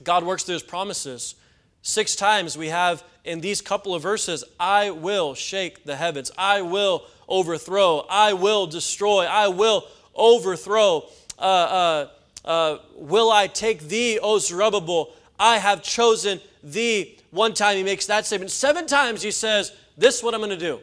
God 0.03 0.23
works 0.23 0.43
through 0.43 0.53
his 0.53 0.63
promises. 0.63 1.35
Six 1.81 2.15
times 2.15 2.57
we 2.57 2.67
have 2.69 3.03
in 3.23 3.41
these 3.41 3.61
couple 3.61 3.93
of 3.93 4.01
verses 4.01 4.43
I 4.59 4.91
will 4.91 5.33
shake 5.35 5.83
the 5.83 5.95
heavens, 5.95 6.31
I 6.37 6.61
will 6.61 7.05
overthrow, 7.27 8.05
I 8.09 8.33
will 8.33 8.67
destroy, 8.67 9.25
I 9.25 9.47
will 9.47 9.85
overthrow. 10.15 11.05
Uh, 11.37 11.41
uh, 11.41 12.07
uh, 12.45 12.77
will 12.95 13.31
I 13.31 13.47
take 13.47 13.81
thee, 13.81 14.19
O 14.21 14.39
Zerubbabel? 14.39 15.13
I 15.39 15.57
have 15.57 15.83
chosen 15.83 16.41
thee. 16.63 17.17
One 17.31 17.53
time 17.53 17.77
he 17.77 17.83
makes 17.83 18.05
that 18.07 18.25
statement. 18.25 18.51
Seven 18.51 18.87
times 18.87 19.21
he 19.21 19.31
says, 19.31 19.71
This 19.97 20.17
is 20.17 20.23
what 20.23 20.33
I'm 20.33 20.41
going 20.41 20.49
to 20.49 20.57
do. 20.57 20.79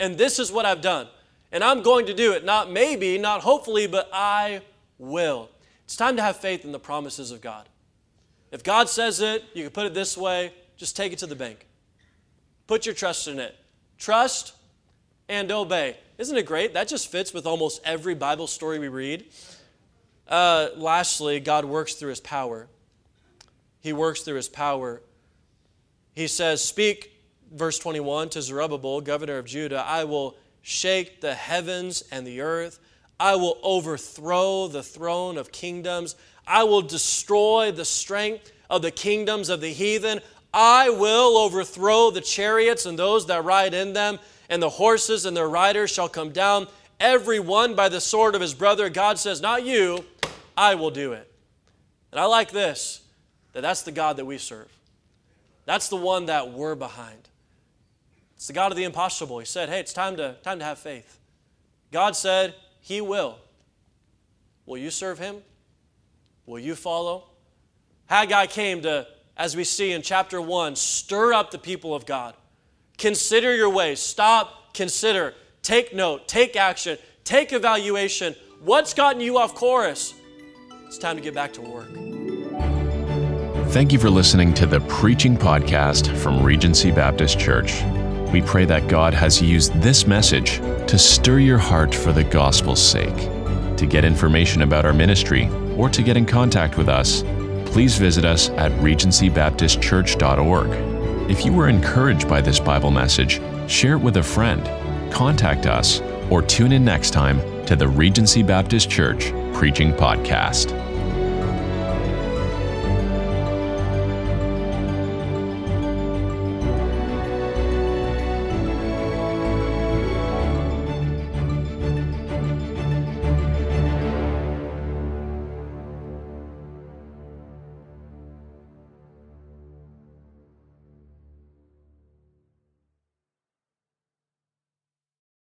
And 0.00 0.18
this 0.18 0.38
is 0.38 0.50
what 0.50 0.66
I've 0.66 0.80
done. 0.80 1.08
And 1.52 1.62
I'm 1.62 1.82
going 1.82 2.06
to 2.06 2.14
do 2.14 2.32
it. 2.32 2.44
Not 2.44 2.70
maybe, 2.70 3.18
not 3.18 3.42
hopefully, 3.42 3.86
but 3.86 4.08
I 4.12 4.62
will. 4.98 5.50
It's 5.84 5.96
time 5.96 6.16
to 6.16 6.22
have 6.22 6.36
faith 6.36 6.64
in 6.64 6.72
the 6.72 6.80
promises 6.80 7.30
of 7.30 7.40
God. 7.40 7.68
If 8.50 8.64
God 8.64 8.88
says 8.88 9.20
it, 9.20 9.44
you 9.52 9.64
can 9.64 9.72
put 9.72 9.86
it 9.86 9.94
this 9.94 10.16
way 10.16 10.52
just 10.76 10.96
take 10.96 11.12
it 11.12 11.18
to 11.20 11.26
the 11.26 11.36
bank. 11.36 11.66
Put 12.66 12.86
your 12.86 12.94
trust 12.94 13.28
in 13.28 13.38
it. 13.38 13.56
Trust 13.98 14.54
and 15.28 15.50
obey. 15.52 15.96
Isn't 16.18 16.36
it 16.36 16.46
great? 16.46 16.74
That 16.74 16.88
just 16.88 17.10
fits 17.10 17.32
with 17.32 17.46
almost 17.46 17.80
every 17.84 18.14
Bible 18.14 18.46
story 18.46 18.78
we 18.78 18.88
read. 18.88 19.26
Uh, 20.28 20.68
lastly, 20.76 21.40
God 21.40 21.64
works 21.64 21.94
through 21.94 22.10
his 22.10 22.20
power. 22.20 22.68
He 23.80 23.92
works 23.92 24.22
through 24.22 24.36
his 24.36 24.48
power. 24.48 25.02
He 26.14 26.26
says, 26.26 26.64
Speak, 26.64 27.12
verse 27.52 27.78
21, 27.78 28.30
to 28.30 28.42
Zerubbabel, 28.42 29.00
governor 29.00 29.38
of 29.38 29.46
Judah, 29.46 29.84
I 29.86 30.04
will 30.04 30.36
shake 30.62 31.20
the 31.20 31.34
heavens 31.34 32.02
and 32.10 32.26
the 32.26 32.40
earth. 32.40 32.78
I 33.20 33.36
will 33.36 33.58
overthrow 33.62 34.68
the 34.68 34.82
throne 34.82 35.36
of 35.36 35.52
kingdoms. 35.52 36.16
I 36.46 36.64
will 36.64 36.82
destroy 36.82 37.72
the 37.72 37.84
strength 37.84 38.52
of 38.70 38.82
the 38.82 38.90
kingdoms 38.90 39.48
of 39.48 39.60
the 39.60 39.72
heathen. 39.72 40.20
I 40.52 40.90
will 40.90 41.36
overthrow 41.36 42.10
the 42.10 42.20
chariots 42.20 42.86
and 42.86 42.98
those 42.98 43.26
that 43.26 43.44
ride 43.44 43.74
in 43.74 43.92
them, 43.92 44.18
and 44.48 44.62
the 44.62 44.70
horses 44.70 45.26
and 45.26 45.36
their 45.36 45.48
riders 45.48 45.90
shall 45.90 46.08
come 46.08 46.30
down, 46.30 46.68
every 47.00 47.40
one 47.40 47.74
by 47.74 47.88
the 47.88 48.00
sword 48.00 48.34
of 48.34 48.40
his 48.40 48.54
brother. 48.54 48.88
God 48.88 49.18
says, 49.18 49.40
Not 49.40 49.64
you, 49.64 50.04
I 50.56 50.74
will 50.74 50.90
do 50.90 51.12
it. 51.12 51.30
And 52.12 52.20
I 52.20 52.24
like 52.26 52.50
this 52.50 53.02
that 53.52 53.62
that's 53.62 53.82
the 53.82 53.92
God 53.92 54.16
that 54.16 54.24
we 54.24 54.38
serve. 54.38 54.68
That's 55.64 55.88
the 55.88 55.96
one 55.96 56.26
that 56.26 56.52
we're 56.52 56.74
behind. 56.74 57.28
It's 58.36 58.48
the 58.48 58.52
God 58.52 58.72
of 58.72 58.76
the 58.76 58.84
impossible. 58.84 59.38
He 59.38 59.46
said, 59.46 59.68
Hey, 59.68 59.80
it's 59.80 59.92
time 59.92 60.16
to, 60.16 60.36
time 60.42 60.58
to 60.58 60.64
have 60.64 60.78
faith. 60.78 61.18
God 61.92 62.16
said, 62.16 62.54
He 62.80 63.00
will. 63.00 63.38
Will 64.66 64.78
you 64.78 64.90
serve 64.90 65.18
Him? 65.18 65.36
Will 66.46 66.58
you 66.58 66.74
follow? 66.74 67.24
Haggai 68.06 68.46
came 68.46 68.82
to, 68.82 69.06
as 69.36 69.56
we 69.56 69.64
see 69.64 69.92
in 69.92 70.02
chapter 70.02 70.40
1, 70.40 70.76
stir 70.76 71.32
up 71.32 71.50
the 71.50 71.58
people 71.58 71.94
of 71.94 72.06
God. 72.06 72.34
Consider 72.98 73.54
your 73.56 73.70
ways. 73.70 74.00
Stop, 74.00 74.74
consider, 74.74 75.34
take 75.64 75.92
note, 75.92 76.28
take 76.28 76.54
action, 76.54 76.96
take 77.24 77.52
evaluation. 77.52 78.36
What's 78.60 78.94
gotten 78.94 79.20
you 79.20 79.38
off 79.38 79.56
course? 79.56 80.14
It's 80.86 80.98
time 80.98 81.16
to 81.16 81.22
get 81.22 81.34
back 81.34 81.52
to 81.54 81.62
work. 81.62 81.88
Thank 83.72 83.92
you 83.92 83.98
for 83.98 84.10
listening 84.10 84.54
to 84.54 84.66
the 84.66 84.78
Preaching 84.82 85.36
Podcast 85.36 86.16
from 86.18 86.44
Regency 86.44 86.92
Baptist 86.92 87.40
Church. 87.40 87.82
We 88.32 88.42
pray 88.42 88.64
that 88.66 88.86
God 88.88 89.12
has 89.14 89.42
used 89.42 89.72
this 89.80 90.06
message 90.06 90.58
to 90.86 90.96
stir 90.98 91.40
your 91.40 91.58
heart 91.58 91.92
for 91.92 92.12
the 92.12 92.22
gospel's 92.22 92.80
sake. 92.80 93.16
To 93.76 93.86
get 93.86 94.04
information 94.04 94.62
about 94.62 94.84
our 94.84 94.92
ministry 94.92 95.48
or 95.76 95.88
to 95.88 96.00
get 96.02 96.16
in 96.16 96.26
contact 96.26 96.78
with 96.78 96.88
us, 96.88 97.24
please 97.64 97.98
visit 97.98 98.24
us 98.24 98.50
at 98.50 98.70
regencybaptistchurch.org. 98.72 101.30
If 101.30 101.44
you 101.44 101.52
were 101.52 101.68
encouraged 101.68 102.28
by 102.28 102.40
this 102.40 102.60
Bible 102.60 102.92
message, 102.92 103.40
share 103.66 103.94
it 103.94 104.00
with 104.00 104.18
a 104.18 104.22
friend, 104.22 104.62
contact 105.14 105.66
us, 105.66 106.00
or 106.28 106.42
tune 106.42 106.72
in 106.72 106.84
next 106.84 107.12
time 107.12 107.40
to 107.66 107.76
the 107.76 107.88
Regency 107.88 108.42
Baptist 108.42 108.90
Church 108.90 109.32
Preaching 109.54 109.92
Podcast. 109.92 110.83